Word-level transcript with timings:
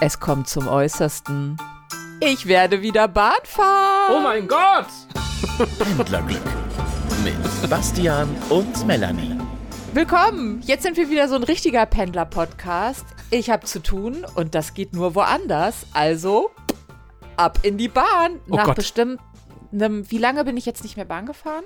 Es 0.00 0.20
kommt 0.20 0.46
zum 0.46 0.68
Äußersten. 0.68 1.56
Ich 2.20 2.44
werde 2.46 2.82
wieder 2.82 3.08
Bahn 3.08 3.32
fahren. 3.44 4.14
Oh 4.14 4.20
mein 4.20 4.46
Gott! 4.46 4.86
Pendlerglück 5.96 6.42
mit 7.24 7.70
Bastian 7.70 8.28
und 8.50 8.86
Melanie. 8.86 9.38
Willkommen. 9.94 10.60
Jetzt 10.66 10.82
sind 10.82 10.98
wir 10.98 11.08
wieder 11.08 11.28
so 11.28 11.34
ein 11.36 11.42
richtiger 11.44 11.86
Pendler-Podcast. 11.86 13.06
Ich 13.30 13.48
habe 13.48 13.64
zu 13.64 13.82
tun 13.82 14.26
und 14.34 14.54
das 14.54 14.74
geht 14.74 14.92
nur 14.92 15.14
woanders. 15.14 15.86
Also 15.94 16.50
ab 17.38 17.60
in 17.62 17.78
die 17.78 17.88
Bahn. 17.88 18.40
Oh 18.50 18.56
Nach 18.56 18.64
Gott. 18.66 18.76
bestimmt 18.76 19.18
einem, 19.72 20.10
wie 20.10 20.18
lange 20.18 20.44
bin 20.44 20.58
ich 20.58 20.66
jetzt 20.66 20.82
nicht 20.82 20.96
mehr 20.96 21.06
Bahn 21.06 21.24
gefahren? 21.24 21.64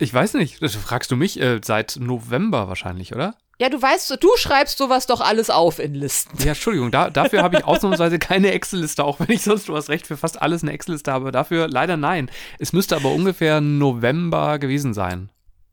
Ich 0.00 0.12
weiß 0.12 0.34
nicht, 0.34 0.60
das 0.60 0.74
fragst 0.74 1.12
du 1.12 1.16
mich 1.16 1.40
äh, 1.40 1.60
seit 1.62 1.96
November 2.00 2.66
wahrscheinlich, 2.66 3.14
oder? 3.14 3.36
Ja, 3.62 3.68
du 3.68 3.80
weißt, 3.80 4.18
du 4.20 4.28
schreibst 4.36 4.76
sowas 4.76 5.06
doch 5.06 5.20
alles 5.20 5.48
auf 5.48 5.78
in 5.78 5.94
Listen. 5.94 6.36
Ja, 6.38 6.48
Entschuldigung, 6.48 6.90
da, 6.90 7.10
dafür 7.10 7.44
habe 7.44 7.58
ich 7.58 7.64
ausnahmsweise 7.64 8.18
keine 8.18 8.50
Excel-Liste, 8.50 9.04
auch 9.04 9.20
wenn 9.20 9.30
ich 9.30 9.42
sonst, 9.42 9.68
du 9.68 9.76
hast 9.76 9.88
recht, 9.88 10.04
für 10.08 10.16
fast 10.16 10.42
alles 10.42 10.64
eine 10.64 10.72
Excel-Liste 10.72 11.12
habe. 11.12 11.30
Dafür 11.30 11.68
leider 11.68 11.96
nein. 11.96 12.28
Es 12.58 12.72
müsste 12.72 12.96
aber 12.96 13.12
ungefähr 13.12 13.60
November 13.60 14.58
gewesen 14.58 14.94
sein. 14.94 15.30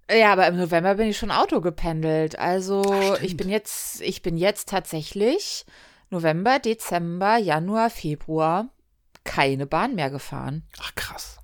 Ja, 0.07 0.31
aber 0.33 0.45
im 0.45 0.57
November 0.57 0.93
bin 0.93 1.07
ich 1.07 1.17
schon 1.17 1.31
Auto 1.31 1.61
gependelt. 1.61 2.37
Also 2.37 2.83
Ach, 2.85 3.19
ich 3.23 3.35
bin 3.35 3.49
jetzt, 3.49 4.01
ich 4.01 4.21
bin 4.21 4.37
jetzt 4.37 4.69
tatsächlich 4.69 5.65
November, 6.11 6.59
Dezember, 6.59 7.37
Januar, 7.37 7.89
Februar 7.89 8.69
keine 9.23 9.65
Bahn 9.65 9.95
mehr 9.95 10.11
gefahren. 10.11 10.61
Ach, 10.79 10.93
krass. 10.93 11.39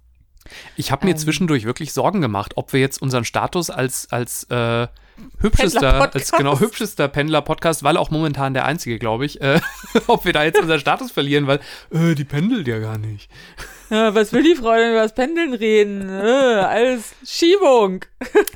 Ich 0.76 0.91
habe 0.91 1.08
mir 1.08 1.14
Ähm. 1.14 1.18
zwischendurch 1.18 1.66
wirklich 1.66 1.91
Sorgen 1.91 2.22
gemacht, 2.22 2.54
ob 2.55 2.72
wir 2.72 2.82
jetzt 2.82 3.02
unseren 3.02 3.26
Status 3.26 3.72
als, 3.72 4.12
als 4.12 4.44
äh, 4.52 4.88
hübschester, 5.40 5.80
Pendler-Podcast. 5.80 6.16
als 6.16 6.32
genau 6.32 6.60
hübschester 6.60 7.08
Pendler-Podcast, 7.08 7.84
weil 7.84 7.98
auch 7.98 8.10
momentan 8.10 8.54
der 8.54 8.66
einzige, 8.66 9.00
glaube 9.00 9.26
ich, 9.26 9.41
äh, 9.41 9.60
ob 10.08 10.26
wir 10.26 10.34
da 10.34 10.44
jetzt 10.44 10.60
unseren 10.60 10.80
Status 10.80 11.12
verlieren, 11.12 11.48
weil 11.48 11.60
äh, 11.91 12.16
die 12.16 12.24
pendelt 12.24 12.68
ja 12.68 12.80
gar 12.80 12.98
nicht. 12.98 13.30
Ja, 13.91 14.16
was 14.16 14.34
will 14.34 14.41
die 14.41 14.55
Frau 14.55 14.74
denn 14.74 14.93
über 14.93 15.04
das 15.04 15.13
Pendeln 15.13 15.54
reden? 15.54 16.10
Äh, 16.10 16.24
alles 16.24 17.13
Schiebung. 17.24 18.04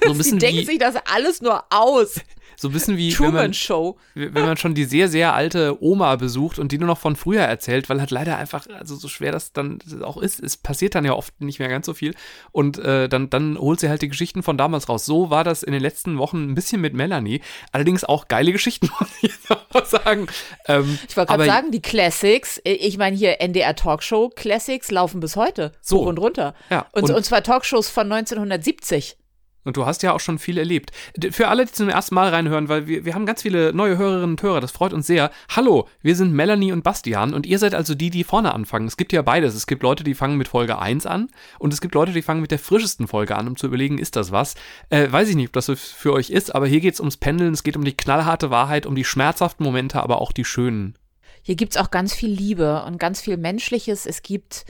So 0.03 0.09
ein 0.09 0.13
Sie 0.13 0.17
bisschen 0.17 0.39
denkt 0.39 0.61
wie, 0.61 0.65
sich 0.65 0.79
das 0.79 0.95
alles 1.05 1.39
nur 1.43 1.65
aus. 1.69 2.19
So 2.59 2.67
ein 2.69 2.71
bisschen 2.71 2.97
wie 2.97 3.11
wenn 3.17 3.25
man, 3.25 3.31
Truman 3.33 3.53
Show. 3.53 3.97
wenn 4.15 4.33
man 4.45 4.57
schon 4.57 4.75
die 4.75 4.83
sehr, 4.85 5.07
sehr 5.07 5.33
alte 5.33 5.81
Oma 5.83 6.15
besucht 6.17 6.59
und 6.59 6.71
die 6.71 6.77
nur 6.77 6.87
noch 6.87 6.97
von 6.97 7.15
früher 7.15 7.41
erzählt, 7.43 7.89
weil 7.89 7.99
halt 7.99 8.11
leider 8.11 8.37
einfach, 8.37 8.67
also 8.67 8.95
so 8.95 9.07
schwer 9.07 9.31
das 9.31 9.53
dann 9.53 9.79
auch 10.03 10.17
ist, 10.17 10.39
es 10.41 10.57
passiert 10.57 10.95
dann 10.95 11.05
ja 11.05 11.13
oft 11.13 11.39
nicht 11.41 11.59
mehr 11.59 11.69
ganz 11.69 11.85
so 11.85 11.93
viel 11.93 12.13
und 12.51 12.77
äh, 12.79 13.07
dann, 13.07 13.29
dann 13.29 13.57
holt 13.57 13.79
sie 13.79 13.89
halt 13.89 14.01
die 14.01 14.09
Geschichten 14.09 14.43
von 14.43 14.57
damals 14.57 14.89
raus. 14.89 15.05
So 15.05 15.29
war 15.29 15.43
das 15.43 15.63
in 15.63 15.71
den 15.71 15.81
letzten 15.81 16.17
Wochen 16.17 16.51
ein 16.51 16.55
bisschen 16.55 16.81
mit 16.81 16.93
Melanie. 16.93 17.41
Allerdings 17.71 18.03
auch 18.03 18.27
geile 18.27 18.51
Geschichten, 18.51 18.89
muss 18.99 19.09
ich 19.21 19.31
mal 19.73 19.85
sagen. 19.85 20.27
Ähm, 20.67 20.99
Ich 21.07 21.15
wollte 21.15 21.31
gerade 21.31 21.45
sagen, 21.45 21.71
die 21.71 21.81
Classics, 21.81 22.57
äh, 22.65 22.73
ich 22.73 22.97
meine 22.97 23.15
hier 23.15 23.39
NDR 23.41 23.75
Talkshow 23.75 24.29
Classics 24.35 24.91
laufen 24.91 25.19
bis 25.19 25.35
heute. 25.35 25.71
So. 25.81 25.99
Hoch 25.99 26.07
und 26.07 26.19
runter. 26.19 26.55
Ja, 26.69 26.85
Und, 26.91 27.03
und- 27.03 27.15
und 27.15 27.23
zwar 27.23 27.41
Talkshows 27.43 27.89
von 27.89 28.11
1970. 28.11 29.15
Und 29.63 29.77
du 29.77 29.85
hast 29.85 30.03
ja 30.03 30.13
auch 30.13 30.19
schon 30.19 30.39
viel 30.39 30.57
erlebt. 30.57 30.91
Für 31.31 31.49
alle, 31.49 31.65
die 31.65 31.71
zum 31.71 31.89
ersten 31.89 32.15
Mal 32.15 32.29
reinhören, 32.29 32.69
weil 32.69 32.87
wir, 32.87 33.05
wir 33.05 33.13
haben 33.13 33.25
ganz 33.25 33.41
viele 33.41 33.73
neue 33.73 33.97
Hörerinnen 33.97 34.31
und 34.31 34.41
Hörer, 34.41 34.61
das 34.61 34.71
freut 34.71 34.93
uns 34.93 35.07
sehr. 35.07 35.31
Hallo, 35.49 35.87
wir 36.01 36.15
sind 36.15 36.33
Melanie 36.33 36.71
und 36.71 36.83
Bastian 36.83 37.33
und 37.33 37.45
ihr 37.45 37.59
seid 37.59 37.75
also 37.75 37.93
die, 37.93 38.09
die 38.09 38.23
vorne 38.23 38.53
anfangen. 38.53 38.87
Es 38.87 38.97
gibt 38.97 39.11
ja 39.11 39.21
beides. 39.21 39.55
Es 39.55 39.67
gibt 39.67 39.83
Leute, 39.83 40.03
die 40.03 40.13
fangen 40.13 40.37
mit 40.37 40.47
Folge 40.47 40.79
1 40.79 41.05
an 41.05 41.27
und 41.59 41.73
es 41.73 41.81
gibt 41.81 41.93
Leute, 41.95 42.13
die 42.13 42.21
fangen 42.21 42.41
mit 42.41 42.51
der 42.51 42.59
frischesten 42.59 43.07
Folge 43.07 43.35
an, 43.35 43.47
um 43.47 43.57
zu 43.57 43.67
überlegen, 43.67 43.97
ist 43.97 44.15
das 44.15 44.31
was? 44.31 44.55
Äh, 44.89 45.11
weiß 45.11 45.29
ich 45.29 45.35
nicht, 45.35 45.47
ob 45.47 45.53
das 45.53 45.69
für 45.69 46.13
euch 46.13 46.29
ist, 46.29 46.55
aber 46.55 46.67
hier 46.67 46.79
geht 46.79 46.93
es 46.93 46.99
ums 46.99 47.17
Pendeln, 47.17 47.53
es 47.53 47.63
geht 47.63 47.75
um 47.75 47.83
die 47.83 47.95
knallharte 47.95 48.49
Wahrheit, 48.49 48.85
um 48.85 48.95
die 48.95 49.03
schmerzhaften 49.03 49.63
Momente, 49.65 50.01
aber 50.01 50.21
auch 50.21 50.31
die 50.31 50.45
schönen. 50.45 50.95
Hier 51.41 51.55
gibt's 51.55 51.77
auch 51.77 51.91
ganz 51.91 52.13
viel 52.13 52.29
Liebe 52.29 52.83
und 52.85 52.99
ganz 52.99 53.21
viel 53.21 53.37
Menschliches. 53.37 54.05
Es 54.05 54.21
gibt 54.21 54.65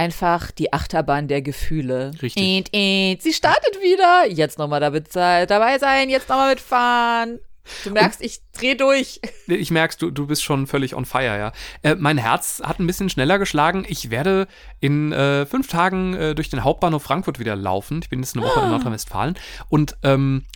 einfach 0.00 0.50
die 0.50 0.72
Achterbahn 0.72 1.28
der 1.28 1.42
Gefühle. 1.42 2.12
Richtig. 2.22 2.42
Äht, 2.42 2.70
äht. 2.72 3.22
Sie 3.22 3.34
startet 3.34 3.82
wieder. 3.82 4.26
Jetzt 4.30 4.58
nochmal 4.58 4.80
dabei 4.80 5.78
sein, 5.78 6.08
jetzt 6.08 6.28
nochmal 6.30 6.50
mitfahren. 6.54 7.38
Du 7.84 7.90
merkst, 7.90 8.22
ich 8.22 8.40
dreh 8.56 8.74
durch. 8.74 9.20
Ich 9.46 9.70
merkst, 9.70 10.00
du, 10.00 10.10
du 10.10 10.26
bist 10.26 10.42
schon 10.42 10.66
völlig 10.66 10.94
on 10.94 11.04
fire, 11.04 11.38
ja. 11.38 11.52
Äh, 11.82 11.96
mein 11.96 12.16
Herz 12.16 12.62
hat 12.64 12.78
ein 12.80 12.86
bisschen 12.86 13.10
schneller 13.10 13.38
geschlagen. 13.38 13.84
Ich 13.86 14.10
werde 14.10 14.48
in 14.80 15.12
äh, 15.12 15.44
fünf 15.44 15.68
Tagen 15.68 16.14
äh, 16.14 16.34
durch 16.34 16.48
den 16.48 16.64
Hauptbahnhof 16.64 17.02
Frankfurt 17.02 17.38
wieder 17.38 17.54
laufen. 17.54 18.00
Ich 18.02 18.08
bin 18.08 18.20
jetzt 18.20 18.34
eine 18.34 18.46
Woche 18.46 18.60
in 18.60 18.70
Nordrhein-Westfalen. 18.70 19.34
Und 19.68 19.98
ähm, 20.02 20.46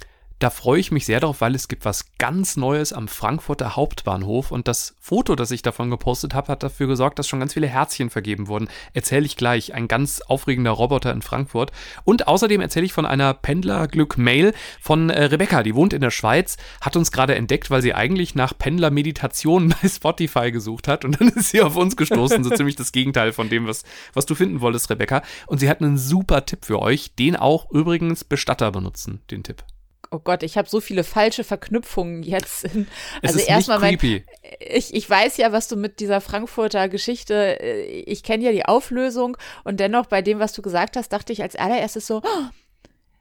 da 0.44 0.50
freue 0.50 0.78
ich 0.78 0.92
mich 0.92 1.06
sehr 1.06 1.20
darauf, 1.20 1.40
weil 1.40 1.54
es 1.54 1.68
gibt 1.68 1.86
was 1.86 2.04
ganz 2.18 2.58
Neues 2.58 2.92
am 2.92 3.08
Frankfurter 3.08 3.76
Hauptbahnhof. 3.76 4.50
Und 4.50 4.68
das 4.68 4.94
Foto, 5.00 5.36
das 5.36 5.50
ich 5.50 5.62
davon 5.62 5.88
gepostet 5.88 6.34
habe, 6.34 6.48
hat 6.48 6.62
dafür 6.62 6.86
gesorgt, 6.86 7.18
dass 7.18 7.26
schon 7.26 7.40
ganz 7.40 7.54
viele 7.54 7.66
Herzchen 7.66 8.10
vergeben 8.10 8.46
wurden. 8.46 8.68
Erzähle 8.92 9.24
ich 9.24 9.38
gleich. 9.38 9.72
Ein 9.72 9.88
ganz 9.88 10.20
aufregender 10.20 10.72
Roboter 10.72 11.12
in 11.12 11.22
Frankfurt. 11.22 11.72
Und 12.04 12.28
außerdem 12.28 12.60
erzähle 12.60 12.84
ich 12.84 12.92
von 12.92 13.06
einer 13.06 13.32
Pendlerglück-Mail 13.32 14.52
von 14.82 15.08
äh, 15.08 15.24
Rebecca. 15.24 15.62
Die 15.62 15.74
wohnt 15.74 15.94
in 15.94 16.02
der 16.02 16.10
Schweiz, 16.10 16.58
hat 16.82 16.94
uns 16.94 17.10
gerade 17.10 17.36
entdeckt, 17.36 17.70
weil 17.70 17.80
sie 17.80 17.94
eigentlich 17.94 18.34
nach 18.34 18.52
Pendler-Meditation 18.52 19.74
bei 19.82 19.88
Spotify 19.88 20.52
gesucht 20.52 20.88
hat. 20.88 21.06
Und 21.06 21.18
dann 21.22 21.28
ist 21.28 21.52
sie 21.52 21.62
auf 21.62 21.74
uns 21.74 21.96
gestoßen. 21.96 22.44
So 22.44 22.50
ziemlich 22.54 22.76
das 22.76 22.92
Gegenteil 22.92 23.32
von 23.32 23.48
dem, 23.48 23.66
was, 23.66 23.82
was 24.12 24.26
du 24.26 24.34
finden 24.34 24.60
wolltest, 24.60 24.90
Rebecca. 24.90 25.22
Und 25.46 25.60
sie 25.60 25.70
hat 25.70 25.80
einen 25.80 25.96
super 25.96 26.44
Tipp 26.44 26.66
für 26.66 26.82
euch. 26.82 27.14
Den 27.14 27.34
auch 27.34 27.70
übrigens 27.70 28.24
Bestatter 28.24 28.70
benutzen, 28.70 29.22
den 29.30 29.42
Tipp. 29.42 29.64
Oh 30.10 30.18
Gott, 30.18 30.42
ich 30.42 30.56
habe 30.56 30.68
so 30.68 30.80
viele 30.80 31.04
falsche 31.04 31.44
Verknüpfungen 31.44 32.22
jetzt. 32.22 32.64
In, 32.64 32.86
also 33.22 33.38
erstmal 33.38 33.80
mein, 33.80 33.98
ich, 34.60 34.94
ich 34.94 35.08
weiß 35.08 35.36
ja, 35.38 35.52
was 35.52 35.68
du 35.68 35.76
mit 35.76 36.00
dieser 36.00 36.20
Frankfurter 36.20 36.88
Geschichte, 36.88 37.60
äh, 37.60 38.02
ich 38.02 38.22
kenne 38.22 38.44
ja 38.44 38.52
die 38.52 38.64
Auflösung 38.64 39.36
und 39.64 39.80
dennoch 39.80 40.06
bei 40.06 40.22
dem, 40.22 40.38
was 40.38 40.52
du 40.52 40.62
gesagt 40.62 40.96
hast, 40.96 41.12
dachte 41.12 41.32
ich 41.32 41.42
als 41.42 41.56
allererstes 41.56 42.06
so, 42.06 42.22
oh, 42.24 42.44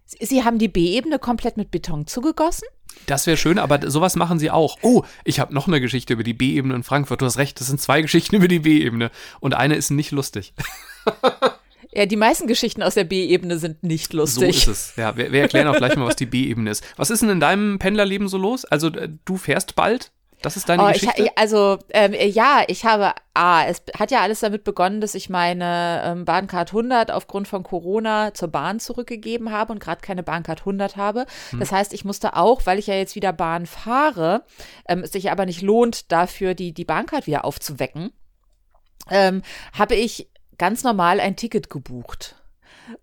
Sie 0.05 0.25
Sie 0.25 0.43
haben 0.43 0.59
die 0.59 0.67
B-Ebene 0.67 1.19
komplett 1.19 1.57
mit 1.57 1.71
Beton 1.71 2.07
zugegossen? 2.07 2.67
Das 3.05 3.25
wäre 3.25 3.37
schön, 3.37 3.57
aber 3.57 3.89
sowas 3.89 4.15
machen 4.15 4.39
sie 4.39 4.51
auch. 4.51 4.77
Oh, 4.81 5.03
ich 5.23 5.39
habe 5.39 5.53
noch 5.53 5.67
eine 5.67 5.81
Geschichte 5.81 6.13
über 6.13 6.23
die 6.23 6.33
B-Ebene 6.33 6.75
in 6.75 6.83
Frankfurt. 6.83 7.21
Du 7.21 7.25
hast 7.25 7.37
recht, 7.37 7.59
das 7.59 7.67
sind 7.67 7.81
zwei 7.81 8.01
Geschichten 8.03 8.35
über 8.35 8.47
die 8.47 8.59
B-Ebene. 8.59 9.11
Und 9.39 9.55
eine 9.55 9.75
ist 9.75 9.89
nicht 9.89 10.11
lustig. 10.11 10.53
Ja, 11.95 12.05
die 12.05 12.15
meisten 12.15 12.47
Geschichten 12.47 12.81
aus 12.83 12.95
der 12.95 13.03
B-Ebene 13.03 13.57
sind 13.57 13.83
nicht 13.83 14.11
So 14.11 14.17
lustig. 14.17 14.49
ist 14.49 14.67
es. 14.67 14.93
Ja, 14.95 15.15
wir, 15.15 15.31
wir 15.31 15.41
erklären 15.41 15.67
auch 15.67 15.75
gleich 15.77 15.95
mal, 15.95 16.05
was 16.05 16.15
die 16.15 16.25
B-Ebene 16.25 16.69
ist. 16.71 16.83
Was 16.97 17.09
ist 17.09 17.21
denn 17.21 17.29
in 17.29 17.39
deinem 17.39 17.77
Pendlerleben 17.79 18.27
so 18.27 18.37
los? 18.37 18.65
Also, 18.65 18.87
äh, 18.87 19.09
du 19.25 19.37
fährst 19.37 19.75
bald? 19.75 20.11
Das 20.41 20.57
ist 20.57 20.67
deine 20.67 20.83
Oh, 20.83 20.89
ich, 20.89 20.99
Geschichte? 20.99 21.31
also, 21.37 21.79
ähm, 21.91 22.13
ja, 22.13 22.63
ich 22.67 22.83
habe, 22.83 23.13
ah, 23.33 23.63
es 23.65 23.81
hat 23.97 24.11
ja 24.11 24.19
alles 24.21 24.41
damit 24.41 24.65
begonnen, 24.65 24.99
dass 24.99 25.15
ich 25.15 25.29
meine 25.29 26.01
ähm, 26.03 26.25
Bahncard 26.25 26.71
100 26.71 27.11
aufgrund 27.11 27.47
von 27.47 27.63
Corona 27.63 28.33
zur 28.33 28.49
Bahn 28.49 28.81
zurückgegeben 28.81 29.51
habe 29.53 29.71
und 29.71 29.79
gerade 29.79 30.01
keine 30.01 30.21
Bahncard 30.21 30.59
100 30.59 30.97
habe. 30.97 31.27
Hm. 31.51 31.59
Das 31.61 31.71
heißt, 31.71 31.93
ich 31.93 32.03
musste 32.03 32.35
auch, 32.35 32.65
weil 32.65 32.77
ich 32.77 32.87
ja 32.87 32.95
jetzt 32.95 33.15
wieder 33.15 33.31
Bahn 33.31 33.65
fahre, 33.65 34.43
ähm, 34.89 34.99
es 35.03 35.13
sich 35.13 35.31
aber 35.31 35.45
nicht 35.45 35.61
lohnt, 35.61 36.11
dafür 36.11 36.55
die, 36.55 36.73
die 36.73 36.83
Bahncard 36.85 37.25
wieder 37.25 37.45
aufzuwecken, 37.45 38.11
ähm, 39.09 39.43
habe 39.71 39.95
ich 39.95 40.29
ganz 40.57 40.83
normal 40.83 41.19
ein 41.19 41.35
Ticket 41.35 41.69
gebucht. 41.69 42.35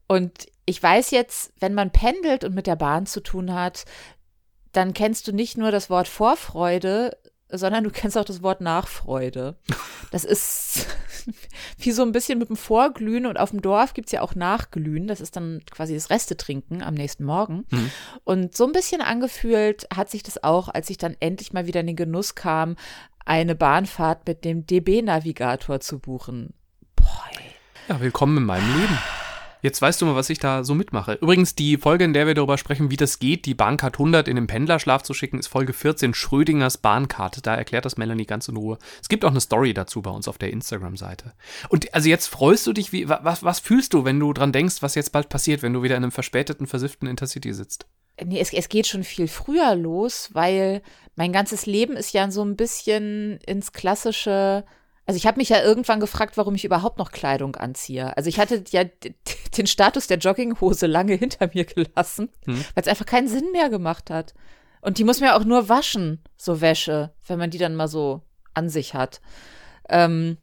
Und 0.07 0.47
ich 0.67 0.83
weiß 0.83 1.11
jetzt, 1.11 1.53
wenn 1.59 1.75
man 1.75 1.91
pendelt 1.91 2.45
und 2.45 2.55
mit 2.55 2.67
der 2.67 2.77
Bahn 2.77 3.07
zu 3.07 3.21
tun 3.21 3.55
hat, 3.55 3.85
dann 4.73 4.95
kennst 4.95 5.27
du 5.27 5.33
nicht 5.33 5.57
nur 5.57 5.71
das 5.71 5.91
Wort 5.91 6.07
Vorfreude, 6.07 7.17
sondern 7.49 7.85
du 7.85 7.91
kennst 7.91 8.17
auch 8.17 8.25
das 8.25 8.43
Wort 8.43 8.61
Nachfreude. 8.61 9.57
Das 10.11 10.25
ist 10.25 10.87
wie 11.79 11.93
so 11.93 12.03
ein 12.03 12.13
bisschen 12.13 12.39
mit 12.39 12.49
dem 12.49 12.57
Vorglühen 12.57 13.27
und 13.27 13.39
auf 13.39 13.51
dem 13.51 13.63
Dorf 13.63 13.95
gibt's 13.95 14.13
ja 14.13 14.23
auch 14.23 14.35
Nachglühen. 14.35 15.09
Das 15.09 15.21
ist 15.21 15.37
dann 15.37 15.63
quasi 15.71 15.95
das 15.95 16.11
Restetrinken 16.11 16.83
am 16.83 16.95
nächsten 16.95 17.25
Morgen. 17.25 17.67
Mhm. 17.71 17.91
Und 18.25 18.57
so 18.57 18.65
ein 18.67 18.73
bisschen 18.73 19.01
angefühlt 19.01 19.89
hat 19.95 20.11
sich 20.11 20.23
das 20.23 20.43
auch, 20.43 20.69
als 20.69 20.91
ich 20.91 20.99
dann 20.99 21.17
endlich 21.21 21.53
mal 21.53 21.67
wieder 21.67 21.81
in 21.81 21.89
den 21.89 21.97
Genuss 21.97 22.35
kam, 22.35 22.77
eine 23.25 23.55
Bahnfahrt 23.55 24.27
mit 24.27 24.45
dem 24.45 24.67
DB-Navigator 24.67 25.81
zu 25.81 25.99
buchen. 25.99 26.55
Ja, 27.89 28.01
willkommen 28.01 28.37
in 28.39 28.45
meinem 28.45 28.81
Leben. 28.81 28.99
Jetzt 29.63 29.83
weißt 29.83 30.01
du 30.01 30.07
mal, 30.07 30.15
was 30.15 30.31
ich 30.31 30.39
da 30.39 30.65
so 30.65 30.75
mitmache. 30.75 31.19
Übrigens, 31.21 31.55
die 31.55 31.77
Folge, 31.77 32.05
in 32.05 32.15
der 32.15 32.27
wir 32.27 32.33
darüber 32.35 32.57
sprechen, 32.57 32.91
wie 32.91 32.97
das 32.97 33.19
geht, 33.19 33.45
die 33.45 33.53
Bahncard 33.55 33.97
100 33.97 34.27
in 34.27 34.37
den 34.37 34.47
Pendlerschlaf 34.47 35.03
zu 35.03 35.13
schicken, 35.13 35.39
ist 35.39 35.49
Folge 35.49 35.75
14, 35.75 36.15
Schrödingers 36.15 36.79
Bahncard. 36.79 37.47
Da 37.47 37.57
erklärt 37.57 37.85
das 37.85 37.99
Melanie 37.99 38.25
ganz 38.25 38.49
in 38.49 38.57
Ruhe. 38.57 38.79
Es 39.03 39.09
gibt 39.11 39.23
auch 39.25 39.31
eine 39.31 39.41
Story 39.41 39.75
dazu 39.75 40.01
bei 40.01 40.11
uns 40.11 40.29
auf 40.29 40.39
der 40.39 40.51
Instagram-Seite. 40.51 41.35
Und 41.69 41.93
also 41.93 42.09
jetzt 42.09 42.29
freust 42.29 42.67
du 42.67 42.73
dich, 42.73 42.93
wie, 42.93 43.09
wa- 43.11 43.21
was, 43.23 43.43
was 43.43 43.61
fühlst 43.61 43.93
du, 43.93 44.05
wenn 44.07 44.19
du 44.19 44.33
dran 44.33 44.53
denkst, 44.53 44.77
was 44.81 44.95
jetzt 44.95 45.13
bald 45.13 45.29
passiert, 45.29 45.63
wenn 45.63 45.75
du 45.75 45.83
wieder 45.83 45.97
in 45.97 46.05
einem 46.05 46.13
verspäteten, 46.13 46.67
versifften 46.67 47.07
Intercity 47.07 47.53
sitzt? 47.53 47.87
Nee, 48.25 48.41
es, 48.41 48.53
es 48.55 48.69
geht 48.71 48.87
schon 48.87 49.05
viel 49.05 49.29
früher 49.29 49.75
los, 49.75 50.31
weil 50.33 50.81
mein 51.17 51.33
ganzes 51.33 51.67
Leben 51.67 51.97
ist 51.97 52.13
ja 52.15 52.31
so 52.31 52.43
ein 52.43 52.57
bisschen 52.57 53.39
ins 53.47 53.73
klassische. 53.73 54.65
Also 55.11 55.17
ich 55.17 55.27
habe 55.27 55.39
mich 55.39 55.49
ja 55.49 55.61
irgendwann 55.61 55.99
gefragt, 55.99 56.37
warum 56.37 56.55
ich 56.55 56.65
überhaupt 56.65 56.99
noch 56.99 57.11
Kleidung 57.11 57.57
anziehe. 57.57 58.17
Also 58.17 58.29
ich 58.29 58.39
hatte 58.39 58.63
ja 58.71 58.85
den 59.59 59.67
Status 59.67 60.07
der 60.07 60.19
Jogginghose 60.19 60.87
lange 60.87 61.15
hinter 61.17 61.51
mir 61.53 61.65
gelassen, 61.65 62.29
Hm. 62.45 62.65
weil 62.75 62.83
es 62.85 62.87
einfach 62.87 63.07
keinen 63.07 63.27
Sinn 63.27 63.51
mehr 63.51 63.71
gemacht 63.71 64.09
hat. 64.09 64.35
Und 64.81 64.99
die 64.99 65.05
muss 65.05 65.19
man 65.19 65.31
ja 65.31 65.37
auch 65.37 65.43
nur 65.43 65.69
waschen, 65.69 66.23
so 66.37 66.61
Wäsche, 66.61 67.13
wenn 67.27 67.41
man 67.41 67.51
die 67.51 67.59
dann 67.59 67.75
mal 67.75 67.89
so 67.89 68.23
an 68.55 68.69
sich 68.69 68.95
hat. 68.95 69.21
Ähm, 69.89 70.37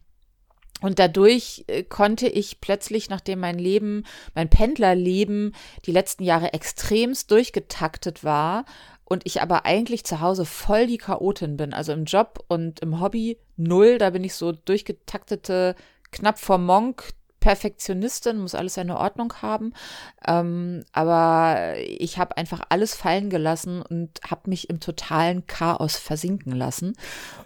und 0.81 0.99
dadurch 0.99 1.63
äh, 1.67 1.83
konnte 1.83 2.27
ich 2.27 2.59
plötzlich, 2.59 3.09
nachdem 3.09 3.39
mein 3.39 3.59
Leben, 3.59 4.03
mein 4.35 4.49
Pendlerleben 4.49 5.55
die 5.85 5.93
letzten 5.93 6.25
Jahre 6.25 6.51
extremst 6.51 7.31
durchgetaktet 7.31 8.25
war 8.25 8.65
und 9.09 9.21
ich 9.25 9.41
aber 9.41 9.65
eigentlich 9.65 10.03
zu 10.03 10.19
Hause 10.19 10.43
voll 10.43 10.85
die 10.85 10.97
Chaotin 10.97 11.55
bin, 11.55 11.73
also 11.73 11.93
im 11.93 12.03
Job 12.03 12.43
und 12.49 12.81
im 12.81 12.99
Hobby 12.99 13.39
null, 13.55 13.97
da 13.97 14.09
bin 14.09 14.23
ich 14.23 14.33
so 14.33 14.51
durchgetaktete, 14.51 15.75
knapp 16.11 16.39
vor 16.39 16.57
Monk, 16.57 17.13
Perfektionistin, 17.39 18.39
muss 18.39 18.55
alles 18.55 18.73
seine 18.73 18.97
Ordnung 18.97 19.33
haben. 19.41 19.73
Ähm, 20.27 20.83
aber 20.91 21.75
ich 21.77 22.17
habe 22.17 22.35
einfach 22.35 22.61
alles 22.67 22.95
fallen 22.95 23.29
gelassen 23.29 23.81
und 23.81 24.19
habe 24.29 24.49
mich 24.49 24.69
im 24.69 24.81
totalen 24.81 25.47
Chaos 25.47 25.95
versinken 25.95 26.51
lassen. 26.51 26.97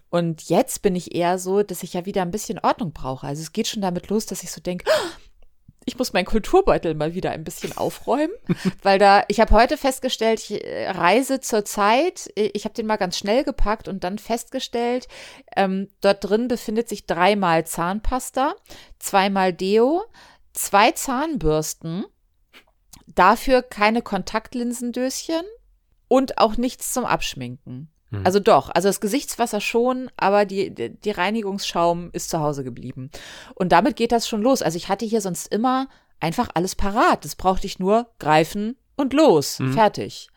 Und 0.10 0.50
jetzt 0.50 0.82
bin 0.82 0.96
ich 0.96 1.14
eher 1.14 1.38
so, 1.38 1.62
dass 1.62 1.84
ich 1.84 1.94
ja 1.94 2.08
wieder 2.08 2.24
ein 2.24 2.32
bisschen 2.32 2.58
Ordnung 2.58 2.94
brauche. 2.94 3.28
Also 3.28 3.44
es 3.44 3.54
geht 3.54 3.68
schon 3.68 3.84
damit 3.84 4.10
los, 4.10 4.26
dass 4.26 4.42
ich 4.42 4.52
so 4.52 4.62
denke, 4.62 4.90
ich 5.86 5.98
muss 5.98 6.14
meinen 6.14 6.26
Kulturbeutel 6.26 6.94
mal 6.94 7.16
wieder 7.16 7.32
ein 7.32 7.44
bisschen 7.44 7.76
aufräumen, 7.76 8.34
weil 8.84 9.00
da, 9.00 9.24
ich 9.28 9.40
habe 9.40 9.54
heute 9.54 9.78
festgestellt, 9.78 10.40
ich 10.40 10.64
äh, 10.64 10.90
reise 10.90 11.40
zur 11.40 11.66
Zeit, 11.66 12.32
ich 12.36 12.66
habe 12.66 12.76
den 12.76 12.86
mal 12.86 12.98
ganz 12.98 13.18
schnell 13.18 13.44
gepackt 13.44 13.88
und 13.88 14.04
dann 14.04 14.20
festgestellt, 14.20 15.08
ähm, 15.56 15.90
dort 16.02 16.24
drin 16.24 16.48
befindet 16.48 16.88
sich 16.88 17.06
dreimal 17.06 17.66
Zahnpasta, 17.66 18.56
zweimal 19.00 19.54
Deo, 19.54 20.04
zwei 20.54 20.92
Zahnbürsten, 20.92 22.06
dafür 23.08 23.62
keine 23.64 24.02
Kontaktlinsendöschen 24.02 25.44
und 26.08 26.38
auch 26.38 26.58
nichts 26.58 26.94
zum 26.94 27.06
Abschminken. 27.06 27.90
Hm. 28.12 28.22
Also 28.26 28.40
doch, 28.40 28.70
also 28.70 28.90
das 28.90 29.02
Gesichtswasser 29.02 29.62
schon, 29.62 30.10
aber 30.18 30.46
die, 30.46 30.74
die 30.74 31.12
Reinigungsschaum 31.12 32.10
ist 32.14 32.30
zu 32.30 32.40
Hause 32.40 32.64
geblieben. 32.64 33.10
Und 33.56 33.72
damit 33.72 33.96
geht 33.96 34.12
das 34.12 34.28
schon 34.28 34.42
los. 34.42 34.62
Also 34.62 34.78
ich 34.78 34.90
hatte 34.90 35.06
hier 35.06 35.22
sonst 35.22 35.48
immer 35.48 35.88
einfach 36.20 36.50
alles 36.54 36.76
parat. 36.76 37.26
Das 37.26 37.36
brauchte 37.36 37.68
ich 37.68 37.80
nur 37.80 38.08
greifen 38.20 38.78
und 38.96 39.14
los. 39.14 39.60
Mhm. 39.60 39.74
Fertig. 39.74 40.30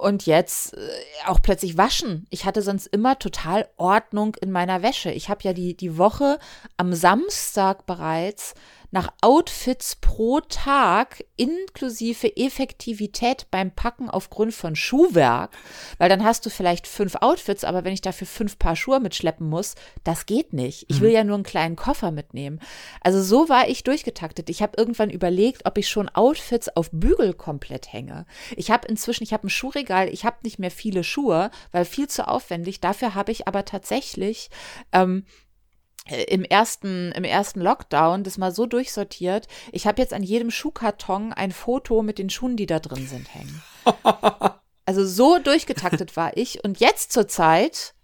Und 0.00 0.26
jetzt 0.26 0.74
äh, 0.74 0.78
auch 1.26 1.40
plötzlich 1.42 1.76
waschen. 1.76 2.26
Ich 2.30 2.44
hatte 2.44 2.62
sonst 2.62 2.86
immer 2.86 3.18
total 3.18 3.68
Ordnung 3.76 4.36
in 4.40 4.52
meiner 4.52 4.82
Wäsche. 4.82 5.10
Ich 5.10 5.28
habe 5.28 5.42
ja 5.42 5.52
die, 5.52 5.76
die 5.76 5.98
Woche 5.98 6.38
am 6.76 6.92
Samstag 6.92 7.86
bereits 7.86 8.54
nach 8.92 9.12
Outfits 9.22 9.96
pro 9.96 10.40
Tag 10.40 11.24
inklusive 11.36 12.36
Effektivität 12.36 13.46
beim 13.50 13.74
Packen 13.74 14.08
aufgrund 14.08 14.54
von 14.54 14.76
Schuhwerk, 14.76 15.50
weil 15.98 16.10
dann 16.10 16.22
hast 16.22 16.46
du 16.46 16.50
vielleicht 16.50 16.86
fünf 16.86 17.16
Outfits, 17.16 17.64
aber 17.64 17.84
wenn 17.84 17.94
ich 17.94 18.02
dafür 18.02 18.26
fünf 18.26 18.58
Paar 18.58 18.76
Schuhe 18.76 19.00
mitschleppen 19.00 19.48
muss, 19.48 19.74
das 20.04 20.26
geht 20.26 20.52
nicht. 20.52 20.86
Ich 20.88 21.00
will 21.00 21.08
mhm. 21.08 21.14
ja 21.14 21.24
nur 21.24 21.34
einen 21.36 21.42
kleinen 21.42 21.74
Koffer 21.74 22.10
mitnehmen. 22.10 22.60
Also 23.00 23.22
so 23.22 23.48
war 23.48 23.68
ich 23.68 23.82
durchgetaktet. 23.82 24.50
Ich 24.50 24.62
habe 24.62 24.74
irgendwann 24.76 25.10
überlegt, 25.10 25.64
ob 25.64 25.78
ich 25.78 25.88
schon 25.88 26.10
Outfits 26.10 26.68
auf 26.68 26.90
Bügel 26.92 27.32
komplett 27.32 27.92
hänge. 27.92 28.26
Ich 28.56 28.70
habe 28.70 28.86
inzwischen, 28.86 29.24
ich 29.24 29.32
habe 29.32 29.46
ein 29.46 29.50
Schuhregal, 29.50 30.08
ich 30.08 30.26
habe 30.26 30.36
nicht 30.44 30.58
mehr 30.58 30.70
viele 30.70 31.02
Schuhe, 31.02 31.50
weil 31.70 31.86
viel 31.86 32.08
zu 32.08 32.28
aufwendig. 32.28 32.80
Dafür 32.80 33.14
habe 33.14 33.32
ich 33.32 33.48
aber 33.48 33.64
tatsächlich 33.64 34.50
ähm, 34.92 35.24
äh, 35.24 35.30
im 36.08 36.44
ersten, 36.44 37.12
im 37.12 37.24
ersten 37.24 37.60
Lockdown 37.60 38.24
das 38.24 38.38
mal 38.38 38.52
so 38.52 38.66
durchsortiert. 38.66 39.46
Ich 39.70 39.86
habe 39.86 40.00
jetzt 40.00 40.12
an 40.12 40.22
jedem 40.22 40.50
Schuhkarton 40.50 41.32
ein 41.32 41.52
Foto 41.52 42.02
mit 42.02 42.18
den 42.18 42.30
Schuhen, 42.30 42.56
die 42.56 42.66
da 42.66 42.80
drin 42.80 43.06
sind, 43.06 43.32
hängen. 43.34 43.62
Also 44.84 45.06
so 45.06 45.38
durchgetaktet 45.38 46.16
war 46.16 46.36
ich. 46.36 46.64
Und 46.64 46.80
jetzt 46.80 47.12
zur 47.12 47.28
Zeit 47.28 47.94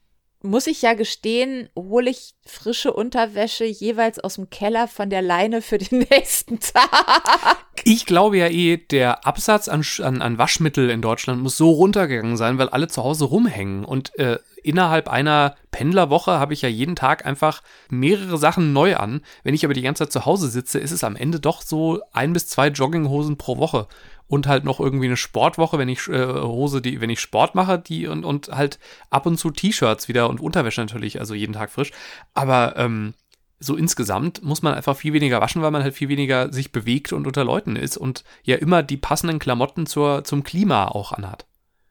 muss 0.42 0.68
ich 0.68 0.82
ja 0.82 0.94
gestehen, 0.94 1.68
hole 1.76 2.10
ich 2.10 2.34
frische 2.46 2.92
Unterwäsche 2.92 3.64
jeweils 3.64 4.20
aus 4.20 4.36
dem 4.36 4.50
Keller 4.50 4.86
von 4.86 5.10
der 5.10 5.22
Leine 5.22 5.60
für 5.62 5.78
den 5.78 5.98
nächsten 6.10 6.60
Tag. 6.60 7.66
Ich 7.84 8.06
glaube 8.06 8.38
ja 8.38 8.46
eh, 8.46 8.76
der 8.76 9.26
Absatz 9.26 9.68
an, 9.68 9.84
an, 10.02 10.22
an 10.22 10.38
Waschmittel 10.38 10.90
in 10.90 11.02
Deutschland 11.02 11.42
muss 11.42 11.56
so 11.56 11.72
runtergegangen 11.72 12.36
sein, 12.36 12.58
weil 12.58 12.68
alle 12.68 12.88
zu 12.88 13.02
Hause 13.02 13.24
rumhängen. 13.24 13.84
Und 13.84 14.16
äh, 14.18 14.38
innerhalb 14.62 15.08
einer 15.08 15.56
Pendlerwoche 15.78 16.32
habe 16.32 16.54
ich 16.54 16.62
ja 16.62 16.68
jeden 16.68 16.96
Tag 16.96 17.24
einfach 17.24 17.62
mehrere 17.88 18.36
Sachen 18.36 18.72
neu 18.72 18.96
an. 18.96 19.20
Wenn 19.44 19.54
ich 19.54 19.64
aber 19.64 19.74
die 19.74 19.82
ganze 19.82 20.02
Zeit 20.02 20.12
zu 20.12 20.26
Hause 20.26 20.48
sitze, 20.48 20.80
ist 20.80 20.90
es 20.90 21.04
am 21.04 21.14
Ende 21.14 21.38
doch 21.38 21.62
so 21.62 22.00
ein 22.12 22.32
bis 22.32 22.48
zwei 22.48 22.66
Jogginghosen 22.66 23.36
pro 23.36 23.58
Woche 23.58 23.86
und 24.26 24.48
halt 24.48 24.64
noch 24.64 24.80
irgendwie 24.80 25.06
eine 25.06 25.16
Sportwoche, 25.16 25.78
wenn 25.78 25.88
ich 25.88 26.08
äh, 26.08 26.26
Hose, 26.26 26.82
die, 26.82 27.00
wenn 27.00 27.10
ich 27.10 27.20
Sport 27.20 27.54
mache, 27.54 27.78
die 27.78 28.08
und, 28.08 28.24
und 28.24 28.48
halt 28.48 28.80
ab 29.10 29.24
und 29.26 29.38
zu 29.38 29.52
T-Shirts 29.52 30.08
wieder 30.08 30.28
und 30.28 30.40
Unterwäsche 30.40 30.80
natürlich, 30.80 31.20
also 31.20 31.32
jeden 31.32 31.52
Tag 31.52 31.70
frisch. 31.70 31.92
Aber 32.34 32.74
ähm, 32.76 33.14
so 33.60 33.76
insgesamt 33.76 34.42
muss 34.42 34.62
man 34.62 34.74
einfach 34.74 34.96
viel 34.96 35.12
weniger 35.12 35.40
waschen, 35.40 35.62
weil 35.62 35.70
man 35.70 35.84
halt 35.84 35.94
viel 35.94 36.08
weniger 36.08 36.52
sich 36.52 36.72
bewegt 36.72 37.12
und 37.12 37.24
unter 37.24 37.44
Leuten 37.44 37.76
ist 37.76 37.96
und 37.96 38.24
ja 38.42 38.56
immer 38.56 38.82
die 38.82 38.96
passenden 38.96 39.38
Klamotten 39.38 39.86
zur, 39.86 40.24
zum 40.24 40.42
Klima 40.42 40.88
auch 40.88 41.12
anhat. 41.12 41.47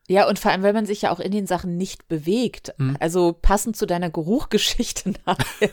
Ja, 0.10 0.28
und 0.28 0.40
vor 0.40 0.52
allem, 0.52 0.64
weil 0.64 0.74
man 0.74 0.86
sich 0.86 1.02
ja 1.02 1.12
auch 1.12 1.20
in 1.20 1.32
den 1.32 1.48
Sachen 1.48 1.76
nicht 1.76 2.08
bewegt. 2.08 2.74
Mhm. 2.78 2.96
Also 3.00 3.34
passend 3.34 3.76
zu 3.76 3.86
deiner 3.86 4.10
Geruchgeschichte 4.10 5.14
nachher, 5.26 5.70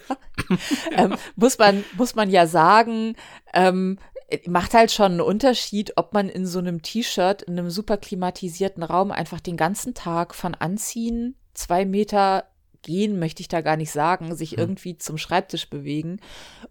ähm, 0.96 1.16
muss 1.36 1.58
man, 1.58 1.84
muss 1.96 2.14
man 2.14 2.31
ja 2.31 2.46
sagen, 2.46 3.14
ähm, 3.52 3.98
macht 4.46 4.75
halt 4.75 4.90
schon 4.90 5.12
einen 5.12 5.20
Unterschied, 5.20 5.92
ob 5.96 6.12
man 6.14 6.28
in 6.28 6.46
so 6.46 6.58
einem 6.58 6.82
T-Shirt 6.82 7.42
in 7.42 7.58
einem 7.58 7.70
super 7.70 7.96
klimatisierten 7.96 8.82
Raum 8.82 9.12
einfach 9.12 9.40
den 9.40 9.56
ganzen 9.56 9.94
Tag 9.94 10.34
von 10.34 10.54
Anziehen 10.54 11.37
zwei 11.52 11.84
Meter 11.84 12.44
gehen 12.84 13.19
möchte 13.19 13.40
ich 13.40 13.48
da 13.48 13.60
gar 13.60 13.76
nicht 13.76 13.90
sagen, 13.90 14.36
sich 14.36 14.52
hm. 14.52 14.58
irgendwie 14.58 14.96
zum 14.98 15.19
Schreibtisch 15.19 15.69
bewegen 15.69 16.20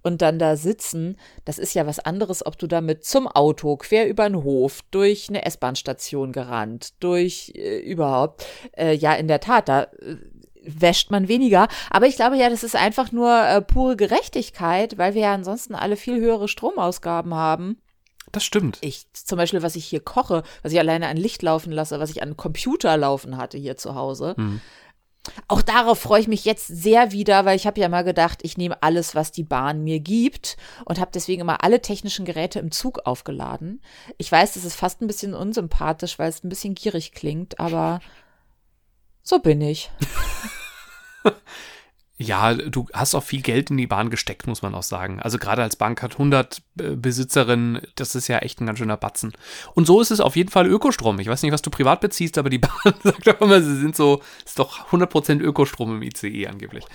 und 0.01 0.21
dann 0.21 0.39
da 0.39 0.55
sitzen, 0.55 1.17
das 1.43 1.59
ist 1.59 1.73
ja 1.73 1.85
was 1.85 1.99
anderes, 1.99 2.45
ob 2.45 2.57
du 2.57 2.67
damit 2.67 3.03
zum 3.03 3.27
Auto, 3.27 3.75
quer 3.75 4.07
über 4.07 4.27
den 4.29 4.43
Hof, 4.43 4.79
durch 4.91 5.27
eine 5.27 5.45
S-Bahn-Station 5.45 6.31
gerannt, 6.31 6.93
durch 7.01 7.51
äh, 7.55 7.79
überhaupt. 7.79 8.45
Äh, 8.77 8.93
ja, 8.95 9.13
in 9.13 9.27
der 9.27 9.41
Tat, 9.41 9.67
da 9.67 9.83
äh, 9.83 10.17
wäscht 10.65 11.11
man 11.11 11.27
weniger. 11.27 11.67
Aber 11.89 12.07
ich 12.07 12.15
glaube 12.15 12.37
ja, 12.37 12.49
das 12.49 12.63
ist 12.63 12.75
einfach 12.75 13.11
nur 13.11 13.31
äh, 13.45 13.61
pure 13.61 13.97
Gerechtigkeit, 13.97 14.97
weil 14.97 15.13
wir 15.13 15.23
ja 15.23 15.33
ansonsten 15.33 15.75
alle 15.75 15.97
viel 15.97 16.19
höhere 16.19 16.47
Stromausgaben 16.47 17.33
haben. 17.33 17.77
Das 18.31 18.43
stimmt. 18.43 18.79
Ich, 18.81 19.05
zum 19.13 19.37
Beispiel, 19.37 19.61
was 19.61 19.75
ich 19.75 19.85
hier 19.85 19.99
koche, 19.99 20.43
was 20.63 20.71
ich 20.71 20.79
alleine 20.79 21.07
an 21.07 21.17
Licht 21.17 21.43
laufen 21.43 21.71
lasse, 21.71 21.99
was 21.99 22.09
ich 22.09 22.23
an 22.23 22.35
Computer 22.35 22.97
laufen 22.97 23.37
hatte 23.37 23.57
hier 23.57 23.77
zu 23.77 23.95
Hause. 23.95 24.33
Hm. 24.37 24.59
Auch 25.47 25.61
darauf 25.61 25.99
freue 25.99 26.19
ich 26.19 26.27
mich 26.27 26.43
jetzt 26.43 26.67
sehr 26.67 27.11
wieder, 27.13 27.45
weil 27.45 27.55
ich 27.55 27.65
habe 27.65 27.79
ja 27.79 27.87
mal 27.87 28.03
gedacht, 28.03 28.39
ich 28.43 28.57
nehme 28.57 28.83
alles, 28.83 29.15
was 29.15 29.31
die 29.31 29.43
Bahn 29.43 29.83
mir 29.83 29.99
gibt 29.99 30.57
und 30.83 30.99
habe 30.99 31.11
deswegen 31.13 31.41
immer 31.41 31.63
alle 31.63 31.81
technischen 31.81 32.25
Geräte 32.25 32.59
im 32.59 32.71
Zug 32.71 32.99
aufgeladen. 33.05 33.81
Ich 34.17 34.29
weiß, 34.29 34.53
das 34.53 34.65
ist 34.65 34.75
fast 34.75 35.01
ein 35.01 35.07
bisschen 35.07 35.33
unsympathisch, 35.33 36.19
weil 36.19 36.29
es 36.29 36.43
ein 36.43 36.49
bisschen 36.49 36.75
gierig 36.75 37.13
klingt, 37.13 37.59
aber 37.59 38.01
so 39.21 39.39
bin 39.39 39.61
ich. 39.61 39.89
Ja, 42.17 42.53
du 42.53 42.85
hast 42.93 43.15
auch 43.15 43.23
viel 43.23 43.41
Geld 43.41 43.71
in 43.71 43.77
die 43.77 43.87
Bahn 43.87 44.11
gesteckt, 44.11 44.45
muss 44.45 44.61
man 44.61 44.75
auch 44.75 44.83
sagen. 44.83 45.19
Also 45.19 45.39
gerade 45.39 45.63
als 45.63 45.75
Bank 45.75 46.03
hat 46.03 46.13
100 46.13 46.61
äh, 46.79 46.95
Besitzerin, 46.95 47.81
das 47.95 48.13
ist 48.13 48.27
ja 48.27 48.37
echt 48.39 48.61
ein 48.61 48.67
ganz 48.67 48.77
schöner 48.77 48.97
Batzen. 48.97 49.33
Und 49.73 49.87
so 49.87 49.99
ist 49.99 50.11
es 50.11 50.19
auf 50.19 50.35
jeden 50.35 50.51
Fall 50.51 50.67
Ökostrom. 50.67 51.19
Ich 51.19 51.27
weiß 51.27 51.41
nicht, 51.41 51.51
was 51.51 51.63
du 51.63 51.71
privat 51.71 52.01
beziehst, 52.01 52.37
aber 52.37 52.51
die 52.51 52.57
Bahn 52.59 52.93
sagt 53.01 53.27
auch 53.29 53.41
immer, 53.41 53.61
sie 53.61 53.77
sind 53.77 53.95
so, 53.95 54.21
ist 54.45 54.59
doch 54.59 54.91
100% 54.91 55.41
Ökostrom 55.41 55.95
im 55.95 56.03
ICE 56.03 56.47
angeblich. 56.47 56.85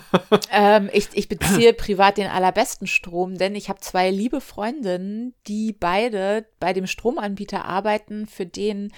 ähm, 0.50 0.88
ich, 0.92 1.08
ich 1.12 1.28
beziehe 1.28 1.74
privat 1.74 2.16
den 2.16 2.28
allerbesten 2.28 2.86
Strom, 2.86 3.36
denn 3.36 3.54
ich 3.54 3.68
habe 3.68 3.80
zwei 3.80 4.10
liebe 4.10 4.40
Freundinnen, 4.40 5.34
die 5.48 5.74
beide 5.78 6.46
bei 6.60 6.72
dem 6.72 6.86
Stromanbieter 6.86 7.66
arbeiten, 7.66 8.26
für 8.26 8.46
den 8.46 8.90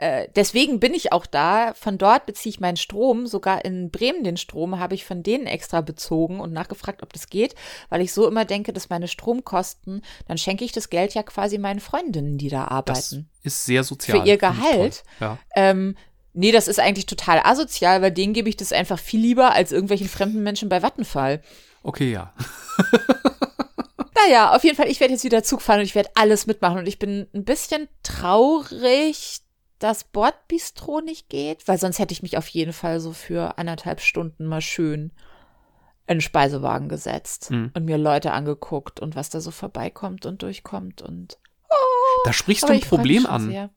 äh, 0.00 0.28
deswegen 0.34 0.80
bin 0.80 0.94
ich 0.94 1.12
auch 1.12 1.26
da. 1.26 1.74
Von 1.74 1.98
dort 1.98 2.24
beziehe 2.24 2.48
ich 2.50 2.58
meinen 2.58 2.78
Strom. 2.78 3.26
Sogar 3.26 3.66
in 3.66 3.90
Bremen 3.90 4.24
den 4.24 4.38
Strom 4.38 4.78
habe 4.78 4.94
ich 4.94 5.04
von 5.04 5.22
denen 5.22 5.46
extra 5.46 5.82
bezogen 5.82 6.40
und 6.40 6.54
nachgefragt, 6.54 7.02
ob 7.02 7.12
das 7.12 7.28
geht, 7.28 7.54
weil 7.90 8.00
ich 8.00 8.14
so 8.14 8.26
immer 8.26 8.46
denke, 8.46 8.72
dass 8.72 8.88
meine 8.88 9.08
Stromkosten, 9.08 10.02
dann 10.26 10.38
schenke 10.38 10.64
ich 10.64 10.72
das 10.72 10.88
Geld 10.88 11.12
ja 11.12 11.22
quasi 11.22 11.58
meinen 11.58 11.80
Freundinnen, 11.80 12.38
die 12.38 12.48
da 12.48 12.64
arbeiten. 12.64 13.28
Das 13.42 13.52
ist 13.52 13.66
sehr 13.66 13.84
sozial. 13.84 14.22
Für 14.22 14.26
ihr 14.26 14.38
Gehalt. 14.38 15.02
Ja. 15.20 15.36
Ähm, 15.54 15.98
nee, 16.32 16.50
das 16.50 16.66
ist 16.66 16.80
eigentlich 16.80 17.04
total 17.04 17.40
asozial, 17.44 18.00
weil 18.00 18.10
denen 18.10 18.32
gebe 18.32 18.48
ich 18.48 18.56
das 18.56 18.72
einfach 18.72 18.98
viel 18.98 19.20
lieber 19.20 19.52
als 19.52 19.70
irgendwelchen 19.70 20.08
fremden 20.08 20.42
Menschen 20.42 20.70
bei 20.70 20.80
Vattenfall. 20.80 21.42
Okay, 21.82 22.10
ja. 22.10 22.32
naja, 24.24 24.56
auf 24.56 24.64
jeden 24.64 24.76
Fall, 24.76 24.88
ich 24.88 25.00
werde 25.00 25.12
jetzt 25.12 25.24
wieder 25.24 25.42
Zug 25.42 25.60
fahren 25.60 25.80
und 25.80 25.84
ich 25.84 25.94
werde 25.94 26.08
alles 26.14 26.46
mitmachen 26.46 26.78
und 26.78 26.86
ich 26.88 26.98
bin 26.98 27.26
ein 27.34 27.44
bisschen 27.44 27.86
traurig, 28.02 29.42
das 29.80 30.04
Bordbistro 30.04 31.00
nicht 31.00 31.28
geht, 31.28 31.66
weil 31.66 31.78
sonst 31.78 31.98
hätte 31.98 32.12
ich 32.12 32.22
mich 32.22 32.38
auf 32.38 32.46
jeden 32.48 32.72
Fall 32.72 33.00
so 33.00 33.12
für 33.12 33.58
anderthalb 33.58 34.00
Stunden 34.00 34.46
mal 34.46 34.60
schön 34.60 35.10
in 36.06 36.16
den 36.16 36.20
Speisewagen 36.20 36.88
gesetzt 36.88 37.50
mhm. 37.50 37.72
und 37.74 37.84
mir 37.86 37.98
Leute 37.98 38.32
angeguckt 38.32 39.00
und 39.00 39.16
was 39.16 39.30
da 39.30 39.40
so 39.40 39.50
vorbeikommt 39.50 40.26
und 40.26 40.42
durchkommt 40.42 41.02
und 41.02 41.38
oh, 41.68 42.22
da 42.24 42.32
sprichst 42.32 42.64
du 42.64 42.72
ein 42.72 42.80
Problem 42.80 43.26
an. 43.26 43.50
Sehr. 43.50 43.70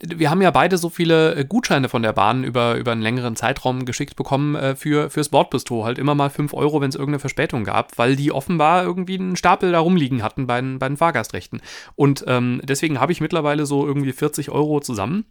Wir 0.00 0.30
haben 0.30 0.42
ja 0.42 0.50
beide 0.50 0.78
so 0.78 0.88
viele 0.88 1.34
äh, 1.34 1.44
Gutscheine 1.44 1.88
von 1.88 2.02
der 2.02 2.12
Bahn 2.12 2.44
über, 2.44 2.76
über 2.76 2.92
einen 2.92 3.02
längeren 3.02 3.36
Zeitraum 3.36 3.84
geschickt 3.84 4.16
bekommen 4.16 4.54
äh, 4.54 4.76
für, 4.76 5.10
fürs 5.10 5.28
Bordbistro. 5.28 5.84
Halt 5.84 5.98
immer 5.98 6.14
mal 6.14 6.30
5 6.30 6.54
Euro, 6.54 6.80
wenn 6.80 6.88
es 6.88 6.94
irgendeine 6.94 7.18
Verspätung 7.20 7.64
gab, 7.64 7.98
weil 7.98 8.16
die 8.16 8.32
offenbar 8.32 8.84
irgendwie 8.84 9.18
einen 9.18 9.36
Stapel 9.36 9.72
da 9.72 9.80
rumliegen 9.80 10.22
hatten 10.22 10.46
bei 10.46 10.60
den, 10.60 10.78
bei 10.78 10.88
den 10.88 10.96
Fahrgastrechten. 10.96 11.60
Und 11.96 12.24
ähm, 12.26 12.60
deswegen 12.64 13.00
habe 13.00 13.12
ich 13.12 13.20
mittlerweile 13.20 13.66
so 13.66 13.86
irgendwie 13.86 14.12
40 14.12 14.50
Euro 14.50 14.80
zusammen 14.80 15.24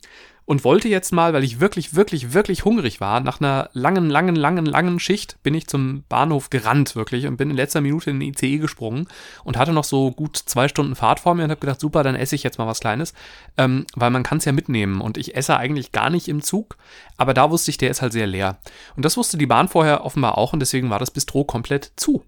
und 0.47 0.63
wollte 0.63 0.87
jetzt 0.87 1.11
mal, 1.11 1.33
weil 1.33 1.43
ich 1.43 1.59
wirklich, 1.59 1.93
wirklich, 1.93 2.33
wirklich 2.33 2.63
hungrig 2.63 3.01
war, 3.01 3.19
nach 3.19 3.41
einer 3.41 3.69
langen, 3.73 4.09
langen, 4.09 4.35
langen, 4.35 4.65
langen 4.65 4.97
Schicht 4.97 5.37
bin 5.43 5.53
ich 5.53 5.67
zum 5.67 6.05
Bahnhof 6.07 6.49
gerannt, 6.49 6.95
wirklich, 6.95 7.27
und 7.27 7.35
bin 7.35 7.49
in 7.49 7.57
letzter 7.57 7.81
Minute 7.81 8.09
in 8.11 8.21
den 8.21 8.29
ICE 8.29 8.57
gesprungen 8.57 9.09
und 9.43 9.57
hatte 9.57 9.73
noch 9.73 9.83
so 9.83 10.09
gut 10.11 10.37
zwei 10.37 10.69
Stunden 10.69 10.95
Fahrt 10.95 11.19
vor 11.19 11.35
mir 11.35 11.43
und 11.43 11.51
habe 11.51 11.59
gedacht, 11.59 11.81
super, 11.81 12.01
dann 12.01 12.15
esse 12.15 12.33
ich 12.33 12.43
jetzt 12.43 12.59
mal 12.59 12.65
was 12.65 12.79
Kleines, 12.79 13.13
ähm, 13.57 13.85
weil 13.93 14.09
man 14.09 14.23
kann 14.23 14.37
es 14.37 14.45
ja 14.45 14.53
mitnehmen 14.53 15.01
und 15.01 15.17
ich 15.17 15.35
esse 15.35 15.57
eigentlich 15.57 15.91
gar 15.91 16.09
nicht 16.09 16.29
im 16.29 16.41
Zug, 16.41 16.77
aber 17.17 17.33
da 17.33 17.51
wusste 17.51 17.69
ich, 17.69 17.77
der 17.77 17.89
ist 17.89 18.01
halt 18.01 18.13
sehr 18.13 18.25
leer. 18.25 18.57
Und 18.95 19.03
das 19.03 19.17
wusste 19.17 19.37
die 19.37 19.47
Bahn 19.47 19.67
vorher 19.67 20.05
offenbar 20.05 20.37
auch 20.37 20.53
und 20.53 20.61
deswegen 20.61 20.89
war 20.89 20.99
das 20.99 21.11
Bistro 21.11 21.43
komplett 21.43 21.91
zu. 21.97 22.23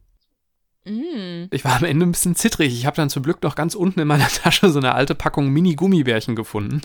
Mm. 0.83 1.45
Ich 1.51 1.63
war 1.63 1.77
am 1.77 1.85
Ende 1.85 2.05
ein 2.05 2.11
bisschen 2.11 2.35
zittrig. 2.35 2.73
Ich 2.73 2.85
habe 2.85 2.97
dann 2.97 3.09
zum 3.09 3.23
Glück 3.23 3.41
noch 3.43 3.55
ganz 3.55 3.75
unten 3.75 4.01
in 4.01 4.07
meiner 4.09 4.27
Tasche 4.43 4.69
so 4.71 4.79
eine 4.79 4.93
alte 4.93 5.15
Packung 5.15 5.47
Mini-Gummibärchen 5.47 6.35
gefunden. 6.35 6.81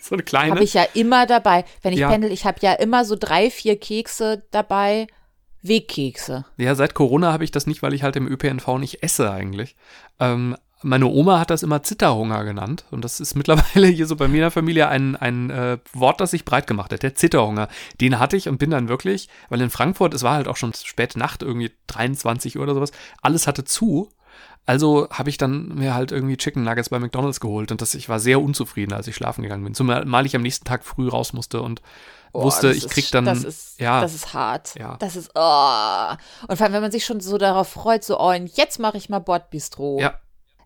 so 0.02 0.14
eine 0.14 0.22
kleine. 0.22 0.52
Habe 0.52 0.64
ich 0.64 0.74
ja 0.74 0.84
immer 0.94 1.26
dabei. 1.26 1.64
Wenn 1.82 1.92
ich 1.92 2.00
Ja. 2.00 2.10
pendel, 2.10 2.32
ich 2.32 2.44
habe 2.44 2.58
ja 2.60 2.72
immer 2.72 3.04
so 3.04 3.16
drei, 3.18 3.50
vier 3.50 3.78
Kekse 3.78 4.42
dabei. 4.50 5.06
Wegkekse. 5.62 6.46
Ja, 6.56 6.74
seit 6.74 6.94
Corona 6.94 7.32
habe 7.32 7.44
ich 7.44 7.50
das 7.50 7.66
nicht, 7.66 7.82
weil 7.82 7.92
ich 7.92 8.02
halt 8.02 8.16
im 8.16 8.26
ÖPNV 8.26 8.78
nicht 8.78 9.02
esse 9.02 9.30
eigentlich. 9.30 9.76
Ähm, 10.18 10.56
meine 10.82 11.06
Oma 11.06 11.38
hat 11.38 11.50
das 11.50 11.62
immer 11.62 11.82
Zitterhunger 11.82 12.44
genannt. 12.44 12.84
Und 12.90 13.04
das 13.04 13.20
ist 13.20 13.34
mittlerweile 13.36 13.86
hier 13.88 14.06
so 14.06 14.16
bei 14.16 14.28
mir 14.28 14.36
in 14.36 14.42
der 14.42 14.50
Familie 14.50 14.88
ein, 14.88 15.16
ein 15.16 15.50
äh, 15.50 15.78
Wort, 15.92 16.20
das 16.20 16.30
sich 16.30 16.44
breit 16.44 16.66
gemacht 16.66 16.92
hat. 16.92 17.02
Der 17.02 17.14
Zitterhunger. 17.14 17.68
Den 18.00 18.18
hatte 18.18 18.36
ich 18.36 18.48
und 18.48 18.58
bin 18.58 18.70
dann 18.70 18.88
wirklich, 18.88 19.28
weil 19.50 19.60
in 19.60 19.70
Frankfurt, 19.70 20.14
es 20.14 20.22
war 20.22 20.34
halt 20.34 20.48
auch 20.48 20.56
schon 20.56 20.72
spät 20.72 21.16
Nacht, 21.16 21.42
irgendwie 21.42 21.72
23 21.88 22.56
Uhr 22.56 22.62
oder 22.62 22.74
sowas, 22.74 22.92
alles 23.20 23.46
hatte 23.46 23.64
zu. 23.64 24.10
Also 24.70 25.08
habe 25.10 25.30
ich 25.30 25.36
dann 25.36 25.74
mir 25.74 25.94
halt 25.94 26.12
irgendwie 26.12 26.36
Chicken 26.36 26.62
Nuggets 26.62 26.90
bei 26.90 27.00
McDonalds 27.00 27.40
geholt 27.40 27.72
und 27.72 27.82
das, 27.82 27.92
ich 27.94 28.08
war 28.08 28.20
sehr 28.20 28.40
unzufrieden, 28.40 28.92
als 28.92 29.08
ich 29.08 29.16
schlafen 29.16 29.42
gegangen 29.42 29.64
bin. 29.64 29.74
Zumal 29.74 30.26
ich 30.26 30.36
am 30.36 30.42
nächsten 30.42 30.64
Tag 30.64 30.84
früh 30.84 31.08
raus 31.08 31.32
musste 31.32 31.60
und 31.60 31.82
Boah, 32.32 32.44
wusste, 32.44 32.70
ich 32.70 32.84
ist- 32.84 32.90
krieg 32.90 33.10
dann, 33.10 33.24
Das 33.24 33.42
ist, 33.42 33.80
ja, 33.80 34.00
das 34.00 34.14
ist 34.14 34.32
hart. 34.32 34.76
Ja. 34.78 34.96
Das 35.00 35.16
ist, 35.16 35.32
oh. 35.34 36.14
Und 36.46 36.56
vor 36.56 36.64
allem, 36.66 36.72
wenn 36.72 36.82
man 36.82 36.92
sich 36.92 37.04
schon 37.04 37.18
so 37.18 37.36
darauf 37.36 37.66
freut, 37.66 38.04
so, 38.04 38.20
oh, 38.20 38.30
und 38.30 38.46
jetzt 38.56 38.78
mache 38.78 38.96
ich 38.96 39.08
mal 39.08 39.18
Bordbistro. 39.18 39.98
ja, 40.00 40.14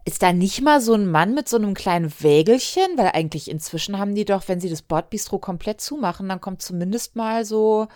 Ist 0.04 0.22
da 0.22 0.34
nicht 0.34 0.60
mal 0.60 0.82
so 0.82 0.92
ein 0.92 1.10
Mann 1.10 1.32
mit 1.32 1.48
so 1.48 1.56
einem 1.56 1.72
kleinen 1.72 2.12
Wägelchen? 2.20 2.84
Weil 2.98 3.12
eigentlich 3.14 3.50
inzwischen 3.50 3.98
haben 3.98 4.14
die 4.14 4.26
doch, 4.26 4.42
wenn 4.48 4.60
sie 4.60 4.68
das 4.68 4.82
Bordbistro 4.82 5.38
komplett 5.38 5.80
zumachen, 5.80 6.28
dann 6.28 6.42
kommt 6.42 6.60
zumindest 6.60 7.16
mal 7.16 7.46
so 7.46 7.88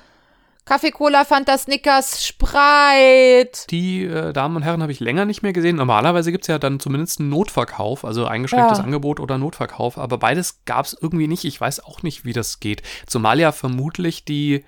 Kaffee, 0.69 0.91
Cola, 0.91 1.25
Fanta, 1.25 1.57
Snickers, 1.57 2.27
Sprite. 2.27 3.67
Die 3.71 4.05
äh, 4.05 4.35
Damen 4.35 4.55
und 4.55 4.63
Herren 4.63 4.83
habe 4.83 4.93
ich 4.93 5.01
länger 5.01 5.25
nicht 5.25 5.41
mehr 5.41 5.55
gesehen. 5.55 5.77
Normalerweise 5.77 6.31
gibt 6.31 6.45
es 6.45 6.49
ja 6.49 6.59
dann 6.59 6.79
zumindest 6.79 7.21
einen 7.21 7.31
Notverkauf, 7.31 8.05
also 8.05 8.27
eingeschränktes 8.27 8.77
Ja. 8.77 8.85
Angebot 8.85 9.19
oder 9.19 9.39
Notverkauf, 9.39 9.97
aber 9.97 10.19
beides 10.19 10.67
gab 10.67 10.85
es 10.85 10.95
irgendwie 11.01 11.27
nicht. 11.27 11.47
Ich 11.47 11.59
weiß 11.59 11.83
auch 11.87 12.03
nicht, 12.03 12.27
wie 12.27 12.35
das 12.35 12.61
geht. 12.61 12.83
Zumal 13.07 13.41
ja 13.41 13.51
vermutlich 13.51 14.27
die 14.27 14.67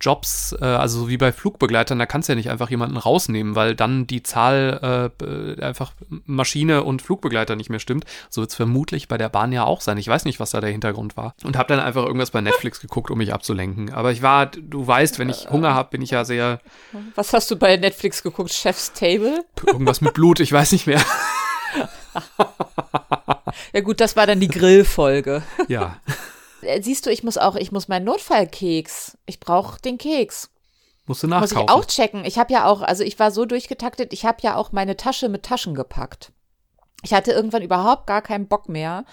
Jobs, 0.00 0.54
äh, 0.60 0.64
also 0.64 1.00
so 1.00 1.08
wie 1.08 1.16
bei 1.16 1.32
Flugbegleitern, 1.32 1.98
da 1.98 2.06
kannst 2.06 2.28
du 2.28 2.32
ja 2.32 2.36
nicht 2.36 2.50
einfach 2.50 2.70
jemanden 2.70 2.96
rausnehmen, 2.96 3.54
weil 3.54 3.74
dann 3.74 4.06
die 4.06 4.22
Zahl 4.22 5.10
äh, 5.20 5.62
einfach 5.62 5.92
Maschine 6.24 6.84
und 6.84 7.02
Flugbegleiter 7.02 7.56
nicht 7.56 7.70
mehr 7.70 7.80
stimmt. 7.80 8.04
So 8.30 8.40
wird 8.40 8.50
es 8.50 8.56
vermutlich 8.56 9.08
bei 9.08 9.18
der 9.18 9.28
Bahn 9.28 9.52
ja 9.52 9.64
auch 9.64 9.80
sein. 9.80 9.98
Ich 9.98 10.08
weiß 10.08 10.24
nicht, 10.24 10.40
was 10.40 10.50
da 10.50 10.60
der 10.60 10.70
Hintergrund 10.70 11.16
war. 11.16 11.34
Und 11.44 11.56
habe 11.56 11.68
dann 11.68 11.80
einfach 11.80 12.04
irgendwas 12.04 12.30
bei 12.30 12.40
Netflix 12.40 12.80
geguckt, 12.80 13.10
um 13.10 13.18
mich 13.18 13.32
abzulenken. 13.32 13.92
Aber 13.92 14.12
ich 14.12 14.22
war, 14.22 14.46
du 14.46 14.86
weißt, 14.86 15.18
wenn 15.18 15.28
ich 15.28 15.50
Hunger 15.50 15.74
habe, 15.74 15.90
bin 15.90 16.02
ich 16.02 16.10
ja 16.10 16.24
sehr 16.24 16.60
Was 17.14 17.32
hast 17.32 17.50
du 17.50 17.56
bei 17.56 17.76
Netflix 17.76 18.22
geguckt? 18.22 18.52
Chef's 18.52 18.92
Table? 18.92 19.44
irgendwas 19.66 20.00
mit 20.00 20.14
Blut, 20.14 20.40
ich 20.40 20.52
weiß 20.52 20.72
nicht 20.72 20.86
mehr. 20.86 21.00
Ja 23.72 23.80
gut, 23.80 24.00
das 24.00 24.16
war 24.16 24.26
dann 24.26 24.40
die 24.40 24.48
Grillfolge. 24.48 25.42
Ja. 25.68 25.96
Äh, 26.62 26.82
Siehst 26.82 27.06
du, 27.06 27.10
ich 27.10 27.22
muss 27.24 27.38
auch, 27.38 27.56
ich 27.56 27.72
muss 27.72 27.88
meinen 27.88 28.04
Notfallkeks. 28.04 29.18
Ich 29.26 29.40
brauche 29.40 29.80
den 29.80 29.98
Keks. 29.98 30.50
Musst 31.06 31.22
du 31.22 31.26
Muss 31.28 31.40
nachkaufen. 31.52 31.64
ich 31.64 31.70
auch 31.70 31.84
checken. 31.86 32.24
Ich 32.24 32.38
habe 32.38 32.52
ja 32.52 32.66
auch, 32.66 32.82
also 32.82 33.02
ich 33.02 33.18
war 33.18 33.30
so 33.30 33.44
durchgetaktet, 33.46 34.12
ich 34.12 34.24
habe 34.26 34.38
ja 34.42 34.56
auch 34.56 34.72
meine 34.72 34.96
Tasche 34.96 35.28
mit 35.28 35.42
Taschen 35.44 35.74
gepackt. 35.74 36.32
Ich 37.02 37.14
hatte 37.14 37.32
irgendwann 37.32 37.62
überhaupt 37.62 38.06
gar 38.06 38.20
keinen 38.22 38.46
Bock 38.48 38.68
mehr 38.68 39.04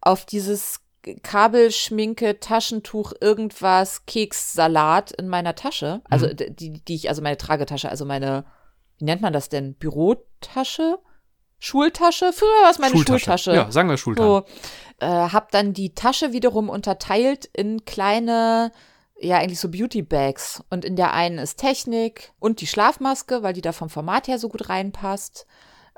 auf 0.00 0.24
dieses 0.26 0.80
Kabelschminke, 1.22 2.40
Taschentuch, 2.40 3.12
irgendwas, 3.20 4.06
Kekssalat 4.06 5.12
in 5.12 5.28
meiner 5.28 5.54
Tasche. 5.54 6.00
Also 6.08 6.26
Mhm. 6.26 6.36
die, 6.56 6.84
die 6.84 6.94
ich, 6.94 7.08
also 7.08 7.20
meine 7.22 7.36
Tragetasche, 7.36 7.88
also 7.90 8.04
meine, 8.04 8.44
wie 8.98 9.04
nennt 9.04 9.20
man 9.20 9.32
das 9.32 9.48
denn? 9.48 9.74
Bürotasche? 9.74 10.98
Schultasche? 11.58 12.32
Früher 12.32 12.48
war 12.62 12.70
es 12.70 12.78
meine 12.78 12.96
Schultasche. 12.96 13.54
Ja, 13.54 13.70
sagen 13.70 13.88
wir 13.88 13.96
Schultasche. 13.96 14.26
So, 14.26 14.44
äh, 15.00 15.06
hab 15.06 15.50
dann 15.50 15.72
die 15.72 15.94
Tasche 15.94 16.32
wiederum 16.32 16.68
unterteilt 16.68 17.46
in 17.52 17.84
kleine, 17.84 18.72
ja, 19.18 19.38
eigentlich 19.38 19.60
so 19.60 19.70
Beauty-Bags. 19.70 20.62
Und 20.70 20.84
in 20.84 20.96
der 20.96 21.12
einen 21.12 21.38
ist 21.38 21.56
Technik 21.56 22.32
und 22.38 22.60
die 22.60 22.66
Schlafmaske, 22.66 23.42
weil 23.42 23.52
die 23.52 23.62
da 23.62 23.72
vom 23.72 23.90
Format 23.90 24.28
her 24.28 24.38
so 24.38 24.48
gut 24.48 24.68
reinpasst. 24.68 25.46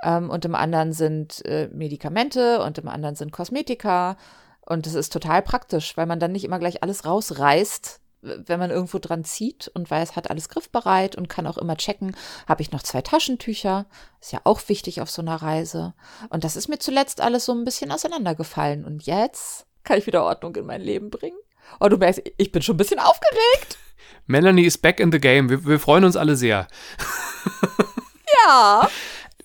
Ähm, 0.02 0.30
und 0.30 0.44
im 0.44 0.54
anderen 0.54 0.92
sind 0.92 1.44
äh, 1.46 1.68
Medikamente 1.72 2.62
und 2.62 2.78
im 2.78 2.88
anderen 2.88 3.16
sind 3.16 3.32
Kosmetika. 3.32 4.16
Und 4.60 4.86
das 4.86 4.94
ist 4.94 5.12
total 5.12 5.42
praktisch, 5.42 5.96
weil 5.96 6.06
man 6.06 6.20
dann 6.20 6.32
nicht 6.32 6.44
immer 6.44 6.58
gleich 6.58 6.82
alles 6.82 7.04
rausreißt, 7.04 8.00
wenn 8.46 8.58
man 8.58 8.70
irgendwo 8.70 8.98
dran 8.98 9.24
zieht 9.24 9.68
und 9.74 9.90
weiß, 9.90 10.16
hat 10.16 10.30
alles 10.30 10.48
griffbereit 10.48 11.16
und 11.16 11.28
kann 11.28 11.46
auch 11.46 11.58
immer 11.58 11.76
checken, 11.76 12.16
habe 12.48 12.62
ich 12.62 12.72
noch 12.72 12.82
zwei 12.82 13.02
Taschentücher. 13.02 13.86
Ist 14.20 14.32
ja 14.32 14.40
auch 14.44 14.60
wichtig 14.68 15.00
auf 15.00 15.10
so 15.10 15.22
einer 15.22 15.36
Reise. 15.36 15.94
Und 16.30 16.44
das 16.44 16.56
ist 16.56 16.68
mir 16.68 16.78
zuletzt 16.78 17.20
alles 17.20 17.44
so 17.44 17.52
ein 17.52 17.64
bisschen 17.64 17.92
auseinandergefallen. 17.92 18.84
Und 18.84 19.04
jetzt 19.06 19.66
kann 19.84 19.98
ich 19.98 20.06
wieder 20.06 20.24
Ordnung 20.24 20.54
in 20.56 20.66
mein 20.66 20.80
Leben 20.80 21.10
bringen. 21.10 21.38
Oh, 21.80 21.88
du 21.88 21.96
merkst, 21.96 22.22
ich 22.36 22.52
bin 22.52 22.62
schon 22.62 22.74
ein 22.74 22.78
bisschen 22.78 23.00
aufgeregt. 23.00 23.78
Melanie 24.26 24.64
ist 24.64 24.82
back 24.82 25.00
in 25.00 25.12
the 25.12 25.20
game. 25.20 25.48
Wir, 25.48 25.64
wir 25.64 25.78
freuen 25.78 26.04
uns 26.04 26.16
alle 26.16 26.36
sehr. 26.36 26.66
Ja. 28.44 28.88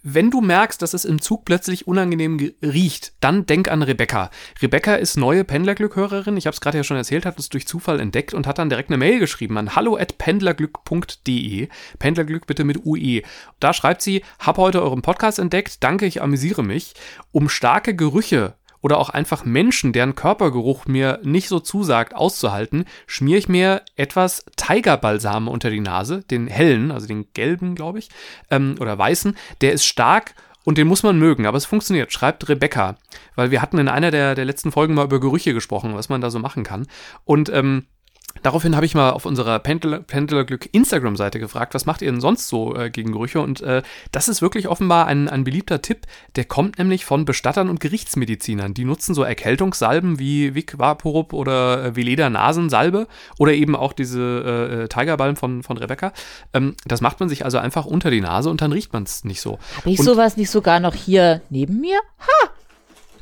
Wenn 0.03 0.31
du 0.31 0.41
merkst, 0.41 0.81
dass 0.81 0.93
es 0.96 1.05
im 1.05 1.22
Zug 1.22 1.46
plötzlich 1.46 1.88
unangenehm 1.88 2.38
ge- 2.39 2.55
riecht, 2.63 3.13
dann 3.20 3.46
denk 3.46 3.70
an 3.70 3.84
Rebecca. 3.84 4.31
Rebecca 4.62 4.96
ist 4.96 5.15
neue 5.15 5.43
Pendlerglück-Hörerin. 5.43 6.38
Ich 6.38 6.48
habe 6.48 6.55
es 6.55 6.62
gerade 6.62 6.77
ja 6.77 6.84
schon 6.84 6.98
erzählt, 6.98 7.25
hat 7.25 7.38
es 7.38 7.50
durch 7.50 7.67
Zufall 7.67 8.00
entdeckt 8.00 8.34
und 8.34 8.48
hat 8.48 8.58
dann 8.58 8.70
direkt 8.70 8.89
eine 8.89 8.98
Mail 8.98 9.20
geschrieben 9.20 9.58
an 9.60 9.75
hallo@pendlerglück.de. 9.75 11.67
Pendlerglück 12.00 12.48
bitte 12.48 12.63
mit 12.63 12.86
UE. 12.86 13.22
Da 13.60 13.74
schreibt 13.74 14.01
sie: 14.01 14.24
Hab 14.39 14.58
heute 14.58 14.81
euren 14.81 15.01
Podcast 15.01 15.39
entdeckt. 15.39 15.84
Danke, 15.84 16.05
ich 16.05 16.22
amüsiere 16.22 16.63
mich. 16.63 16.93
Um 17.31 17.48
starke 17.50 17.96
Gerüche 17.96 18.55
oder 18.81 18.97
auch 18.97 19.09
einfach 19.09 19.45
Menschen, 19.45 19.93
deren 19.93 20.15
Körpergeruch 20.15 20.85
mir 20.85 21.19
nicht 21.23 21.47
so 21.47 21.59
zusagt, 21.59 22.15
auszuhalten, 22.15 22.85
schmiere 23.07 23.39
ich 23.39 23.50
mir 23.50 23.83
etwas 23.95 24.45
Tigerbalsam 24.57 25.47
unter 25.47 25.69
die 25.69 25.79
Nase, 25.79 26.23
den 26.29 26.47
hellen, 26.47 26.91
also 26.91 27.07
den 27.07 27.31
gelben, 27.33 27.75
glaube 27.75 28.00
ich, 28.00 28.09
ähm, 28.50 28.75
oder 28.79 28.97
weißen. 28.97 29.38
Der 29.61 29.73
ist 29.73 29.85
stark 29.85 30.35
und 30.63 30.77
den 30.77 30.88
muss 30.88 31.03
man 31.03 31.17
mögen, 31.17 31.45
aber 31.45 31.57
es 31.57 31.65
funktioniert, 31.65 32.11
schreibt 32.11 32.47
Rebecca. 32.50 32.97
Weil 33.35 33.51
wir 33.51 33.61
hatten 33.61 33.77
in 33.77 33.88
einer 33.88 34.11
der, 34.11 34.35
der 34.35 34.45
letzten 34.45 34.71
Folgen 34.71 34.93
mal 34.93 35.05
über 35.05 35.19
Gerüche 35.19 35.53
gesprochen, 35.53 35.95
was 35.95 36.09
man 36.09 36.21
da 36.21 36.29
so 36.29 36.39
machen 36.39 36.63
kann. 36.63 36.88
Und 37.23 37.50
ähm, 37.50 37.85
Daraufhin 38.43 38.75
habe 38.75 38.85
ich 38.85 38.95
mal 38.95 39.11
auf 39.11 39.25
unserer 39.25 39.59
Pendler, 39.59 40.00
Pendlerglück 40.00 40.69
Instagram-Seite 40.73 41.39
gefragt, 41.39 41.73
was 41.73 41.85
macht 41.85 42.01
ihr 42.01 42.11
denn 42.11 42.21
sonst 42.21 42.47
so 42.47 42.75
äh, 42.75 42.89
gegen 42.89 43.11
Gerüche? 43.11 43.39
Und 43.39 43.61
äh, 43.61 43.83
das 44.11 44.27
ist 44.27 44.41
wirklich 44.41 44.67
offenbar 44.67 45.05
ein, 45.07 45.29
ein 45.29 45.43
beliebter 45.43 45.81
Tipp. 45.81 46.07
Der 46.35 46.45
kommt 46.45 46.79
nämlich 46.79 47.05
von 47.05 47.25
Bestattern 47.25 47.69
und 47.69 47.79
Gerichtsmedizinern. 47.79 48.73
Die 48.73 48.85
nutzen 48.85 49.13
so 49.13 49.23
Erkältungssalben 49.23 50.17
wie 50.17 50.55
Vic 50.55 50.79
Vaporub 50.79 51.33
oder 51.33 51.85
äh, 51.85 51.95
Veleda 51.95 52.29
Nasensalbe 52.29 53.07
oder 53.38 53.53
eben 53.53 53.75
auch 53.75 53.93
diese 53.93 54.19
äh, 54.21 54.83
äh, 54.83 54.88
Tigerbalm 54.88 55.35
von, 55.35 55.61
von 55.61 55.77
Rebecca. 55.77 56.11
Ähm, 56.53 56.75
das 56.85 57.01
macht 57.01 57.19
man 57.19 57.29
sich 57.29 57.45
also 57.45 57.59
einfach 57.59 57.85
unter 57.85 58.09
die 58.09 58.21
Nase 58.21 58.50
und 58.50 58.61
dann 58.61 58.71
riecht 58.71 58.91
man 58.93 59.03
es 59.03 59.23
nicht 59.23 59.41
so. 59.41 59.59
Habe 59.77 59.91
ich 59.91 60.00
Und- 60.00 60.05
sowas 60.05 60.38
nicht 60.38 60.50
sogar 60.50 60.79
noch 60.79 60.95
hier 60.95 61.41
neben 61.50 61.79
mir? 61.79 62.00
Ha! 62.19 62.50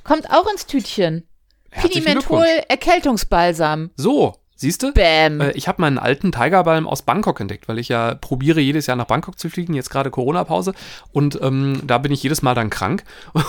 Kommt 0.04 0.32
auch 0.32 0.50
ins 0.50 0.66
Tütchen. 0.66 1.26
Glückwunsch. 1.72 2.48
Erkältungsbalsam. 2.68 3.92
So, 3.96 4.36
siehst 4.60 4.84
du? 4.84 4.92
Bäm. 4.92 5.42
Äh, 5.42 5.52
ich 5.52 5.68
habe 5.68 5.82
meinen 5.82 5.98
alten 5.98 6.32
Tigerbalm 6.32 6.88
aus 6.88 7.02
Bangkok 7.02 7.40
entdeckt, 7.40 7.68
weil 7.68 7.80
ich 7.80 7.90
ja 7.90 8.16
probiere, 8.16 8.60
jedes 8.60 8.88
Jahr 8.88 8.98
nach 8.98 9.06
Bangkok 9.06 9.40
zu 9.40 9.50
fliegen, 9.50 9.74
jetzt 9.74 9.90
gerade 9.90 10.12
Corona-Pause. 10.12 10.74
Und 11.12 11.40
ähm, 11.42 11.82
da 11.86 11.98
bin 11.98 12.12
ich 12.12 12.22
jedes 12.22 12.42
Mal 12.42 12.54
dann 12.56 12.70
krank. 12.70 13.04
Und 13.34 13.46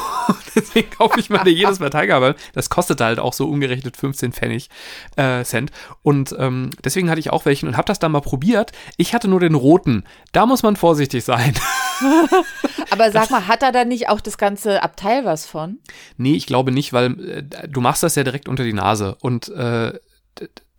deswegen 0.55 0.91
kaufe 0.91 1.19
ich 1.19 1.29
mir 1.29 1.47
jedes 1.49 1.81
Mal 1.81 1.91
Tigerbalm. 1.91 2.35
Das 2.55 2.71
kostet 2.71 3.01
halt 3.01 3.19
auch 3.19 3.33
so 3.33 3.49
umgerechnet 3.49 3.97
15 3.97 4.33
Pfennig 4.33 4.71
äh, 5.17 5.43
Cent. 5.45 5.73
Und 6.03 6.35
ähm, 6.39 6.71
deswegen 6.85 7.11
hatte 7.11 7.21
ich 7.21 7.31
auch 7.31 7.45
welchen 7.45 7.69
und 7.69 7.77
habe 7.77 7.87
das 7.87 7.99
dann 7.99 8.13
mal 8.13 8.21
probiert. 8.21 8.73
Ich 8.97 9.13
hatte 9.13 9.29
nur 9.29 9.41
den 9.41 9.55
roten. 9.55 10.05
Da 10.33 10.47
muss 10.47 10.63
man 10.63 10.77
vorsichtig 10.77 11.25
sein. 11.25 11.55
Aber 12.91 13.11
sag 13.11 13.31
mal, 13.31 13.49
hat 13.49 13.63
da 13.63 13.73
dann 13.73 13.89
nicht 13.89 14.09
auch 14.09 14.21
das 14.21 14.39
ganze 14.39 14.83
Abteil 14.83 15.25
was 15.25 15.45
von? 15.45 15.79
Nee, 16.17 16.35
ich 16.35 16.47
glaube 16.47 16.71
nicht, 16.71 16.93
weil 16.93 17.21
äh, 17.29 17.69
du 17.69 17.81
machst 17.81 18.03
das 18.03 18.15
ja 18.15 18.23
direkt 18.23 18.49
unter 18.49 18.63
die 18.63 18.73
Nase 18.73 19.17
und 19.21 19.49
äh, 19.49 19.93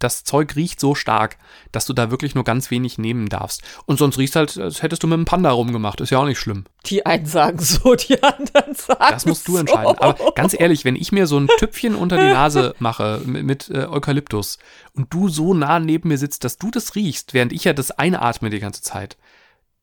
das 0.04 0.24
Zeug 0.24 0.56
riecht 0.56 0.80
so 0.80 0.96
stark, 0.96 1.38
dass 1.72 1.86
du 1.86 1.94
da 1.94 2.12
wirklich 2.12 2.36
nur 2.36 2.44
ganz 2.44 2.72
wenig 2.72 2.98
nehmen 2.98 3.30
darfst. 3.30 3.62
Und 3.86 3.98
sonst 3.98 4.18
riecht 4.18 4.36
halt, 4.36 4.58
als 4.58 4.82
hättest 4.82 5.04
du 5.04 5.08
mit 5.08 5.16
einem 5.16 5.26
Panda 5.26 5.52
rumgemacht. 5.52 6.02
Ist 6.02 6.10
ja 6.10 6.20
auch 6.20 6.26
nicht 6.26 6.40
schlimm. 6.40 6.66
Die 6.88 7.06
einen 7.06 7.26
sagen 7.26 7.60
so, 7.60 7.96
die 7.96 8.22
anderen 8.22 8.74
sagen 8.76 9.06
Das 9.10 9.26
musst 9.26 9.48
du 9.48 9.54
so. 9.54 9.60
entscheiden. 9.60 9.98
Aber 9.98 10.32
ganz 10.34 10.54
ehrlich, 10.60 10.86
wenn 10.86 10.96
ich 10.96 11.12
mir 11.12 11.28
so 11.28 11.40
ein 11.40 11.48
Tüpfchen 11.58 11.96
unter 11.96 12.18
die 12.18 12.34
Nase 12.34 12.76
mache 12.80 13.22
mit, 13.26 13.44
mit 13.44 13.70
äh, 13.70 13.86
Eukalyptus 13.88 14.58
und 14.94 15.14
du 15.14 15.30
so 15.30 15.54
nah 15.54 15.80
neben 15.80 16.10
mir 16.10 16.18
sitzt, 16.18 16.44
dass 16.44 16.58
du 16.58 16.72
das 16.72 16.96
riechst, 16.96 17.34
während 17.34 17.54
ich 17.54 17.64
ja 17.64 17.74
das 17.74 17.92
einatme 17.92 18.50
die 18.50 18.60
ganze 18.60 18.82
Zeit, 18.82 19.18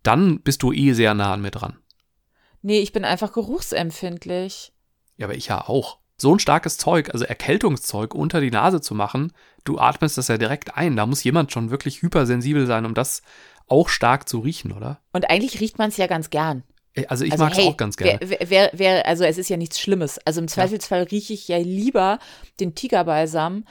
dann 0.02 0.40
bist 0.40 0.62
du 0.62 0.72
eh 0.72 0.92
sehr 0.92 1.14
nah 1.14 1.32
an 1.32 1.42
mir 1.42 1.50
dran. 1.50 1.78
Nee, 2.62 2.80
ich 2.80 2.92
bin 2.92 3.04
einfach 3.04 3.32
geruchsempfindlich. 3.32 4.72
Ja, 5.16 5.26
aber 5.26 5.34
ich 5.34 5.46
ja 5.46 5.66
auch. 5.68 5.98
So 6.20 6.34
ein 6.34 6.40
starkes 6.40 6.78
Zeug, 6.78 7.10
also 7.12 7.24
Erkältungszeug 7.24 8.14
unter 8.14 8.40
die 8.40 8.50
Nase 8.50 8.80
zu 8.80 8.94
machen, 8.94 9.32
du 9.64 9.78
atmest 9.78 10.18
das 10.18 10.28
ja 10.28 10.36
direkt 10.36 10.76
ein. 10.76 10.96
Da 10.96 11.06
muss 11.06 11.22
jemand 11.22 11.52
schon 11.52 11.70
wirklich 11.70 12.02
hypersensibel 12.02 12.66
sein, 12.66 12.84
um 12.84 12.94
das 12.94 13.22
auch 13.68 13.88
stark 13.88 14.28
zu 14.28 14.40
riechen, 14.40 14.72
oder? 14.72 14.98
Und 15.12 15.30
eigentlich 15.30 15.60
riecht 15.60 15.78
man 15.78 15.90
es 15.90 15.96
ja 15.96 16.08
ganz 16.08 16.30
gern. 16.30 16.64
Äh, 16.94 17.06
Also 17.06 17.24
ich 17.24 17.32
also, 17.32 17.44
mag 17.44 17.52
es 17.52 17.58
hey, 17.58 17.68
auch 17.68 17.76
ganz 17.76 17.96
gerne. 17.96 18.18
Wer, 18.20 18.38
wer, 18.50 18.70
wer, 18.72 19.06
also 19.06 19.24
es 19.24 19.38
ist 19.38 19.48
ja 19.48 19.56
nichts 19.56 19.78
Schlimmes. 19.78 20.18
Also 20.26 20.40
im 20.40 20.48
Zweifelsfall 20.48 21.04
rieche 21.04 21.34
ich 21.34 21.46
ja 21.46 21.58
lieber 21.58 22.18
den 22.58 22.74
Tigerbalsam 22.74 23.64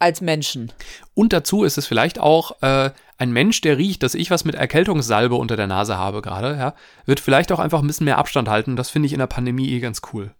als 0.00 0.20
Menschen. 0.20 0.72
Und 1.14 1.32
dazu 1.32 1.64
ist 1.64 1.78
es 1.78 1.86
vielleicht 1.86 2.18
auch 2.18 2.62
äh, 2.62 2.90
ein 3.18 3.32
Mensch, 3.32 3.60
der 3.60 3.78
riecht, 3.78 4.02
dass 4.02 4.14
ich 4.14 4.30
was 4.30 4.44
mit 4.44 4.54
Erkältungssalbe 4.54 5.34
unter 5.34 5.56
der 5.56 5.66
Nase 5.66 5.98
habe 5.98 6.22
gerade, 6.22 6.56
ja, 6.56 6.74
wird 7.04 7.20
vielleicht 7.20 7.52
auch 7.52 7.58
einfach 7.58 7.80
ein 7.80 7.86
bisschen 7.86 8.04
mehr 8.04 8.18
Abstand 8.18 8.48
halten. 8.48 8.76
Das 8.76 8.90
finde 8.90 9.06
ich 9.06 9.12
in 9.12 9.18
der 9.18 9.26
Pandemie 9.26 9.68
eh 9.70 9.80
ganz 9.80 10.00
cool. 10.12 10.32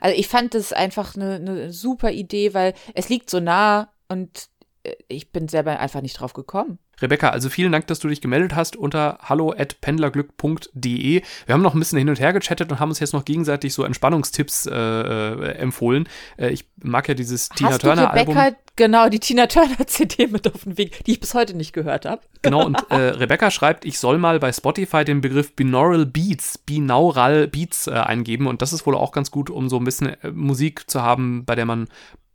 Also 0.00 0.16
ich 0.18 0.28
fand 0.28 0.54
das 0.54 0.72
einfach 0.72 1.16
eine, 1.16 1.36
eine 1.36 1.72
super 1.72 2.10
Idee, 2.10 2.54
weil 2.54 2.74
es 2.94 3.08
liegt 3.08 3.30
so 3.30 3.40
nah 3.40 3.92
und 4.08 4.48
äh, 4.84 4.94
ich 5.08 5.32
bin 5.32 5.48
selber 5.48 5.78
einfach 5.78 6.00
nicht 6.00 6.20
drauf 6.20 6.32
gekommen. 6.32 6.78
Rebecca, 7.00 7.30
also 7.30 7.50
vielen 7.50 7.72
Dank, 7.72 7.86
dass 7.88 7.98
du 7.98 8.08
dich 8.08 8.20
gemeldet 8.20 8.54
hast 8.54 8.76
unter 8.76 9.18
hallo@pendlerglück.de. 9.22 11.22
Wir 11.46 11.52
haben 11.52 11.62
noch 11.62 11.74
ein 11.74 11.78
bisschen 11.78 11.98
hin 11.98 12.08
und 12.08 12.18
her 12.18 12.32
gechattet 12.32 12.72
und 12.72 12.80
haben 12.80 12.88
uns 12.88 13.00
jetzt 13.00 13.12
noch 13.12 13.24
gegenseitig 13.24 13.74
so 13.74 13.84
Entspannungstipps 13.84 14.66
äh, 14.66 14.74
äh, 14.74 15.52
empfohlen. 15.58 16.08
Äh, 16.38 16.50
ich 16.50 16.66
mag 16.82 17.06
ja 17.08 17.14
dieses 17.14 17.50
Tina 17.50 17.70
Hast 17.70 17.82
Turner 17.82 18.06
du 18.06 18.18
Rebecca, 18.18 18.40
Album. 18.40 18.58
genau, 18.76 19.08
die 19.08 19.20
Tina 19.20 19.46
Turner 19.46 19.76
CD 19.86 20.26
mit 20.26 20.52
auf 20.52 20.64
den 20.64 20.78
Weg, 20.78 21.04
die 21.04 21.12
ich 21.12 21.20
bis 21.20 21.34
heute 21.34 21.56
nicht 21.56 21.72
gehört 21.72 22.06
habe. 22.06 22.22
Genau, 22.42 22.64
und 22.64 22.78
äh, 22.90 22.94
Rebecca 23.18 23.50
schreibt, 23.50 23.84
ich 23.84 23.98
soll 23.98 24.18
mal 24.18 24.38
bei 24.38 24.52
Spotify 24.52 25.04
den 25.04 25.20
Begriff 25.20 25.56
Binaural 25.56 26.06
Beats, 26.06 26.58
Binaural 26.58 27.48
Beats 27.48 27.88
äh, 27.88 27.94
eingeben 27.94 28.46
und 28.46 28.62
das 28.62 28.72
ist 28.72 28.86
wohl 28.86 28.94
auch 28.94 29.10
ganz 29.10 29.32
gut, 29.32 29.50
um 29.50 29.68
so 29.68 29.78
ein 29.78 29.84
bisschen 29.84 30.10
äh, 30.22 30.30
Musik 30.30 30.88
zu 30.88 31.02
haben, 31.02 31.44
bei 31.44 31.56
der 31.56 31.66
man 31.66 31.82
ein 31.82 31.88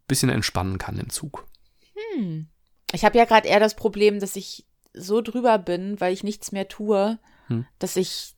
bisschen 0.08 0.30
entspannen 0.30 0.78
kann 0.80 0.98
im 0.98 1.10
Zug. 1.10 1.46
Hm. 2.18 2.48
Ich 2.92 3.06
habe 3.06 3.18
ja 3.18 3.26
gerade 3.26 3.48
eher 3.48 3.60
das 3.60 3.76
Problem, 3.76 4.20
dass 4.20 4.36
ich 4.36 4.66
so 4.94 5.22
drüber 5.22 5.58
bin, 5.58 6.00
weil 6.02 6.14
ich 6.14 6.24
nichts 6.24 6.52
mehr 6.52 6.68
tue, 6.68 7.20
Hm. 7.48 7.66
dass 7.80 7.96
ich 7.96 8.36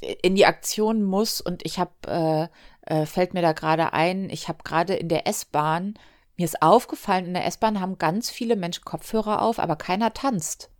äh, 0.00 0.14
in 0.22 0.34
die 0.34 0.46
Aktion 0.46 1.02
muss 1.02 1.40
und 1.40 1.64
ich 1.64 1.78
habe, 1.78 2.50
äh, 2.86 3.02
äh, 3.02 3.06
fällt 3.06 3.34
mir 3.34 3.42
da 3.42 3.52
gerade 3.52 3.92
ein, 3.92 4.30
ich 4.30 4.48
habe 4.48 4.62
gerade 4.64 4.94
in 4.94 5.08
der 5.08 5.26
S-Bahn, 5.26 5.94
mir 6.36 6.44
ist 6.44 6.62
aufgefallen, 6.62 7.26
in 7.26 7.34
der 7.34 7.46
S-Bahn 7.46 7.80
haben 7.80 7.98
ganz 7.98 8.30
viele 8.30 8.54
Menschen 8.54 8.84
Kopfhörer 8.84 9.42
auf, 9.42 9.58
aber 9.58 9.76
keiner 9.76 10.14
tanzt. 10.14 10.70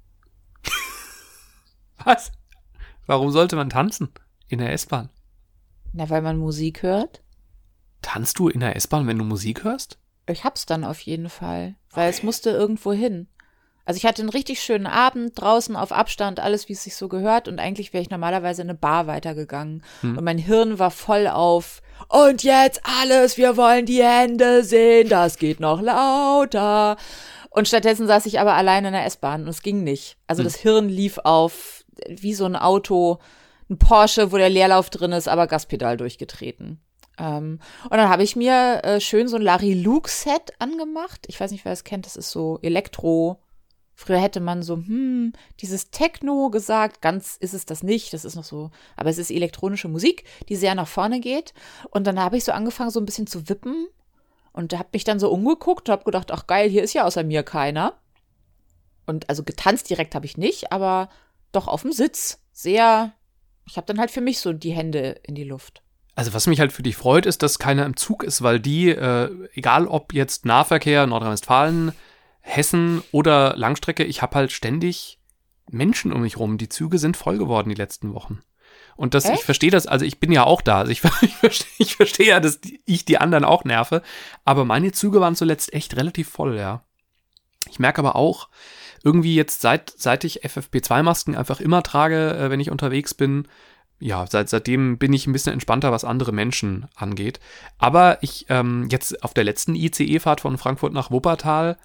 Was? 2.05 2.31
Warum 3.07 3.31
sollte 3.31 3.57
man 3.57 3.71
tanzen 3.71 4.11
in 4.49 4.59
der 4.59 4.73
S-Bahn? 4.73 5.11
Na, 5.93 6.09
weil 6.11 6.23
man 6.23 6.39
Musik 6.39 6.83
hört? 6.83 7.23
Tanzt 8.03 8.39
du 8.39 8.49
in 8.49 8.61
der 8.61 8.77
S-Bahn, 8.77 9.07
wenn 9.07 9.19
du 9.19 9.25
Musik 9.25 9.65
hörst? 9.65 9.99
Ich 10.27 10.45
hab's 10.45 10.67
dann 10.67 10.85
auf 10.85 11.01
jeden 11.01 11.29
Fall, 11.31 11.75
weil 11.99 12.11
es 12.11 12.23
musste 12.23 12.51
irgendwo 12.51 12.93
hin. 12.93 13.27
Also 13.85 13.99
ich 13.99 14.07
hatte 14.07 14.23
einen 14.23 14.29
richtig 14.29 14.61
schönen 14.61 14.87
Abend 14.87 15.33
draußen 15.35 15.75
auf 15.75 15.91
Abstand, 15.91 16.39
alles 16.39 16.69
wie 16.69 16.75
es 16.75 16.85
sich 16.85 16.95
so 16.95 17.09
gehört 17.09 17.49
und 17.49 17.59
eigentlich 17.59 17.93
wäre 17.93 18.03
ich 18.03 18.11
normalerweise 18.11 18.63
in 18.63 18.69
eine 18.69 18.79
Bar 18.79 19.09
weitergegangen 19.09 19.83
und 20.03 20.23
mein 20.23 20.39
Hirn 20.39 20.79
war 20.79 20.93
voll 20.93 21.27
auf 21.27 21.83
und 22.09 22.45
jetzt 22.45 22.83
alles, 22.85 23.37
wir 23.37 23.57
wollen 23.57 23.85
die 23.85 24.05
Hände 24.05 24.63
sehen, 24.63 25.09
das 25.09 25.39
geht 25.39 25.59
noch 25.59 25.81
lauter. 25.81 26.97
Und 27.51 27.67
stattdessen 27.67 28.07
saß 28.07 28.27
ich 28.27 28.39
aber 28.39 28.55
alleine 28.55 28.89
in 28.89 28.95
der 28.95 29.07
S-Bahn 29.07 29.43
und 29.43 29.49
es 29.49 29.63
ging 29.63 29.83
nicht. 29.83 30.19
Also 30.29 30.45
das 30.45 30.55
Hirn 30.55 30.89
lief 30.89 31.19
auf 31.25 31.85
wie 32.07 32.35
so 32.35 32.45
ein 32.45 32.55
Auto, 32.55 33.19
ein 33.69 33.79
Porsche, 33.79 34.31
wo 34.31 34.37
der 34.37 34.51
Leerlauf 34.51 34.91
drin 34.91 35.11
ist, 35.11 35.27
aber 35.27 35.49
Gaspedal 35.49 35.97
durchgetreten. 35.97 36.81
Ähm, 37.19 37.61
und 37.85 37.93
dann 37.93 38.09
habe 38.09 38.23
ich 38.23 38.37
mir 38.37 38.81
äh, 38.85 39.01
schön 39.01 39.29
so 39.29 39.37
ein 39.37 39.43
Larry 39.43 39.75
Luke 39.75 40.09
Set 40.09 40.53
angemacht. 40.59 41.27
Ich 41.29 41.39
weiß 41.39 41.51
nicht, 41.51 41.65
wer 41.65 41.73
es 41.73 41.85
kennt, 41.85 42.07
das 42.07 42.17
ist 42.17 42.31
so 42.31 42.59
Elektro. 42.63 43.41
Früher 43.95 44.21
hätte 44.21 44.39
man 44.39 44.63
so, 44.63 44.77
hm, 44.77 45.33
dieses 45.61 45.91
Techno 45.91 46.51
gesagt, 46.51 47.03
ganz 47.03 47.37
ist 47.37 47.53
es 47.53 47.67
das 47.67 47.83
nicht, 47.83 48.13
das 48.13 48.25
ist 48.25 48.37
noch 48.37 48.45
so, 48.45 48.71
aber 48.95 49.11
es 49.11 49.19
ist 49.19 49.33
elektronische 49.33 49.89
Musik, 49.89 50.23
die 50.49 50.55
sehr 50.55 50.77
nach 50.77 50.87
vorne 50.87 51.19
geht. 51.19 51.53
Und 51.91 52.07
dann 52.07 52.21
habe 52.21 52.37
ich 52.37 52.45
so 52.45 52.53
angefangen, 52.53 52.91
so 52.91 53.01
ein 53.01 53.07
bisschen 53.07 53.27
zu 53.27 53.49
wippen 53.49 53.89
und 54.53 54.79
habe 54.79 54.91
mich 54.93 55.03
dann 55.03 55.19
so 55.19 55.31
umgeguckt 55.31 55.89
habe 55.89 56.05
gedacht, 56.05 56.31
ach 56.31 56.47
geil, 56.47 56.71
hier 56.71 56.85
ist 56.85 56.93
ja 56.93 57.05
außer 57.05 57.25
mir 57.25 57.43
keiner. 57.43 57.99
Und 59.05 59.29
also 59.29 59.43
getanzt 59.43 59.91
direkt 59.91 60.15
habe 60.15 60.27
ich 60.27 60.37
nicht, 60.37 60.71
aber 60.71 61.09
doch 61.51 61.67
auf 61.67 61.83
dem 61.83 61.93
Sitz. 61.93 62.39
Sehr, 62.53 63.13
ich 63.67 63.77
habe 63.77 63.87
dann 63.87 63.99
halt 63.99 64.11
für 64.11 64.21
mich 64.21 64.39
so 64.39 64.53
die 64.53 64.73
Hände 64.73 65.21
in 65.25 65.35
die 65.35 65.45
Luft. 65.45 65.83
Also 66.19 66.35
was 66.35 66.49
mich 66.49 66.59
halt 66.59 66.73
für 66.73 66.83
dich 66.83 66.97
freut, 66.97 67.27
ist, 67.27 67.45
dass 67.45 67.61
keiner 67.61 67.87
im 67.87 67.97
Zug 67.97 68.25
ist, 68.25 68.43
weil 68.43 68.59
die, 68.59 68.89
äh, 68.89 69.31
egal 69.53 69.87
ob 69.87 70.13
jetzt 70.13 70.47
Nahverkehr, 70.47 71.07
Nordrhein-Westfalen, 71.07 71.93
Hessen 72.41 73.05
oder 73.13 73.57
Langstrecke, 73.57 74.03
ich 74.03 74.21
habe 74.21 74.35
halt 74.35 74.51
ständig 74.51 75.21
Menschen 75.71 76.13
um 76.13 76.23
mich 76.23 76.37
rum. 76.37 76.59
Die 76.59 76.69
Züge 76.69 76.99
sind 76.99 77.17
voll 77.17 77.39
geworden 77.39 77.69
die 77.69 77.77
letzten 77.77 78.15
Wochen. 78.15 78.41
Und 78.97 79.15
das, 79.15 79.29
ich 79.29 79.45
verstehe 79.45 79.71
das, 79.71 79.87
also 79.87 80.05
ich 80.05 80.19
bin 80.19 80.33
ja 80.33 80.43
auch 80.43 80.61
da. 80.61 80.79
Also 80.79 80.91
ich, 80.91 81.05
ich 81.23 81.37
verstehe 81.37 81.69
ich 81.79 81.95
verstehe 81.95 82.27
ja, 82.27 82.41
dass 82.41 82.59
ich 82.85 83.05
die 83.05 83.19
anderen 83.19 83.45
auch 83.45 83.63
nerve. 83.63 84.03
Aber 84.45 84.65
meine 84.65 84.91
Züge 84.91 85.21
waren 85.21 85.37
zuletzt 85.37 85.73
echt 85.73 85.97
relativ 85.97 86.29
voll, 86.29 86.57
ja. 86.57 86.83
Ich 87.71 87.79
merke 87.79 88.01
aber 88.01 88.17
auch, 88.17 88.49
irgendwie 89.05 89.37
jetzt 89.37 89.61
seit, 89.61 89.95
seit 89.97 90.25
ich 90.25 90.45
FFP2-Masken 90.45 91.37
einfach 91.37 91.61
immer 91.61 91.85
trage, 91.85 92.37
äh, 92.37 92.51
wenn 92.51 92.59
ich 92.59 92.73
unterwegs 92.73 93.15
bin, 93.15 93.47
ja, 94.01 94.25
seit, 94.29 94.49
seitdem 94.49 94.99
bin 94.99 95.13
ich 95.13 95.27
ein 95.27 95.33
bisschen 95.33 95.53
entspannter, 95.53 95.91
was 95.93 96.05
andere 96.05 96.33
Menschen 96.33 96.87
angeht. 96.95 97.41
Aber 97.79 98.19
ich, 98.23 98.47
ähm, 98.49 98.89
jetzt 98.91 99.23
auf 99.25 99.35
der 99.35 99.45
letzten 99.45 99.75
ICE-Fahrt 99.75 100.41
von 100.41 100.57
Frankfurt 100.59 100.93
nach 100.93 101.11
Wuppertal, 101.11 101.77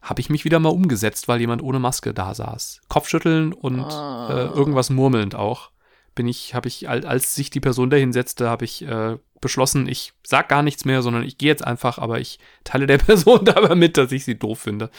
habe 0.00 0.20
ich 0.20 0.30
mich 0.30 0.44
wieder 0.44 0.60
mal 0.60 0.68
umgesetzt, 0.70 1.26
weil 1.28 1.40
jemand 1.40 1.62
ohne 1.62 1.78
Maske 1.80 2.14
da 2.14 2.32
saß. 2.34 2.80
Kopfschütteln 2.88 3.52
und 3.52 3.80
Ah. 3.80 4.28
äh, 4.30 4.46
irgendwas 4.56 4.90
murmelnd 4.90 5.34
auch. 5.34 5.70
Bin 6.14 6.26
ich, 6.28 6.54
habe 6.54 6.68
ich, 6.68 6.88
al- 6.88 7.04
als 7.04 7.34
sich 7.34 7.50
die 7.50 7.60
Person 7.60 7.90
dahin 7.90 8.12
setzte, 8.12 8.48
habe 8.48 8.64
ich 8.64 8.82
äh, 8.82 9.18
beschlossen, 9.40 9.88
ich 9.88 10.14
sag 10.24 10.48
gar 10.48 10.62
nichts 10.62 10.84
mehr, 10.84 11.02
sondern 11.02 11.22
ich 11.24 11.36
gehe 11.38 11.48
jetzt 11.48 11.64
einfach, 11.64 11.98
aber 11.98 12.18
ich 12.20 12.38
teile 12.64 12.86
der 12.86 12.98
Person 12.98 13.44
dabei 13.44 13.74
mit, 13.74 13.96
dass 13.96 14.10
ich 14.12 14.24
sie 14.24 14.38
doof 14.38 14.60
finde. 14.60 14.90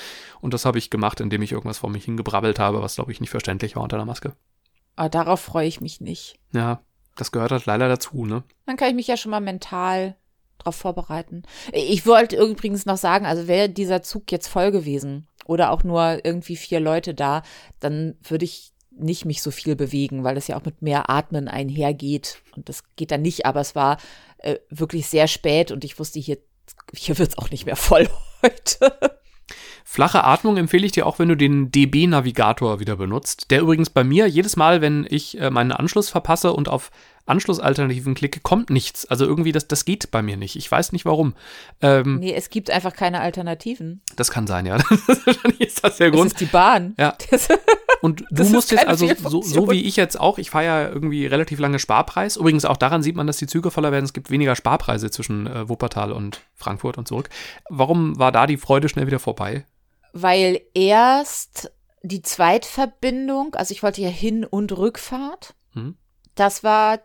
Und 0.41 0.53
das 0.53 0.65
habe 0.65 0.77
ich 0.77 0.89
gemacht, 0.89 1.19
indem 1.19 1.41
ich 1.41 1.51
irgendwas 1.53 1.79
vor 1.79 1.89
mich 1.89 2.05
hingebrabbelt 2.05 2.59
habe, 2.59 2.81
was 2.81 2.95
glaube 2.95 3.11
ich 3.11 3.19
nicht 3.21 3.29
verständlich 3.31 3.75
war 3.75 3.83
unter 3.83 3.97
der 3.97 4.05
Maske. 4.05 4.33
Aber 4.99 5.07
darauf 5.07 5.39
freue 5.39 5.65
ich 5.65 5.79
mich 5.79 6.01
nicht. 6.01 6.37
Ja, 6.51 6.81
das 7.15 7.31
gehört 7.31 7.53
halt 7.53 7.65
leider 7.65 7.87
dazu, 7.87 8.25
ne? 8.25 8.43
Dann 8.65 8.75
kann 8.75 8.89
ich 8.89 8.95
mich 8.95 9.07
ja 9.07 9.15
schon 9.15 9.31
mal 9.31 9.39
mental 9.39 10.17
drauf 10.57 10.75
vorbereiten. 10.75 11.43
Ich 11.71 12.05
wollte 12.05 12.35
übrigens 12.35 12.85
noch 12.85 12.97
sagen, 12.97 13.25
also 13.25 13.47
wäre 13.47 13.69
dieser 13.69 14.01
Zug 14.03 14.29
jetzt 14.29 14.49
voll 14.49 14.71
gewesen 14.71 15.29
oder 15.45 15.71
auch 15.71 15.85
nur 15.85 16.25
irgendwie 16.25 16.57
vier 16.57 16.81
Leute 16.81 17.13
da, 17.13 17.43
dann 17.79 18.17
würde 18.23 18.43
ich 18.43 18.73
nicht 18.91 19.23
mich 19.23 19.41
so 19.41 19.51
viel 19.51 19.77
bewegen, 19.77 20.25
weil 20.25 20.35
das 20.35 20.49
ja 20.49 20.57
auch 20.57 20.65
mit 20.65 20.81
mehr 20.81 21.09
Atmen 21.09 21.47
einhergeht. 21.47 22.41
Und 22.57 22.67
das 22.67 22.83
geht 22.97 23.11
dann 23.11 23.21
nicht, 23.21 23.45
aber 23.45 23.61
es 23.61 23.75
war 23.75 23.99
äh, 24.39 24.57
wirklich 24.69 25.07
sehr 25.07 25.29
spät 25.29 25.71
und 25.71 25.85
ich 25.85 25.97
wusste, 25.97 26.19
hier, 26.19 26.39
hier 26.93 27.17
wird's 27.17 27.37
auch 27.37 27.51
nicht 27.51 27.65
mehr 27.65 27.77
voll 27.77 28.09
heute. 28.41 29.18
Flache 29.83 30.23
Atmung 30.23 30.57
empfehle 30.57 30.85
ich 30.85 30.91
dir 30.91 31.05
auch, 31.07 31.19
wenn 31.19 31.29
du 31.29 31.35
den 31.35 31.71
DB-Navigator 31.71 32.79
wieder 32.79 32.95
benutzt. 32.95 33.49
Der 33.51 33.61
übrigens 33.61 33.89
bei 33.89 34.03
mir 34.03 34.27
jedes 34.27 34.55
Mal, 34.55 34.81
wenn 34.81 35.07
ich 35.09 35.39
äh, 35.39 35.49
meinen 35.49 35.71
Anschluss 35.71 36.09
verpasse 36.09 36.53
und 36.53 36.69
auf 36.69 36.91
Anschlussalternativen 37.25 38.15
klicke, 38.15 38.39
kommt 38.39 38.69
nichts. 38.69 39.05
Also 39.05 39.25
irgendwie, 39.25 39.51
das, 39.51 39.67
das 39.67 39.85
geht 39.85 40.09
bei 40.11 40.21
mir 40.21 40.35
nicht. 40.37 40.55
Ich 40.55 40.69
weiß 40.71 40.91
nicht 40.91 41.05
warum. 41.05 41.33
Ähm, 41.81 42.19
Nee, 42.19 42.33
es 42.33 42.49
gibt 42.49 42.69
einfach 42.71 42.93
keine 42.93 43.21
Alternativen. 43.21 44.01
Das 44.15 44.31
kann 44.31 44.47
sein, 44.47 44.65
ja. 44.65 44.77
Wahrscheinlich 45.25 45.61
ist 45.61 45.83
das 45.83 45.97
der 45.97 46.09
Das 46.11 46.17
Grund. 46.17 46.31
ist 46.33 46.39
die 46.41 46.45
Bahn. 46.45 46.95
Ja. 46.97 47.15
Und 48.01 48.21
du 48.21 48.25
Das 48.31 48.49
musst 48.49 48.71
jetzt 48.71 48.87
also, 48.87 49.07
so, 49.15 49.41
so 49.41 49.69
wie 49.69 49.81
ich 49.81 49.95
jetzt 49.95 50.19
auch, 50.19 50.37
ich 50.37 50.49
fahre 50.49 50.65
ja 50.65 50.89
irgendwie 50.89 51.25
relativ 51.25 51.59
lange 51.59 51.79
Sparpreis. 51.79 52.37
Übrigens 52.37 52.65
auch 52.65 52.77
daran 52.77 53.03
sieht 53.03 53.15
man, 53.15 53.27
dass 53.27 53.37
die 53.37 53.47
Züge 53.47 53.71
voller 53.71 53.91
werden. 53.91 54.05
Es 54.05 54.13
gibt 54.13 54.29
weniger 54.29 54.55
Sparpreise 54.55 55.11
zwischen 55.11 55.47
äh, 55.47 55.67
Wuppertal 55.67 56.11
und 56.11 56.41
Frankfurt 56.55 56.97
und 56.97 57.07
zurück. 57.07 57.29
Warum 57.69 58.17
war 58.17 58.31
da 58.31 58.47
die 58.47 58.57
Freude 58.57 58.89
schnell 58.89 59.07
wieder 59.07 59.19
vorbei? 59.19 59.65
weil 60.13 60.61
erst 60.73 61.71
die 62.01 62.21
Zweitverbindung, 62.21 63.55
also 63.55 63.71
ich 63.73 63.83
wollte 63.83 64.01
ja 64.01 64.09
Hin- 64.09 64.45
und 64.45 64.77
Rückfahrt. 64.77 65.55
Hm. 65.73 65.97
Das 66.35 66.63
war 66.63 66.99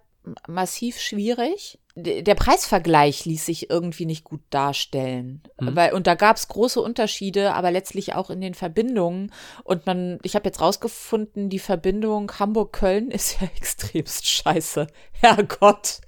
massiv 0.48 1.00
schwierig. 1.00 1.78
Der 1.96 2.34
Preisvergleich 2.34 3.24
ließ 3.24 3.46
sich 3.46 3.70
irgendwie 3.70 4.06
nicht 4.06 4.24
gut 4.24 4.40
darstellen. 4.50 5.42
Mhm. 5.60 5.76
Weil, 5.76 5.92
und 5.92 6.06
da 6.06 6.16
gab 6.16 6.36
es 6.36 6.48
große 6.48 6.80
Unterschiede, 6.80 7.54
aber 7.54 7.70
letztlich 7.70 8.14
auch 8.14 8.30
in 8.30 8.40
den 8.40 8.54
Verbindungen. 8.54 9.32
Und 9.62 9.86
man, 9.86 10.18
ich 10.22 10.34
habe 10.34 10.46
jetzt 10.46 10.60
rausgefunden, 10.60 11.50
die 11.50 11.60
Verbindung 11.60 12.32
Hamburg-Köln 12.38 13.10
ist 13.10 13.40
ja 13.40 13.48
extremst 13.56 14.26
scheiße. 14.26 14.88
Herrgott. 15.12 16.00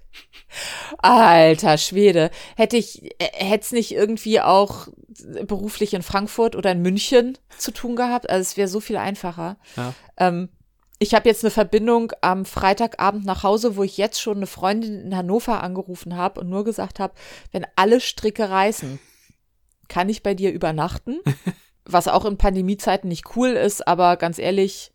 Alter 0.98 1.79
Schwede. 1.79 2.31
Hätte 2.57 2.76
ich, 2.76 3.14
hätte 3.20 3.64
es 3.64 3.72
nicht 3.72 3.92
irgendwie 3.92 4.40
auch 4.40 4.88
beruflich 5.46 5.94
in 5.94 6.02
Frankfurt 6.02 6.57
oder 6.57 6.72
in 6.72 6.83
München 6.83 7.38
zu 7.59 7.70
tun 7.70 7.96
gehabt? 7.96 8.29
Also 8.31 8.40
es 8.40 8.57
wäre 8.57 8.68
so 8.68 8.81
viel 8.81 8.96
einfacher. 8.96 9.57
Ja. 9.76 9.94
Ähm, 10.16 10.48
ich 10.98 11.14
habe 11.14 11.28
jetzt 11.28 11.44
eine 11.44 11.50
Verbindung 11.50 12.12
am 12.22 12.44
Freitagabend 12.44 13.24
nach 13.24 13.42
Hause, 13.42 13.76
wo 13.76 13.82
ich 13.82 13.96
jetzt 13.96 14.20
schon 14.20 14.38
eine 14.38 14.46
Freundin 14.46 15.00
in 15.00 15.16
Hannover 15.16 15.62
angerufen 15.62 16.16
habe 16.16 16.40
und 16.40 16.48
nur 16.48 16.64
gesagt 16.64 17.00
habe, 17.00 17.14
wenn 17.52 17.66
alle 17.76 18.00
Stricke 18.00 18.48
reißen, 18.48 18.98
kann 19.88 20.09
ich 20.09 20.22
bei 20.22 20.35
dir 20.35 20.52
übernachten? 20.52 21.20
Was 21.85 22.09
auch 22.09 22.24
in 22.24 22.38
Pandemiezeiten 22.38 23.09
nicht 23.09 23.37
cool 23.37 23.50
ist, 23.50 23.87
aber 23.87 24.16
ganz 24.16 24.38
ehrlich, 24.38 24.92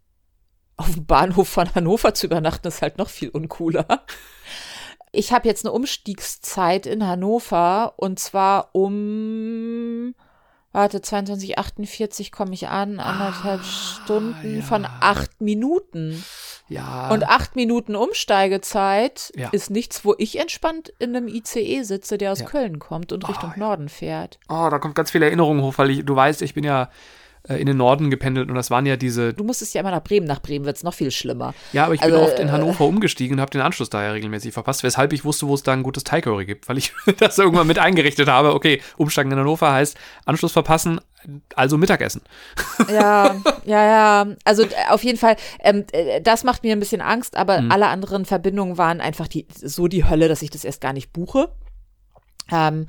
auf 0.75 0.91
dem 0.91 1.05
Bahnhof 1.05 1.47
von 1.47 1.73
Hannover 1.73 2.13
zu 2.13 2.25
übernachten 2.25 2.67
ist 2.67 2.81
halt 2.81 2.97
noch 2.97 3.09
viel 3.09 3.29
uncooler. 3.29 4.05
Ich 5.13 5.31
habe 5.31 5.47
jetzt 5.47 5.65
eine 5.65 5.73
Umstiegszeit 5.73 6.85
in 6.85 7.05
Hannover 7.05 7.93
und 7.97 8.19
zwar 8.19 8.73
um, 8.73 10.15
warte, 10.71 10.99
22.48 10.99 12.31
komme 12.31 12.53
ich 12.53 12.67
an, 12.67 12.99
anderthalb 12.99 13.63
Stunden 13.63 14.57
ja. 14.57 14.61
von 14.63 14.85
acht 14.85 15.41
Minuten. 15.41 16.23
Ja. 16.69 17.09
Und 17.09 17.27
acht 17.27 17.55
Minuten 17.57 17.95
Umsteigezeit 17.97 19.31
Ja. 19.35 19.49
ist 19.51 19.69
nichts, 19.69 20.05
wo 20.05 20.15
ich 20.17 20.39
entspannt 20.39 20.93
in 20.99 21.15
einem 21.15 21.27
ICE 21.27 21.83
sitze, 21.83 22.17
der 22.17 22.31
aus 22.31 22.39
Ja. 22.39 22.45
Köln 22.45 22.79
kommt 22.79 23.11
und 23.11 23.27
Richtung 23.27 23.51
ja. 23.51 23.59
Norden 23.59 23.89
fährt. 23.89 24.39
oh, 24.47 24.67
da 24.69 24.79
kommt 24.79 24.95
ganz 24.95 25.11
viele 25.11 25.25
Erinnerungen 25.25 25.61
hoch, 25.61 25.73
weil 25.77 25.89
ich, 25.89 26.05
du 26.05 26.15
weißt, 26.15 26.41
ich 26.41 26.53
bin 26.53 26.63
ja 26.63 26.89
in 27.47 27.65
den 27.65 27.77
Norden 27.77 28.09
gependelt 28.11 28.49
und 28.49 28.55
das 28.55 28.69
waren 28.69 28.85
ja 28.85 28.97
diese, 28.97 29.33
Du 29.33 29.43
musstest 29.43 29.73
ja 29.73 29.81
immer 29.81 29.91
nach 29.91 30.03
Bremen. 30.03 30.27
Nach 30.27 30.41
Bremen 30.41 30.63
wird's 30.65 30.83
noch 30.83 30.93
viel 30.93 31.09
schlimmer. 31.11 31.53
ja, 31.73 31.85
aber 31.85 31.95
ich 31.95 32.01
Also, 32.01 32.15
bin 32.15 32.23
oft 32.23 32.37
in 32.39 32.49
äh, 32.49 32.51
Hannover 32.51 32.85
umgestiegen 32.85 33.35
und 33.37 33.41
habe 33.41 33.49
den 33.51 33.61
Anschluss 33.61 33.89
daher 33.89 34.13
regelmäßig 34.13 34.53
verpasst, 34.53 34.83
weshalb 34.83 35.11
ich 35.13 35.25
wusste, 35.25 35.47
wo 35.47 35.55
es 35.55 35.63
da 35.63 35.73
ein 35.73 35.81
gutes 35.83 36.03
Thai 36.03 36.21
Curry 36.21 36.45
gibt, 36.45 36.69
weil 36.69 36.77
ich 36.77 36.93
das 37.19 37.37
irgendwann 37.39 37.65
mit 37.67 37.79
eingerichtet 37.79 38.27
habe. 38.29 38.53
Okay, 38.53 38.81
Umsteigen 38.97 39.31
in 39.31 39.39
Hannover 39.39 39.71
heißt 39.73 39.97
Anschluss 40.25 40.51
verpassen, 40.51 41.01
also 41.55 41.77
Mittagessen. 41.77 42.21
Ja, 42.91 43.35
ja, 43.65 43.85
ja. 44.25 44.27
Also 44.45 44.63
äh, 44.63 44.69
auf 44.89 45.03
jeden 45.03 45.17
Fall, 45.17 45.35
ähm, 45.61 45.85
äh, 45.91 46.21
das 46.21 46.43
macht 46.43 46.63
mir 46.63 46.73
ein 46.73 46.79
bisschen 46.79 47.01
Angst, 47.01 47.35
aber 47.37 47.61
Mhm. 47.61 47.71
alle 47.71 47.87
anderen 47.87 48.25
Verbindungen 48.25 48.77
waren 48.77 49.01
einfach 49.01 49.27
die, 49.27 49.47
so 49.55 49.87
die 49.87 50.05
Hölle, 50.07 50.27
dass 50.27 50.41
ich 50.43 50.49
das 50.51 50.63
erst 50.63 50.81
gar 50.81 50.93
nicht 50.93 51.11
buche. 51.11 51.49
Ähm, 52.51 52.87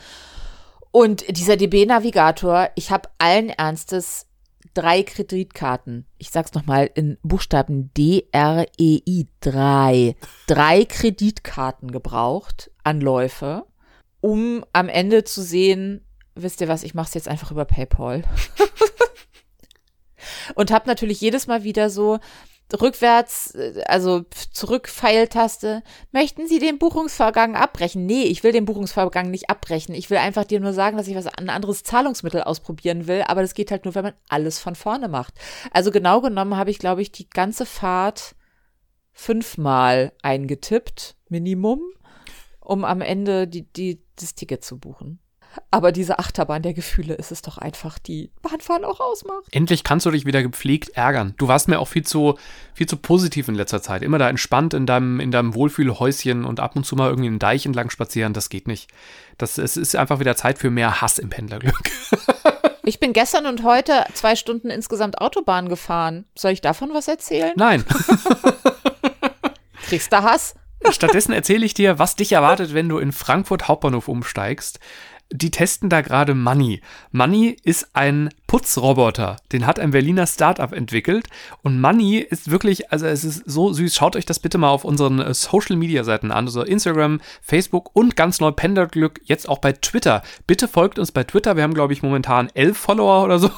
und 0.91 1.25
dieser 1.39 1.57
DB-Navigator, 1.57 2.69
ich 2.75 2.91
habe 2.91 3.09
allen 3.19 3.49
Ernstes 3.49 4.27
drei 4.75 5.03
Kreditkarten. 5.03 6.07
Ich 6.19 6.31
sag's 6.31 6.55
nochmal 6.55 6.91
in 6.95 7.19
Buchstaben 7.23 7.93
D-R-E-I. 7.95 9.27
Drei. 9.41 10.17
Drei 10.47 10.85
Kreditkarten 10.85 11.91
gebraucht, 11.91 12.71
Anläufe, 12.85 13.67
um 14.21 14.65
am 14.73 14.89
Ende 14.89 15.25
zu 15.25 15.43
sehen, 15.43 16.05
wisst 16.35 16.61
ihr 16.61 16.69
was, 16.69 16.83
ich 16.83 16.95
mach's 16.95 17.15
jetzt 17.15 17.29
einfach 17.29 17.51
über 17.51 17.65
PayPal. 17.65 18.23
und 20.55 20.71
habe 20.71 20.89
natürlich 20.89 21.21
jedes 21.21 21.47
Mal 21.47 21.65
wieder 21.65 21.91
so 21.91 22.19
rückwärts, 22.81 23.55
äh, 23.55 23.83
also 23.87 24.25
zurück 24.53 24.89
Pfeiltaste. 24.89 25.83
Möchten 26.11 26.47
Sie 26.47 26.59
den 26.59 26.79
Buchungsvorgang 26.79 27.57
abbrechen? 27.57 28.07
Nee, 28.07 28.25
ich 28.25 28.43
will 28.43 28.53
den 28.53 28.65
Buchungsvorgang 28.65 29.31
nicht 29.31 29.51
abbrechen. 29.51 29.95
Ich 29.95 30.11
will 30.11 30.19
einfach 30.19 30.45
dir 30.45 30.61
nur 30.61 30.73
sagen, 30.73 30.97
dass 30.97 31.09
ich 31.09 31.15
was 31.15 31.27
ein 31.27 31.51
anderes 31.51 31.83
Zahlungsmittel 31.83 32.43
ausprobieren 32.43 33.07
will, 33.07 33.23
aber 33.27 33.43
das 33.43 33.55
geht 33.55 33.71
halt 33.71 33.85
nur, 33.85 33.95
wenn 33.95 34.05
man 34.05 34.15
alles 34.29 34.59
von 34.59 34.75
vorne 34.75 35.09
macht. 35.09 35.35
Also 35.73 35.91
genau 35.91 36.21
genommen 36.21 36.57
habe 36.57 36.71
ich, 36.71 36.79
glaube 36.79 37.03
ich, 37.03 37.13
die 37.13 37.29
ganze 37.29 37.67
Fahrt 37.67 38.35
fünfmal 39.13 40.13
eingetippt, 40.23 41.17
Minimum, 41.29 41.81
um 42.61 42.85
am 42.85 43.01
Ende 43.01 43.47
die, 43.47 43.71
die, 43.73 44.03
das 44.17 44.35
Ticket 44.35 44.65
zu 44.65 44.79
buchen. 44.79 45.22
Aber 45.71 45.93
diese 45.93 46.19
Achterbahn 46.19 46.63
der 46.63 46.75
Gefühle 46.75 47.15
ist 47.15 47.33
es 47.33 47.43
doch 47.43 47.59
einfach, 47.59 47.99
die 47.99 48.31
Bahnfahren 48.43 48.85
auch 48.85 49.01
ausmacht. 49.01 49.45
Endlich 49.51 49.85
kannst 49.85 50.07
du 50.07 50.11
dich 50.11 50.27
wieder 50.27 50.43
gepflegt 50.43 50.91
ärgern. 50.91 51.35
Du 51.39 51.49
warst 51.49 51.69
mir 51.69 51.79
auch 51.79 51.89
viel 51.89 52.05
zu, 52.05 52.39
viel 52.75 52.87
zu 52.87 52.97
positiv 52.97 53.49
in 53.49 53.55
letzter 53.55 53.83
Zeit. 53.83 54.03
Immer 54.03 54.19
da 54.19 54.29
entspannt 54.29 54.75
in 54.75 54.87
deinem, 54.87 55.21
in 55.21 55.31
deinem 55.31 55.55
Wohlfühlhäuschen 55.55 56.45
und 56.45 56.61
ab 56.61 56.77
und 56.77 56.85
zu 56.85 56.97
mal 56.97 57.09
irgendwie 57.09 57.29
einen 57.29 57.39
Deich 57.39 57.67
entlang 57.67 57.91
spazieren. 57.91 58.33
Das 58.33 58.49
geht 58.49 58.67
nicht. 58.67 58.91
Das, 59.39 59.59
es 59.59 59.77
ist 59.77 59.97
einfach 59.97 60.21
wieder 60.21 60.37
Zeit 60.37 60.59
für 60.59 60.71
mehr 60.71 61.01
Hass 61.01 61.19
im 61.19 61.31
Pendlerglück. 61.31 61.79
Ich 62.85 62.99
bin 62.99 63.13
gestern 63.13 63.47
und 63.47 63.63
heute 63.63 64.05
zwei 64.13 64.35
Stunden 64.35 64.69
insgesamt 64.69 65.21
Autobahn 65.21 65.69
gefahren. 65.69 66.25
Soll 66.35 66.51
ich 66.51 66.61
davon 66.61 66.93
was 66.93 67.07
erzählen? 67.07 67.53
Nein. 67.55 67.85
Kriegst 69.85 70.13
du 70.13 70.21
Hass? 70.21 70.57
Stattdessen 70.91 71.33
erzähle 71.33 71.65
ich 71.65 71.75
dir, 71.75 72.01
was 72.01 72.17
dich 72.17 72.33
erwartet, 72.33 72.75
wenn 72.75 72.89
du 72.89 72.99
in 72.99 73.13
Frankfurt 73.13 73.69
Hauptbahnhof 73.69 74.09
umsteigst. 74.09 74.81
Die 75.35 75.51
testen 75.51 75.89
da 75.89 76.03
gerade 76.03 76.35
Money. 76.35 76.83
Money 77.11 77.57
ist 77.65 77.89
ein 77.95 78.29
Putzroboter. 78.47 79.37
Den 79.51 79.67
hat 79.67 79.81
ein 79.81 79.93
Berliner 79.93 80.27
Startup 80.27 80.71
entwickelt. 80.73 81.27
Und 81.63 81.81
Money 81.81 82.19
ist 82.19 82.51
wirklich, 82.51 82.93
also 82.93 83.07
es 83.07 83.25
ist 83.25 83.43
so 83.47 83.73
süß. 83.73 83.95
Schaut 83.95 84.15
euch 84.15 84.27
das 84.27 84.41
bitte 84.41 84.59
mal 84.59 84.69
auf 84.69 84.85
unseren 84.85 85.21
äh, 85.21 85.33
Social 85.33 85.77
Media 85.77 86.05
Seiten 86.05 86.31
an. 86.31 86.45
Also 86.45 86.63
Instagram, 86.63 87.21
Facebook 87.41 87.97
und 87.97 88.15
ganz 88.15 88.41
neu 88.41 88.53
Penderglück 88.53 89.23
jetzt 89.25 89.49
auch 89.49 89.59
bei 89.59 89.73
Twitter. 89.73 90.23
Bitte 90.47 90.69
folgt 90.69 90.99
uns 90.99 91.13
bei 91.13 91.25
Twitter. 91.25 91.57
Wir 91.57 91.63
haben, 91.63 91.75
glaube 91.75 91.95
ich, 91.95 92.03
momentan 92.03 92.51
elf 92.53 92.77
Follower 92.77 93.25
oder 93.25 93.39
so. 93.39 93.51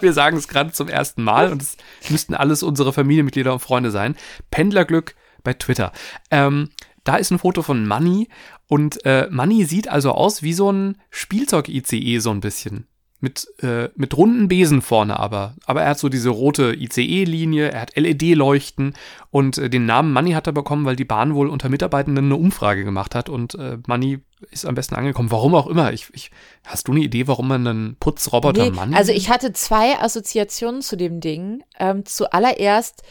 Wir 0.00 0.12
sagen 0.12 0.36
es 0.36 0.48
gerade 0.48 0.72
zum 0.72 0.88
ersten 0.88 1.24
Mal. 1.24 1.50
Und 1.50 1.62
es 1.62 1.78
müssten 2.10 2.34
alles 2.34 2.62
unsere 2.62 2.92
Familienmitglieder 2.92 3.54
und 3.54 3.60
Freunde 3.60 3.90
sein. 3.90 4.16
Pendlerglück 4.50 5.14
bei 5.42 5.54
Twitter. 5.54 5.92
Ähm, 6.30 6.68
da 7.04 7.16
ist 7.16 7.32
ein 7.32 7.40
Foto 7.40 7.62
von 7.62 7.86
Money 7.86 8.28
und 8.72 9.04
äh, 9.04 9.28
Money 9.30 9.66
sieht 9.66 9.88
also 9.88 10.12
aus 10.12 10.42
wie 10.42 10.54
so 10.54 10.72
ein 10.72 10.96
Spielzeug-ICE 11.10 12.20
so 12.20 12.30
ein 12.30 12.40
bisschen. 12.40 12.86
Mit, 13.20 13.46
äh, 13.62 13.90
mit 13.96 14.16
runden 14.16 14.48
Besen 14.48 14.80
vorne 14.80 15.20
aber. 15.20 15.56
Aber 15.66 15.82
er 15.82 15.90
hat 15.90 15.98
so 15.98 16.08
diese 16.08 16.30
rote 16.30 16.72
ICE-Linie, 16.72 17.70
er 17.70 17.82
hat 17.82 17.94
LED-Leuchten 17.96 18.94
und 19.30 19.58
äh, 19.58 19.68
den 19.68 19.84
Namen 19.84 20.14
Money 20.14 20.32
hat 20.32 20.46
er 20.46 20.54
bekommen, 20.54 20.86
weil 20.86 20.96
die 20.96 21.04
Bahn 21.04 21.34
wohl 21.34 21.50
unter 21.50 21.68
Mitarbeitenden 21.68 22.24
eine 22.24 22.36
Umfrage 22.36 22.82
gemacht 22.82 23.14
hat 23.14 23.28
und 23.28 23.56
äh, 23.56 23.76
Money 23.86 24.20
ist 24.50 24.64
am 24.64 24.74
besten 24.74 24.94
angekommen. 24.94 25.30
Warum 25.30 25.54
auch 25.54 25.66
immer. 25.66 25.92
Ich, 25.92 26.08
ich, 26.14 26.30
hast 26.64 26.88
du 26.88 26.92
eine 26.92 27.02
Idee, 27.02 27.28
warum 27.28 27.48
man 27.48 27.66
einen 27.66 27.96
Putzroboter 28.00 28.64
Nee, 28.64 28.70
Money 28.70 28.96
also 28.96 29.12
ich 29.12 29.28
hatte 29.28 29.52
zwei 29.52 29.98
Assoziationen 30.00 30.80
zu 30.80 30.96
dem 30.96 31.20
Ding. 31.20 31.62
Ähm, 31.78 32.06
zuallererst 32.06 33.02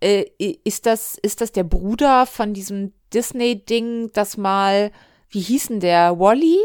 äh, 0.00 0.24
ist 0.64 0.86
das 0.86 1.18
ist 1.20 1.40
das 1.40 1.52
der 1.52 1.64
Bruder 1.64 2.26
von 2.26 2.54
diesem 2.54 2.92
Disney-Ding, 3.12 4.10
das 4.12 4.36
mal, 4.36 4.92
wie 5.28 5.40
hießen 5.40 5.80
der? 5.80 6.18
Wally? 6.18 6.58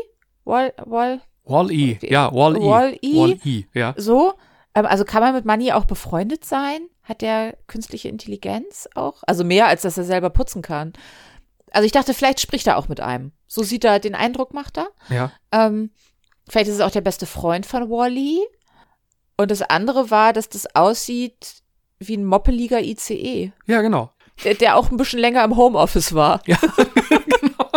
Wall, 0.46 0.74
Wall, 0.86 1.22
Wall-E, 1.46 2.00
ja, 2.02 2.34
Wall-E. 2.34 2.62
Wall-E? 2.62 3.16
Wall-E, 3.18 3.66
ja. 3.74 3.94
so? 3.98 4.34
Ähm, 4.76 4.86
also 4.86 5.06
kann 5.06 5.22
man 5.22 5.34
mit 5.34 5.46
Money 5.46 5.72
auch 5.72 5.86
befreundet 5.86 6.46
sein? 6.46 6.88
Hat 7.04 7.22
der 7.22 7.58
künstliche 7.68 8.08
Intelligenz 8.08 8.88
auch? 8.96 9.24
Also 9.28 9.44
mehr, 9.44 9.68
als 9.68 9.82
dass 9.82 9.98
er 9.98 10.06
selber 10.06 10.30
putzen 10.30 10.62
kann. 10.62 10.94
Also 11.72 11.86
ich 11.86 11.92
dachte, 11.92 12.14
vielleicht 12.14 12.40
spricht 12.40 12.68
er 12.68 12.78
auch 12.78 12.88
mit 12.88 13.02
einem. 13.02 13.34
So 13.48 13.64
sieht 13.64 13.84
er 13.84 14.00
den 14.00 14.16
Eindruck, 14.16 14.54
macht 14.54 14.78
er. 14.78 14.88
Ja. 15.10 15.32
Ähm, 15.52 15.92
vielleicht 16.48 16.70
ist 16.70 16.76
es 16.76 16.82
auch 16.82 16.92
der 16.92 17.02
beste 17.02 17.26
Freund 17.26 17.66
von 17.66 17.90
Wally. 17.90 18.40
Und 19.38 19.52
das 19.52 19.62
andere 19.64 20.12
war, 20.12 20.32
dass 20.32 20.48
das 20.48 20.76
aussieht 20.76 21.63
wie 22.00 22.18
ein 22.18 22.26
moppeliger 22.26 22.82
ICE, 22.82 23.52
Ja, 23.66 23.82
genau. 23.82 24.12
der, 24.44 24.56
der 24.56 24.76
auch 24.78 24.92
ein 24.92 24.98
bisschen 24.98 25.20
länger 25.20 25.44
im 25.44 25.56
Homeoffice 25.56 26.14
war. 26.14 26.42
Ja, 26.46 26.58
genau. 27.40 27.70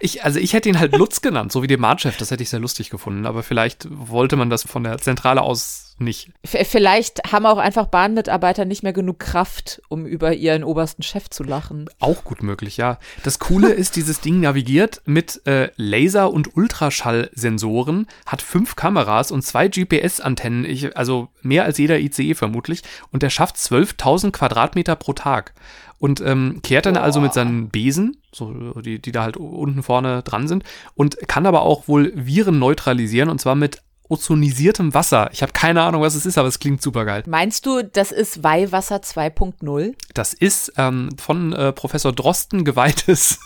Ich, 0.00 0.24
also 0.24 0.38
ich 0.38 0.52
hätte 0.52 0.68
ihn 0.68 0.78
halt 0.78 0.96
Lutz 0.96 1.20
genannt, 1.20 1.52
so 1.52 1.62
wie 1.62 1.66
den 1.66 1.80
Mahnchef. 1.80 2.16
Das 2.16 2.30
hätte 2.30 2.42
ich 2.42 2.50
sehr 2.50 2.60
lustig 2.60 2.90
gefunden. 2.90 3.26
Aber 3.26 3.42
vielleicht 3.42 3.86
wollte 3.90 4.36
man 4.36 4.50
das 4.50 4.62
von 4.62 4.84
der 4.84 4.98
Zentrale 4.98 5.42
aus 5.42 5.88
nicht. 6.00 6.30
Vielleicht 6.44 7.32
haben 7.32 7.46
auch 7.46 7.58
einfach 7.58 7.86
Bahnmitarbeiter 7.86 8.64
nicht 8.64 8.82
mehr 8.82 8.92
genug 8.92 9.18
Kraft, 9.18 9.82
um 9.88 10.06
über 10.06 10.34
ihren 10.34 10.64
obersten 10.64 11.02
Chef 11.02 11.28
zu 11.30 11.42
lachen. 11.42 11.88
Auch 11.98 12.24
gut 12.24 12.42
möglich, 12.42 12.76
ja. 12.76 12.98
Das 13.24 13.38
Coole 13.38 13.70
ist, 13.70 13.96
dieses 13.96 14.20
Ding 14.20 14.40
navigiert 14.40 15.02
mit 15.04 15.46
äh, 15.46 15.70
Laser- 15.76 16.32
und 16.32 16.56
Ultraschallsensoren, 16.56 18.06
hat 18.26 18.42
fünf 18.42 18.76
Kameras 18.76 19.30
und 19.30 19.42
zwei 19.42 19.68
GPS-Antennen, 19.68 20.92
also 20.94 21.28
mehr 21.42 21.64
als 21.64 21.78
jeder 21.78 21.98
ICE 21.98 22.34
vermutlich. 22.34 22.82
Und 23.10 23.22
der 23.22 23.30
schafft 23.30 23.56
12.000 23.56 24.30
Quadratmeter 24.30 24.96
pro 24.96 25.12
Tag. 25.12 25.54
Und 25.98 26.20
ähm, 26.20 26.60
kehrt 26.62 26.86
dann 26.86 26.96
also 26.96 27.20
mit 27.20 27.32
seinen 27.32 27.70
Besen, 27.70 28.22
so 28.32 28.52
die, 28.80 29.00
die 29.00 29.10
da 29.10 29.22
halt 29.22 29.36
unten 29.36 29.82
vorne 29.82 30.22
dran 30.22 30.46
sind, 30.46 30.62
und 30.94 31.16
kann 31.26 31.44
aber 31.46 31.62
auch 31.62 31.88
wohl 31.88 32.12
Viren 32.14 32.58
neutralisieren 32.58 33.28
und 33.28 33.40
zwar 33.40 33.56
mit 33.56 33.82
ozonisiertem 34.08 34.94
Wasser. 34.94 35.28
Ich 35.32 35.42
habe 35.42 35.52
keine 35.52 35.82
Ahnung, 35.82 36.00
was 36.02 36.14
es 36.14 36.24
ist, 36.24 36.38
aber 36.38 36.48
es 36.48 36.58
klingt 36.58 36.80
super 36.82 37.04
geil. 37.04 37.24
Meinst 37.26 37.66
du, 37.66 37.82
das 37.82 38.10
ist 38.12 38.42
Weihwasser 38.42 38.96
2.0? 38.96 39.94
Das 40.14 40.32
ist 40.32 40.72
ähm, 40.76 41.10
von 41.18 41.52
äh, 41.52 41.72
Professor 41.72 42.12
Drosten 42.12 42.64
geweihtes 42.64 43.38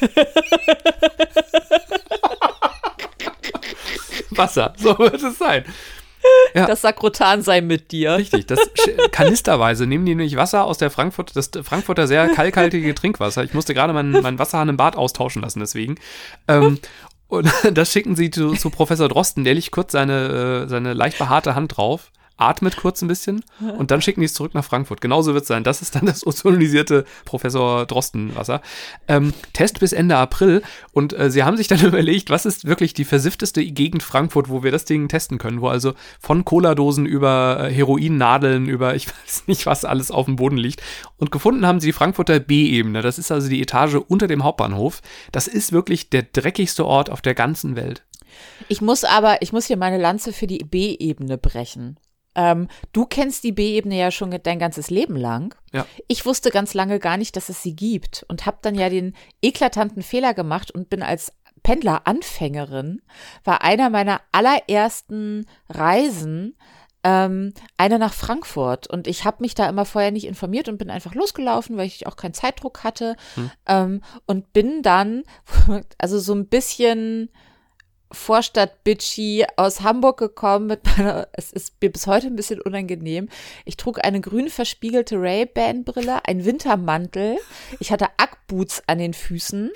Wasser. 4.30 4.74
So 4.76 4.98
wird 4.98 5.22
es 5.22 5.38
sein. 5.38 5.64
Ja. 6.54 6.66
Das 6.66 6.82
Sakrotan 6.82 7.40
sei 7.40 7.62
mit 7.62 7.92
dir. 7.92 8.16
Richtig, 8.16 8.46
das 8.46 8.60
kanisterweise 9.10 9.86
nehmen 9.86 10.04
die 10.04 10.14
nämlich 10.14 10.36
Wasser 10.36 10.64
aus 10.64 10.76
der 10.76 10.90
Frankfurt, 10.90 11.34
das 11.34 11.50
Frankfurter 11.62 12.06
sehr 12.06 12.28
kalkhaltige 12.28 12.94
Trinkwasser. 13.02 13.42
Ich 13.42 13.54
musste 13.54 13.72
gerade 13.72 13.94
meinen 13.94 14.20
mein 14.22 14.38
Wasserhahn 14.38 14.68
im 14.68 14.76
Bad 14.76 14.96
austauschen 14.96 15.40
lassen, 15.40 15.60
deswegen. 15.60 15.94
Ähm, 16.48 16.78
und 17.28 17.50
das 17.72 17.90
schicken 17.90 18.16
sie 18.16 18.30
zu, 18.30 18.52
zu 18.52 18.68
Professor 18.68 19.08
Drosten, 19.08 19.44
der 19.44 19.54
legt 19.54 19.72
kurz 19.72 19.92
seine, 19.92 20.64
äh, 20.64 20.68
seine 20.68 20.92
leicht 20.92 21.18
behaarte 21.18 21.54
Hand 21.54 21.78
drauf 21.78 22.12
atmet 22.48 22.76
kurz 22.76 23.02
ein 23.02 23.08
bisschen 23.08 23.44
und 23.78 23.90
dann 23.90 24.02
schicken 24.02 24.20
die 24.20 24.26
es 24.26 24.34
zurück 24.34 24.54
nach 24.54 24.64
Frankfurt. 24.64 25.00
Genauso 25.00 25.34
wird 25.34 25.42
es 25.42 25.48
sein. 25.48 25.64
Das 25.64 25.82
ist 25.82 25.94
dann 25.94 26.06
das 26.06 26.26
ozonisierte 26.26 27.04
Professor 27.24 27.86
Drostenwasser. 27.86 28.60
Ähm, 29.08 29.32
Test 29.52 29.80
bis 29.80 29.92
Ende 29.92 30.16
April 30.16 30.62
und 30.92 31.18
äh, 31.18 31.30
sie 31.30 31.44
haben 31.44 31.56
sich 31.56 31.68
dann 31.68 31.80
überlegt, 31.84 32.30
was 32.30 32.46
ist 32.46 32.66
wirklich 32.66 32.94
die 32.94 33.04
versiffteste 33.04 33.64
Gegend 33.64 34.02
Frankfurt, 34.02 34.48
wo 34.48 34.62
wir 34.62 34.70
das 34.70 34.84
Ding 34.84 35.08
testen 35.08 35.38
können, 35.38 35.60
wo 35.60 35.68
also 35.68 35.94
von 36.20 36.44
Cola-Dosen 36.44 37.06
über 37.06 37.68
äh, 37.68 37.72
Heroinnadeln, 37.72 38.66
über 38.66 38.94
ich 38.94 39.08
weiß 39.24 39.44
nicht 39.46 39.66
was 39.66 39.84
alles 39.84 40.10
auf 40.10 40.26
dem 40.26 40.36
Boden 40.36 40.56
liegt. 40.56 40.82
Und 41.16 41.30
gefunden 41.30 41.66
haben 41.66 41.80
sie 41.80 41.88
die 41.88 41.92
Frankfurter 41.92 42.40
B-Ebene. 42.40 43.02
Das 43.02 43.18
ist 43.18 43.30
also 43.30 43.48
die 43.48 43.62
Etage 43.62 43.96
unter 44.08 44.26
dem 44.26 44.44
Hauptbahnhof. 44.44 45.00
Das 45.30 45.46
ist 45.46 45.72
wirklich 45.72 46.10
der 46.10 46.22
dreckigste 46.22 46.86
Ort 46.86 47.10
auf 47.10 47.22
der 47.22 47.34
ganzen 47.34 47.76
Welt. 47.76 48.04
Ich 48.68 48.80
muss 48.80 49.04
aber, 49.04 49.42
ich 49.42 49.52
muss 49.52 49.66
hier 49.66 49.76
meine 49.76 49.98
Lanze 49.98 50.32
für 50.32 50.46
die 50.46 50.58
B-Ebene 50.58 51.38
brechen. 51.38 51.98
Ähm, 52.34 52.68
du 52.92 53.06
kennst 53.06 53.44
die 53.44 53.52
B-Ebene 53.52 53.98
ja 53.98 54.10
schon 54.10 54.30
dein 54.42 54.58
ganzes 54.58 54.90
Leben 54.90 55.16
lang. 55.16 55.54
Ja. 55.72 55.86
Ich 56.08 56.24
wusste 56.24 56.50
ganz 56.50 56.74
lange 56.74 56.98
gar 56.98 57.16
nicht, 57.16 57.36
dass 57.36 57.48
es 57.48 57.62
sie 57.62 57.76
gibt 57.76 58.24
und 58.28 58.46
habe 58.46 58.58
dann 58.62 58.74
ja 58.74 58.88
den 58.88 59.14
eklatanten 59.42 60.02
Fehler 60.02 60.34
gemacht 60.34 60.70
und 60.70 60.88
bin 60.88 61.02
als 61.02 61.32
Pendler-Anfängerin, 61.62 63.02
war 63.44 63.62
einer 63.62 63.88
meiner 63.88 64.20
allerersten 64.32 65.46
Reisen 65.68 66.56
ähm, 67.04 67.52
eine 67.76 67.98
nach 67.98 68.12
Frankfurt. 68.12 68.86
Und 68.86 69.06
ich 69.06 69.24
habe 69.24 69.38
mich 69.40 69.54
da 69.54 69.68
immer 69.68 69.84
vorher 69.84 70.10
nicht 70.10 70.26
informiert 70.26 70.68
und 70.68 70.78
bin 70.78 70.90
einfach 70.90 71.14
losgelaufen, 71.14 71.76
weil 71.76 71.86
ich 71.86 72.06
auch 72.06 72.16
keinen 72.16 72.34
Zeitdruck 72.34 72.84
hatte. 72.84 73.16
Hm. 73.34 73.50
Ähm, 73.66 74.00
und 74.26 74.52
bin 74.52 74.82
dann, 74.82 75.24
also 75.98 76.18
so 76.18 76.34
ein 76.34 76.46
bisschen 76.46 77.30
Vorstadt-Bitchy 78.12 79.46
aus 79.56 79.80
Hamburg 79.80 80.18
gekommen 80.18 80.66
mit 80.66 80.80
meiner, 80.84 81.28
es 81.32 81.52
ist 81.52 81.74
mir 81.80 81.90
bis 81.90 82.06
heute 82.06 82.28
ein 82.28 82.36
bisschen 82.36 82.60
unangenehm. 82.60 83.28
Ich 83.64 83.76
trug 83.76 84.04
eine 84.04 84.20
grün 84.20 84.48
verspiegelte 84.48 85.16
Ray-Ban-Brille, 85.16 86.24
einen 86.26 86.44
Wintermantel. 86.44 87.38
Ich 87.80 87.90
hatte 87.90 88.06
Ackboots 88.16 88.82
an 88.86 88.98
den 88.98 89.14
Füßen. 89.14 89.70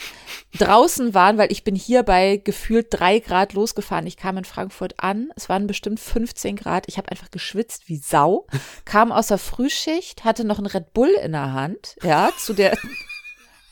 Draußen 0.59 1.15
waren, 1.15 1.39
weil 1.39 1.51
ich 1.51 1.65
bin 1.65 1.75
hier 1.75 2.03
bei 2.03 2.37
gefühlt 2.37 2.87
drei 2.91 3.19
Grad 3.19 3.53
losgefahren. 3.53 4.07
Ich 4.07 4.17
kam 4.17 4.39
in 4.39 4.45
Frankfurt 4.45 4.95
an. 4.99 5.31
Es 5.37 5.49
waren 5.49 5.67
bestimmt 5.67 6.01
15 6.01 6.57
Grad. 6.57 6.85
Ich 6.89 6.99
habe 6.99 7.11
einfach 7.11 7.31
geschwitzt 7.31 7.89
wie 7.89 7.97
Sau. 7.97 8.47
Kam 8.85 9.13
aus 9.13 9.29
der 9.29 9.39
Frühschicht, 9.39 10.25
hatte 10.25 10.45
noch 10.45 10.59
einen 10.59 10.67
Red 10.67 10.93
Bull 10.93 11.11
in 11.23 11.33
der 11.33 11.53
Hand. 11.53 11.97
Ja, 12.03 12.31
zu 12.39 12.53
der 12.53 12.77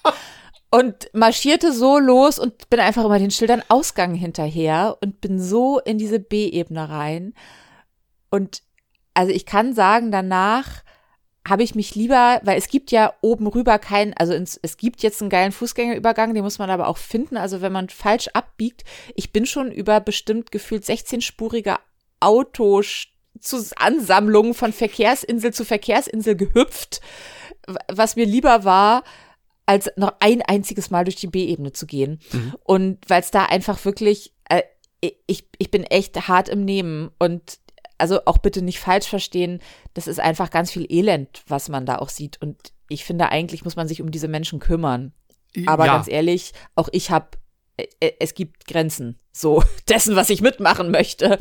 und 0.75 1.09
marschierte 1.13 1.73
so 1.73 2.01
los 2.01 2.41
und 2.41 2.69
bin 2.69 2.81
einfach 2.81 3.05
immer 3.05 3.21
den 3.21 3.31
Schildern 3.31 3.63
Ausgang 3.69 4.17
hinterher 4.17 4.99
und 5.01 5.21
bin 5.21 5.41
so 5.41 5.79
in 5.79 5.99
diese 5.99 6.19
B-Ebene 6.19 6.91
rein. 6.91 7.33
Und 8.29 8.65
also 9.15 9.33
ich 9.33 9.47
kann 9.47 9.73
sagen, 9.73 10.11
danach 10.11 10.83
habe 11.47 11.63
ich 11.63 11.77
mich 11.77 11.95
lieber, 11.95 12.41
weil 12.43 12.59
es 12.59 12.67
gibt 12.67 12.91
ja 12.91 13.15
oben 13.21 13.47
rüber 13.47 13.79
keinen, 13.79 14.15
also 14.15 14.33
ins, 14.33 14.59
es 14.63 14.77
gibt 14.77 15.05
jetzt 15.05 15.21
einen 15.21 15.31
geilen 15.31 15.53
Fußgängerübergang, 15.53 16.35
den 16.35 16.43
muss 16.43 16.59
man 16.59 16.71
aber 16.71 16.89
auch 16.89 16.99
finden. 16.99 17.37
Also 17.37 17.61
wenn 17.61 17.71
man 17.71 17.89
falsch 17.89 18.27
abbiegt, 18.33 18.83
ich 19.15 19.31
bin 19.31 19.47
schon 19.47 19.71
über 19.71 20.01
bestimmt 20.01 20.51
gefühlt 20.51 20.83
16-spurige 20.83 21.77
Autoansammlungen 22.19 24.55
von 24.55 24.73
Verkehrsinsel 24.73 25.55
zu 25.55 25.65
Verkehrsinsel 25.65 26.35
gehüpft, 26.35 27.01
was 27.87 28.17
mir 28.17 28.27
lieber 28.27 28.65
war, 28.65 29.05
als 29.67 29.91
noch 29.97 30.15
ein 30.21 30.43
einziges 30.43 30.91
Mal 30.91 31.05
durch 31.05 31.17
die 31.17 31.27
B-Ebene 31.27 31.73
zu 31.73 31.87
gehen. 31.87 32.21
Mhm. 32.33 32.55
Und 32.65 32.99
weil 33.09 33.21
es 33.21 33.31
da 33.31 33.47
einfach 33.47 33.85
wirklich, 33.85 34.35
äh, 34.49 34.63
ich, 35.27 35.49
ich 35.59 35.71
bin 35.71 35.85
echt 35.85 36.29
hart 36.29 36.49
im 36.49 36.65
Nehmen 36.65 37.11
und 37.19 37.59
also 37.99 38.21
auch 38.27 38.39
bitte 38.39 38.63
nicht 38.63 38.81
falsch 38.81 39.07
verstehen, 39.07 39.61
das 39.95 40.07
ist 40.07 40.21
einfach 40.21 40.51
ganz 40.51 40.71
viel 40.71 40.87
Elend, 40.91 41.43
was 41.47 41.69
man 41.69 41.87
da 41.87 41.97
auch 41.97 42.09
sieht. 42.09 42.41
Und 42.43 42.73
ich 42.89 43.05
finde, 43.05 43.29
eigentlich 43.29 43.65
muss 43.65 43.77
man 43.77 43.89
sich 43.89 44.03
um 44.03 44.11
diese 44.11 44.29
Menschen 44.29 44.59
kümmern. 44.59 45.13
Aber 45.67 45.87
ja. 45.87 45.95
ganz 45.95 46.09
ehrlich, 46.09 46.53
auch 46.75 46.89
ich 46.93 47.11
habe 47.11 47.29
es 48.01 48.35
gibt 48.35 48.67
Grenzen 48.67 49.19
so 49.35 49.63
dessen, 49.89 50.17
was 50.17 50.31
ich 50.31 50.41
mitmachen 50.41 50.91
möchte. 50.91 51.39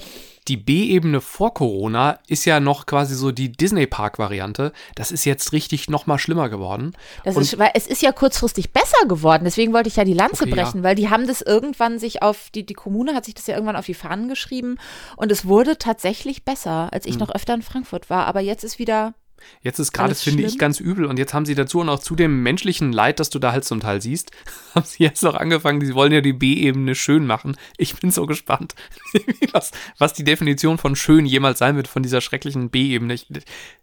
Die 0.50 0.58
B-Ebene 0.58 1.22
vor 1.22 1.54
Corona 1.54 2.20
ist 2.28 2.44
ja 2.44 2.60
noch 2.60 2.86
quasi 2.86 3.16
so 3.16 3.32
die 3.32 3.52
Disney-Park-Variante. 3.52 4.74
Das 4.96 5.12
ist 5.12 5.24
jetzt 5.24 5.54
richtig 5.54 5.90
noch 5.90 6.06
mal 6.06 6.18
schlimmer 6.18 6.50
geworden. 6.50 6.98
Das 7.24 7.38
ist, 7.38 7.58
weil 7.58 7.72
es 7.76 7.88
ist 7.88 8.02
ja 8.02 8.12
kurzfristig 8.12 8.74
besser 8.74 9.08
geworden. 9.08 9.46
Deswegen 9.46 9.72
wollte 9.72 9.88
ich 9.88 9.96
ja 9.96 10.04
die 10.04 10.14
Lanze 10.14 10.44
okay, 10.44 10.52
brechen, 10.52 10.80
ja. 10.80 10.84
weil 10.84 10.96
die 10.96 11.10
haben 11.10 11.28
das 11.28 11.42
irgendwann 11.42 11.98
sich 11.98 12.22
auf, 12.24 12.50
die, 12.50 12.66
die 12.66 12.74
Kommune 12.74 13.16
hat 13.16 13.24
sich 13.24 13.36
das 13.36 13.48
ja 13.48 13.54
irgendwann 13.54 13.78
auf 13.78 13.86
die 13.86 13.94
Fahnen 13.94 14.28
geschrieben 14.28 14.80
und 15.16 15.32
es 15.32 15.46
wurde 15.46 15.78
tatsächlich 15.78 16.44
besser, 16.44 16.90
als 16.92 17.06
ich 17.06 17.14
hm. 17.14 17.20
noch 17.20 17.30
öfter 17.30 17.54
in 17.54 17.62
Frankfurt 17.62 18.10
war. 18.10 18.26
Aber 18.26 18.42
jetzt 18.42 18.66
ist 18.66 18.80
wieder 18.80 19.14
Jetzt 19.62 19.80
ist 19.80 19.92
gerade, 19.92 20.16
finde 20.16 20.44
ich, 20.44 20.58
ganz 20.58 20.80
übel. 20.80 21.06
Und 21.06 21.20
jetzt 21.20 21.34
haben 21.34 21.46
sie 21.46 21.56
dazu 21.56 21.80
und 21.80 21.90
auch 21.90 22.00
zu 22.00 22.16
dem 22.16 22.44
menschlichen 22.44 22.92
Leid, 22.92 23.20
das 23.20 23.30
du 23.30 23.40
da 23.40 23.52
halt 23.52 23.66
zum 23.66 23.80
Teil 23.80 24.02
siehst, 24.02 24.32
haben 24.76 24.86
sie 24.86 25.04
jetzt 25.04 25.24
noch 25.24 25.36
angefangen, 25.36 25.86
sie 25.86 25.96
wollen 25.96 26.12
ja 26.12 26.22
die 26.22 26.34
B-Ebene 26.34 26.96
schön 26.96 27.26
machen. 27.26 27.56
Ich 27.78 27.96
bin 27.96 28.12
so 28.12 28.26
gespannt, 28.26 28.76
was, 29.52 29.72
was 29.98 30.14
die 30.14 30.24
Definition 30.24 30.78
von 30.78 30.96
schön 30.96 31.26
jemals 31.26 31.60
sein 31.60 31.76
wird 31.76 31.88
von 31.88 32.04
dieser 32.04 32.22
schrecklichen 32.22 32.70
B-Ebene. 32.70 33.14
Ich, 33.14 33.28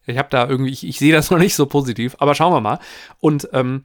ich 0.06 0.18
habe 0.18 0.28
da 0.30 0.48
irgendwie, 0.48 0.72
ich, 0.72 0.86
ich 0.86 0.98
sehe 0.98 1.12
das 1.12 1.30
noch 1.30 1.38
nicht 1.38 1.54
so 1.54 1.66
positiv, 1.66 2.16
aber 2.18 2.34
schauen 2.34 2.52
wir 2.52 2.60
mal. 2.60 2.78
Und 3.18 3.48
ähm, 3.52 3.84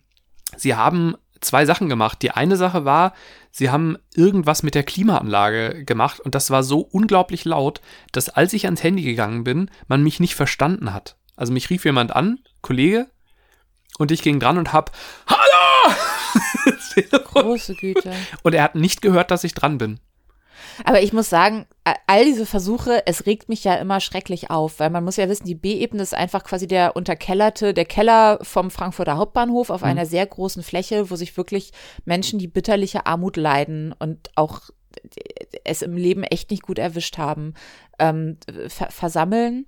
sie 0.58 0.76
haben 0.76 1.16
zwei 1.42 1.66
Sachen 1.66 1.90
gemacht. 1.90 2.22
Die 2.22 2.32
eine 2.32 2.58
Sache 2.58 2.86
war, 2.86 3.14
sie 3.52 3.70
haben 3.70 3.98
irgendwas 4.14 4.64
mit 4.64 4.76
der 4.76 4.84
Klimaanlage 4.84 5.86
gemacht 5.86 6.20
und 6.20 6.36
das 6.36 6.50
war 6.50 6.64
so 6.64 6.80
unglaublich 6.80 7.46
laut, 7.46 7.82
dass 8.12 8.30
als 8.30 8.54
ich 8.54 8.66
ans 8.66 8.84
Handy 8.84 9.04
gegangen 9.04 9.44
bin, 9.44 9.70
man 9.88 10.04
mich 10.04 10.20
nicht 10.20 10.36
verstanden 10.36 10.94
hat. 10.94 11.16
Also 11.36 11.54
mich 11.54 11.70
rief 11.70 11.86
jemand 11.86 12.16
an, 12.16 12.40
Kollege, 12.62 13.08
und 13.98 14.12
ich 14.12 14.22
ging 14.22 14.40
dran 14.40 14.58
und 14.58 14.74
hab 14.74 14.92
Hallo! 15.28 15.96
Große 17.26 17.76
Güte. 17.76 18.14
Und 18.44 18.54
er 18.54 18.64
hat 18.64 18.76
nicht 18.76 19.02
gehört, 19.02 19.32
dass 19.32 19.44
ich 19.44 19.54
dran 19.54 19.78
bin. 19.78 20.00
Aber 20.84 21.02
ich 21.02 21.14
muss 21.14 21.30
sagen, 21.30 21.66
all 22.08 22.26
diese 22.26 22.46
Versuche, 22.46 23.04
es 23.06 23.26
regt 23.26 23.50
mich 23.50 23.64
ja 23.64 23.76
immer 23.76 24.00
schrecklich 24.00 24.50
auf, 24.50 24.80
weil 24.80 24.90
man 24.90 25.04
muss 25.04 25.16
ja 25.16 25.30
wissen, 25.30 25.46
die 25.46 25.56
B-Ebene 25.56 26.04
ist 26.04 26.14
einfach 26.14 26.44
quasi 26.44 26.68
der 26.68 26.96
unterkellerte, 26.96 27.74
der 27.74 27.86
Keller 27.86 28.40
vom 28.42 28.72
Frankfurter 28.72 29.18
Hauptbahnhof 29.18 29.70
auf 29.70 29.82
mhm. 29.82 29.88
einer 29.88 30.06
sehr 30.06 30.26
großen 30.26 30.64
Fläche, 30.64 31.10
wo 31.10 31.16
sich 31.16 31.38
wirklich 31.38 31.72
Menschen, 32.04 32.40
die 32.40 32.48
bitterliche 32.48 33.06
Armut 33.06 33.38
leiden 33.38 33.94
und 33.98 34.32
auch 34.36 34.62
es 35.64 35.82
im 35.82 35.96
Leben 35.96 36.24
echt 36.24 36.52
nicht 36.52 36.64
gut 36.64 36.80
erwischt 36.80 37.18
haben, 37.18 37.54
ähm, 38.00 38.38
ver 38.68 38.90
versammeln 38.92 39.66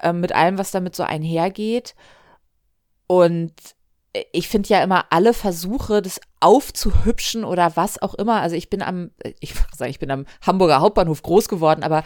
äh, 0.00 0.12
mit 0.12 0.34
allem, 0.34 0.58
was 0.58 0.70
damit 0.70 0.94
so 0.94 1.02
einhergeht. 1.02 1.94
Und 3.06 3.52
ich 4.32 4.48
finde 4.48 4.68
ja 4.68 4.82
immer 4.82 5.06
alle 5.10 5.34
Versuche, 5.34 6.02
das 6.02 6.20
aufzuhübschen 6.40 7.44
oder 7.44 7.76
was 7.76 8.00
auch 8.00 8.14
immer. 8.14 8.40
Also 8.40 8.56
ich 8.56 8.68
bin 8.68 8.82
am, 8.82 9.10
ich 9.40 9.54
sage, 9.76 9.90
ich 9.90 9.98
bin 9.98 10.10
am 10.10 10.26
Hamburger 10.46 10.80
Hauptbahnhof 10.80 11.22
groß 11.22 11.48
geworden, 11.48 11.82
aber 11.82 12.04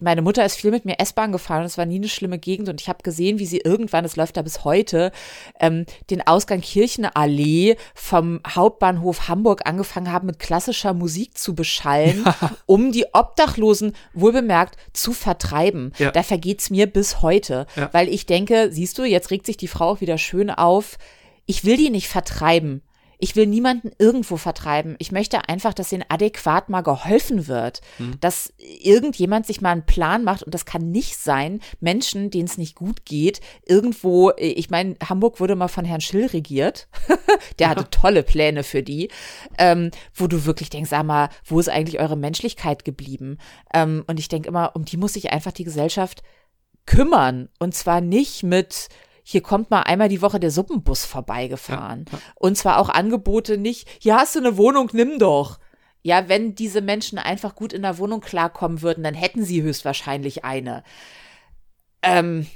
meine 0.00 0.20
Mutter 0.20 0.44
ist 0.44 0.56
viel 0.56 0.70
mit 0.70 0.84
mir 0.84 1.00
S-Bahn 1.00 1.32
gefahren 1.32 1.60
und 1.60 1.66
es 1.66 1.78
war 1.78 1.86
nie 1.86 1.96
eine 1.96 2.08
schlimme 2.08 2.38
Gegend 2.38 2.68
und 2.68 2.80
ich 2.80 2.88
habe 2.88 3.02
gesehen, 3.02 3.38
wie 3.38 3.46
sie 3.46 3.58
irgendwann, 3.58 4.04
das 4.04 4.16
läuft 4.16 4.36
da 4.36 4.42
bis 4.42 4.64
heute, 4.64 5.10
ähm, 5.58 5.86
den 6.10 6.24
Ausgang 6.26 6.60
Kirchenallee 6.60 7.76
vom 7.94 8.40
Hauptbahnhof 8.46 9.28
Hamburg 9.28 9.62
angefangen 9.66 10.12
haben, 10.12 10.26
mit 10.26 10.38
klassischer 10.38 10.92
Musik 10.92 11.38
zu 11.38 11.54
beschallen, 11.54 12.24
ja. 12.26 12.50
um 12.66 12.92
die 12.92 13.06
Obdachlosen 13.12 13.94
wohlbemerkt 14.12 14.76
zu 14.92 15.12
vertreiben. 15.12 15.92
Ja. 15.98 16.10
Da 16.10 16.22
vergeht's 16.22 16.68
mir 16.68 16.86
bis 16.86 17.22
heute, 17.22 17.66
ja. 17.74 17.88
weil 17.92 18.08
ich 18.08 18.26
denke, 18.26 18.68
siehst 18.70 18.98
du, 18.98 19.04
jetzt 19.04 19.30
regt 19.30 19.46
sich 19.46 19.56
die 19.56 19.68
Frau 19.68 19.92
auch 19.92 20.00
wieder 20.02 20.18
schön 20.18 20.50
auf. 20.50 20.98
Ich 21.46 21.64
will 21.64 21.76
die 21.76 21.90
nicht 21.90 22.08
vertreiben 22.08 22.82
Ich 23.24 23.36
will 23.36 23.46
niemanden 23.46 23.92
irgendwo 23.98 24.36
vertreiben. 24.36 24.96
Ich 24.98 25.12
möchte 25.12 25.48
einfach, 25.48 25.74
dass 25.74 25.92
ihnen 25.92 26.04
adäquat 26.08 26.68
mal 26.68 26.80
geholfen 26.80 27.46
wird. 27.46 27.80
Mhm. 28.00 28.18
Dass 28.18 28.52
irgendjemand 28.58 29.46
sich 29.46 29.60
mal 29.60 29.70
einen 29.70 29.86
Plan 29.86 30.24
macht. 30.24 30.42
Und 30.42 30.52
das 30.54 30.66
kann 30.66 30.90
nicht 30.90 31.16
sein, 31.16 31.60
Menschen, 31.78 32.30
denen 32.30 32.48
es 32.48 32.58
nicht 32.58 32.74
gut 32.74 33.04
geht, 33.04 33.40
irgendwo, 33.64 34.32
ich 34.36 34.70
meine, 34.70 34.96
Hamburg 35.08 35.38
wurde 35.38 35.54
mal 35.54 35.68
von 35.68 35.84
Herrn 35.84 36.00
Schill 36.00 36.26
regiert. 36.26 36.88
Der 37.60 37.68
hatte 37.68 37.88
tolle 37.90 38.24
Pläne 38.24 38.64
für 38.64 38.82
die. 38.82 39.08
Ähm, 39.56 39.92
wo 40.12 40.26
du 40.26 40.44
wirklich 40.44 40.68
denkst, 40.68 40.90
sag 40.90 41.06
mal, 41.06 41.28
wo 41.44 41.60
ist 41.60 41.68
eigentlich 41.68 42.00
eure 42.00 42.16
Menschlichkeit 42.16 42.84
geblieben? 42.84 43.38
Ähm, 43.72 44.02
und 44.08 44.18
ich 44.18 44.26
denke 44.26 44.48
immer, 44.48 44.74
um 44.74 44.84
die 44.84 44.96
muss 44.96 45.12
sich 45.12 45.32
einfach 45.32 45.52
die 45.52 45.64
Gesellschaft 45.64 46.24
kümmern. 46.86 47.50
Und 47.60 47.76
zwar 47.76 48.00
nicht 48.00 48.42
mit, 48.42 48.88
hier 49.22 49.42
kommt 49.42 49.70
mal 49.70 49.82
einmal 49.82 50.08
die 50.08 50.22
Woche 50.22 50.40
der 50.40 50.50
Suppenbus 50.50 51.04
vorbeigefahren. 51.04 52.06
Ja, 52.10 52.18
ja. 52.18 52.24
Und 52.34 52.56
zwar 52.56 52.78
auch 52.78 52.88
Angebote 52.88 53.58
nicht, 53.58 53.88
hier 54.00 54.16
hast 54.16 54.34
du 54.34 54.40
eine 54.40 54.56
Wohnung, 54.56 54.90
nimm 54.92 55.18
doch. 55.18 55.58
Ja, 56.02 56.28
wenn 56.28 56.54
diese 56.54 56.80
Menschen 56.80 57.18
einfach 57.18 57.54
gut 57.54 57.72
in 57.72 57.82
der 57.82 57.98
Wohnung 57.98 58.20
klarkommen 58.20 58.82
würden, 58.82 59.04
dann 59.04 59.14
hätten 59.14 59.44
sie 59.44 59.62
höchstwahrscheinlich 59.62 60.44
eine. 60.44 60.82
Ähm, 62.02 62.46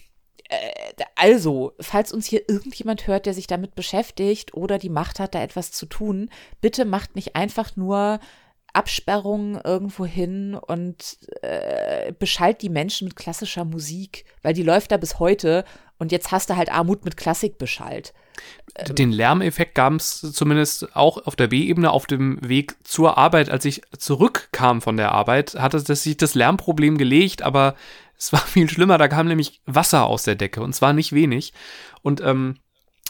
äh, 0.48 1.04
also, 1.14 1.72
falls 1.80 2.12
uns 2.12 2.26
hier 2.26 2.48
irgendjemand 2.48 3.06
hört, 3.06 3.26
der 3.26 3.34
sich 3.34 3.46
damit 3.46 3.74
beschäftigt 3.74 4.54
oder 4.54 4.78
die 4.78 4.88
Macht 4.88 5.20
hat, 5.20 5.34
da 5.34 5.42
etwas 5.42 5.70
zu 5.70 5.86
tun, 5.86 6.30
bitte 6.60 6.84
macht 6.84 7.14
nicht 7.14 7.36
einfach 7.36 7.76
nur 7.76 8.18
Absperrungen 8.72 9.58
irgendwo 9.64 10.04
hin 10.04 10.54
und 10.54 11.18
äh, 11.40 12.12
beschallt 12.12 12.60
die 12.60 12.68
Menschen 12.68 13.08
mit 13.08 13.16
klassischer 13.16 13.64
Musik, 13.64 14.26
weil 14.42 14.52
die 14.52 14.62
läuft 14.62 14.90
da 14.92 14.98
bis 14.98 15.18
heute 15.18 15.64
und 15.98 16.12
jetzt 16.12 16.30
hast 16.30 16.50
du 16.50 16.56
halt 16.56 16.70
Armut 16.70 17.04
mit 17.04 17.16
Klassik 17.16 17.58
beschallt. 17.58 18.12
Den 18.88 19.12
Lärmeffekt 19.12 19.74
gab 19.74 19.94
es 19.94 20.20
zumindest 20.32 20.94
auch 20.94 21.26
auf 21.26 21.36
der 21.36 21.46
B-Ebene 21.48 21.90
auf 21.90 22.06
dem 22.06 22.38
Weg 22.46 22.76
zur 22.84 23.16
Arbeit. 23.16 23.48
Als 23.48 23.64
ich 23.64 23.82
zurückkam 23.96 24.82
von 24.82 24.96
der 24.98 25.12
Arbeit, 25.12 25.54
hatte 25.54 25.80
sich 25.80 26.16
das 26.16 26.34
Lärmproblem 26.34 26.98
gelegt, 26.98 27.42
aber 27.42 27.74
es 28.18 28.32
war 28.32 28.40
viel 28.40 28.68
schlimmer. 28.68 28.98
Da 28.98 29.08
kam 29.08 29.28
nämlich 29.28 29.60
Wasser 29.66 30.06
aus 30.06 30.24
der 30.24 30.34
Decke 30.34 30.60
und 30.60 30.74
zwar 30.74 30.92
nicht 30.92 31.12
wenig. 31.12 31.54
Und 32.02 32.20
ähm, 32.20 32.56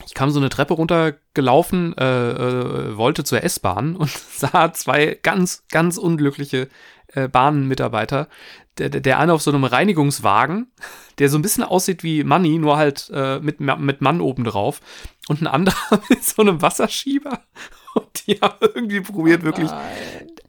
ich 0.05 0.15
kam 0.15 0.31
so 0.31 0.39
eine 0.39 0.51
Treppe 0.51 0.75
runtergelaufen, 0.75 1.97
äh, 1.97 2.31
äh, 2.31 2.97
wollte 2.97 3.25
zur 3.25 3.43
S-Bahn 3.43 3.97
und 3.97 4.11
sah 4.31 4.73
zwei 4.73 5.19
ganz, 5.23 5.65
ganz 5.71 5.97
unglückliche 5.97 6.69
äh, 7.13 7.29
Bahnmitarbeiter. 7.29 8.29
Der, 8.79 8.91
der 8.91 9.19
eine 9.19 9.33
auf 9.33 9.41
so 9.41 9.51
einem 9.51 9.65
Reinigungswagen, 9.65 10.71
der 11.19 11.31
so 11.31 11.39
ein 11.39 11.43
bisschen 11.43 11.65
aussieht 11.65 12.03
wie 12.03 12.25
Money, 12.25 12.59
nur 12.59 12.77
halt 12.77 13.11
äh, 13.13 13.41
mit, 13.41 13.59
mit 13.59 14.03
Mann 14.03 14.21
oben 14.21 14.45
drauf. 14.45 14.81
Und 15.29 15.41
ein 15.41 15.47
anderer 15.47 16.01
mit 16.11 16.23
so 16.23 16.43
einem 16.43 16.61
Wasserschieber. 16.61 17.43
Und 17.95 18.27
die 18.27 18.39
haben 18.41 18.59
irgendwie 18.61 19.01
probiert, 19.01 19.41
oh 19.43 19.47
wirklich 19.47 19.71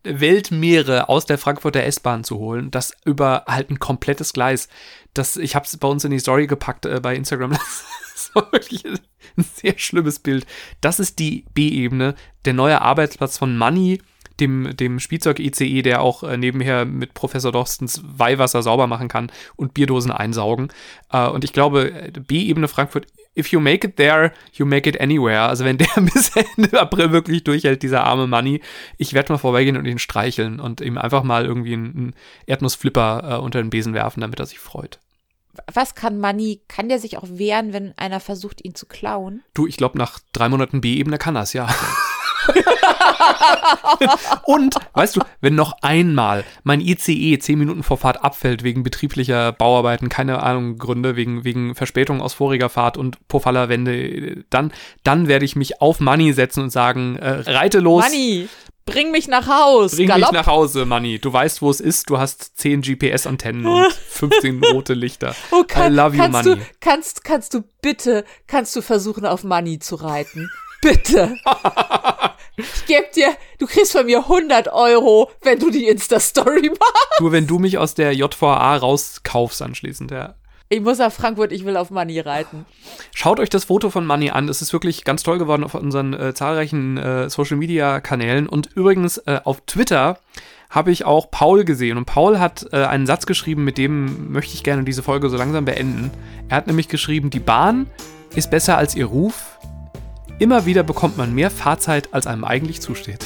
Weltmeere 0.04 1.10
aus 1.10 1.26
der 1.26 1.38
Frankfurter 1.38 1.84
S-Bahn 1.84 2.24
zu 2.24 2.38
holen. 2.38 2.72
Das 2.72 2.94
über 3.06 3.46
halt 3.48 3.70
ein 3.70 3.80
komplettes 3.80 4.34
Gleis. 4.34 4.68
Das, 5.14 5.38
ich 5.38 5.56
habe 5.56 5.66
es 5.66 5.78
bei 5.78 5.88
uns 5.88 6.04
in 6.04 6.12
die 6.12 6.20
Story 6.20 6.48
gepackt 6.48 6.86
äh, 6.86 7.00
bei 7.00 7.16
Instagram. 7.16 7.58
Das 8.18 8.34
war 8.34 8.52
wirklich 8.52 8.84
ein 8.84 8.98
sehr 9.38 9.78
schlimmes 9.78 10.18
Bild. 10.18 10.48
Das 10.82 11.00
ist 11.00 11.20
die 11.20 11.46
B-Ebene, 11.54 12.16
der 12.46 12.54
neue 12.54 12.82
Arbeitsplatz 12.82 13.38
von 13.38 13.56
Money, 13.56 14.02
dem, 14.40 14.76
dem 14.76 15.00
Spielzeug-ICE, 15.00 15.82
der 15.82 16.02
auch 16.02 16.24
äh, 16.24 16.38
nebenher 16.38 16.86
mit 16.86 17.14
Professor 17.14 17.52
Dostens 17.52 18.02
Weihwasser 18.06 18.64
sauber 18.64 18.88
machen 18.88 19.08
kann 19.08 19.32
und 19.56 19.74
Bierdosen 19.74 20.12
einsaugen. 20.12 20.70
Äh, 21.12 21.28
und 21.28 21.44
ich 21.44 21.54
glaube, 21.54 22.12
B-Ebene 22.28 22.68
Frankfurt, 22.68 23.08
if 23.36 23.50
you 23.50 23.60
make 23.60 23.88
it 23.88 23.98
there, 23.98 24.32
you 24.54 24.66
make 24.66 24.90
it 24.90 25.00
anywhere. 25.00 25.42
Also 25.42 25.66
wenn 25.66 25.78
der 25.78 25.88
bis 26.14 26.32
Ende 26.36 26.80
April 26.80 27.12
wirklich 27.12 27.44
durchhält, 27.44 27.84
dieser 27.84 28.04
arme 28.04 28.28
Money, 28.28 28.62
ich 28.98 29.14
werde 29.14 29.34
mal 29.34 29.38
vorbeigehen 29.38 29.78
und 29.78 29.86
ihn 29.86 30.00
streicheln 30.00 30.60
und 30.60 30.82
ihm 30.82 30.98
einfach 30.98 31.24
mal 31.24 31.46
irgendwie 31.46 31.74
einen 31.74 32.16
Erdnussflipper 32.46 33.38
äh, 33.38 33.42
unter 33.42 33.62
den 33.62 33.70
Besen 33.70 33.94
werfen, 33.94 34.22
damit 34.22 34.40
er 34.40 34.46
sich 34.46 34.60
freut 34.60 35.00
was 35.74 35.96
kann 35.96 36.20
Money? 36.20 36.62
Kann 36.68 36.90
der 36.90 37.00
sich 37.00 37.18
auch 37.18 37.26
wehren, 37.28 37.74
wenn 37.74 37.98
einer 37.98 38.20
versucht, 38.20 38.64
ihn 38.64 38.76
zu 38.76 38.86
klauen? 38.86 39.44
Du, 39.54 39.68
ich 39.68 39.78
glaube, 39.78 39.98
nach 39.98 40.20
drei 40.34 40.50
Monaten 40.50 40.82
B-Ebene 40.82 41.18
kann 41.18 41.34
das, 41.34 41.54
ja. 41.54 41.68
und, 44.44 44.76
weißt 44.94 45.18
du, 45.18 45.22
wenn 45.42 45.56
noch 45.56 45.74
einmal 45.82 46.44
mein 46.64 46.82
ICE 46.82 47.40
zehn 47.40 47.60
Minuten 47.60 47.84
vor 47.84 47.98
Fahrt 47.98 48.24
abfällt 48.24 48.64
wegen 48.64 48.84
betrieblicher 48.84 49.52
Bauarbeiten, 49.52 50.10
keine 50.10 50.44
Ahnung, 50.44 50.78
Gründe, 50.78 51.16
wegen, 51.16 51.44
wegen 51.44 51.76
Verspätung 51.76 52.22
aus 52.22 52.34
voriger 52.34 52.70
Fahrt 52.70 52.98
und 52.98 53.28
Pofallerwende, 53.28 54.44
dann, 54.50 54.72
dann 55.04 55.28
werde 55.28 55.46
ich 55.46 55.56
mich 55.56 55.82
auf 55.82 56.00
Money 56.00 56.34
setzen 56.34 56.64
und 56.64 56.70
sagen, 56.70 57.18
äh, 57.18 57.50
reite 57.50 57.80
los. 57.80 58.04
Money! 58.04 58.48
Bring 58.88 59.12
mich 59.12 59.28
nach 59.28 59.48
Haus. 59.48 59.98
Bring 59.98 60.08
Galopp. 60.08 60.32
mich 60.32 60.40
nach 60.40 60.48
Hause, 60.48 60.86
Manni. 60.86 61.20
Du 61.20 61.32
weißt, 61.32 61.62
wo 61.62 61.70
es 61.70 61.82
ist. 61.82 62.10
Du 62.10 62.20
hast 62.20 62.58
10 62.58 62.82
GPS-Antennen 62.82 63.66
und 63.66 63.92
15 64.10 64.64
rote 64.64 64.94
Lichter. 64.94 65.36
Oh, 65.52 65.66
kann, 65.68 65.92
I 65.92 65.96
love 65.96 66.16
you, 66.16 66.28
Manni. 66.30 66.56
Du, 66.56 66.62
kannst, 66.80 67.26
kannst 67.26 67.54
du 67.54 67.64
bitte, 67.82 68.24
kannst 68.48 68.74
du 68.78 68.82
versuchen, 68.82 69.26
auf 69.26 69.44
Manni 69.44 69.80
zu 69.80 69.96
reiten? 69.96 70.50
Bitte. 70.82 71.36
ich 72.58 72.86
geb 72.86 73.12
dir, 73.14 73.36
du 73.60 73.68
kriegst 73.68 73.92
von 73.92 74.06
mir 74.06 74.20
100 74.20 74.68
Euro, 74.74 75.30
wenn 75.44 75.60
du 75.60 75.70
die 75.70 75.88
Insta-Story 75.88 76.70
machst. 76.80 77.22
Nur 77.22 77.32
wenn 77.32 77.48
du 77.48 77.60
mich 77.60 77.78
aus 77.78 77.94
der 77.94 78.14
JVA 78.14 78.76
rauskaufst 78.78 79.62
anschließend, 79.62 80.12
ja. 80.12 80.36
Ich 80.70 80.82
muss 80.82 80.98
nach 80.98 81.14
Frankfurt, 81.14 81.54
ich 81.54 81.64
will 81.64 81.78
auf 81.78 81.92
Money 81.92 82.20
reiten. 82.20 82.66
Schaut 83.16 83.40
euch 83.40 83.50
das 83.50 83.66
Foto 83.66 83.90
von 83.90 84.06
Money 84.06 84.32
an. 84.32 84.50
Es 84.50 84.62
ist 84.62 84.74
wirklich 84.74 85.06
ganz 85.06 85.24
toll 85.24 85.38
geworden 85.38 85.64
auf 85.64 85.76
unseren 85.76 86.14
äh, 86.14 86.34
zahlreichen 86.34 86.98
äh, 86.98 87.30
Social 87.30 87.56
Media 87.56 88.02
Kanälen. 88.02 88.50
Und 88.50 88.70
übrigens 88.76 89.18
äh, 89.20 89.40
auf 89.46 89.62
Twitter 89.62 90.20
habe 90.70 90.92
ich 90.92 91.06
auch 91.06 91.32
Paul 91.32 91.64
gesehen. 91.64 91.98
Und 91.98 92.04
Paul 92.06 92.40
hat 92.40 92.68
äh, 92.74 92.84
einen 92.84 93.06
Satz 93.06 93.26
geschrieben, 93.26 93.64
mit 93.64 93.78
dem 93.78 94.34
möchte 94.34 94.56
ich 94.56 94.64
gerne 94.64 94.84
diese 94.84 95.04
Folge 95.04 95.30
so 95.30 95.38
langsam 95.38 95.64
beenden. 95.64 96.12
Er 96.50 96.58
hat 96.58 96.68
nämlich 96.68 96.90
geschrieben, 96.90 97.30
die 97.30 97.40
Bahn 97.40 97.88
ist 98.36 98.52
besser 98.52 98.78
als 98.78 98.94
ihr 98.94 99.06
Ruf. 99.06 99.57
Immer 100.40 100.66
wieder 100.68 100.84
bekommt 100.84 101.18
man 101.18 101.34
mehr 101.34 101.50
Fahrzeit, 101.50 102.14
als 102.14 102.28
einem 102.28 102.44
eigentlich 102.44 102.80
zusteht. 102.80 103.26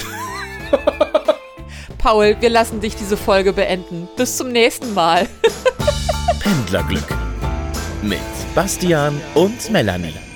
Paul, 1.98 2.38
wir 2.40 2.50
lassen 2.50 2.80
dich 2.80 2.96
diese 2.96 3.18
Folge 3.18 3.52
beenden. 3.54 4.08
Bis 4.16 4.38
zum 4.38 4.50
nächsten 4.50 4.94
Mal. 4.94 5.28
Pendlerglück 6.40 7.04
mit 8.02 8.20
Bastian 8.56 9.20
und 9.36 9.70
Melanie. 9.72 10.31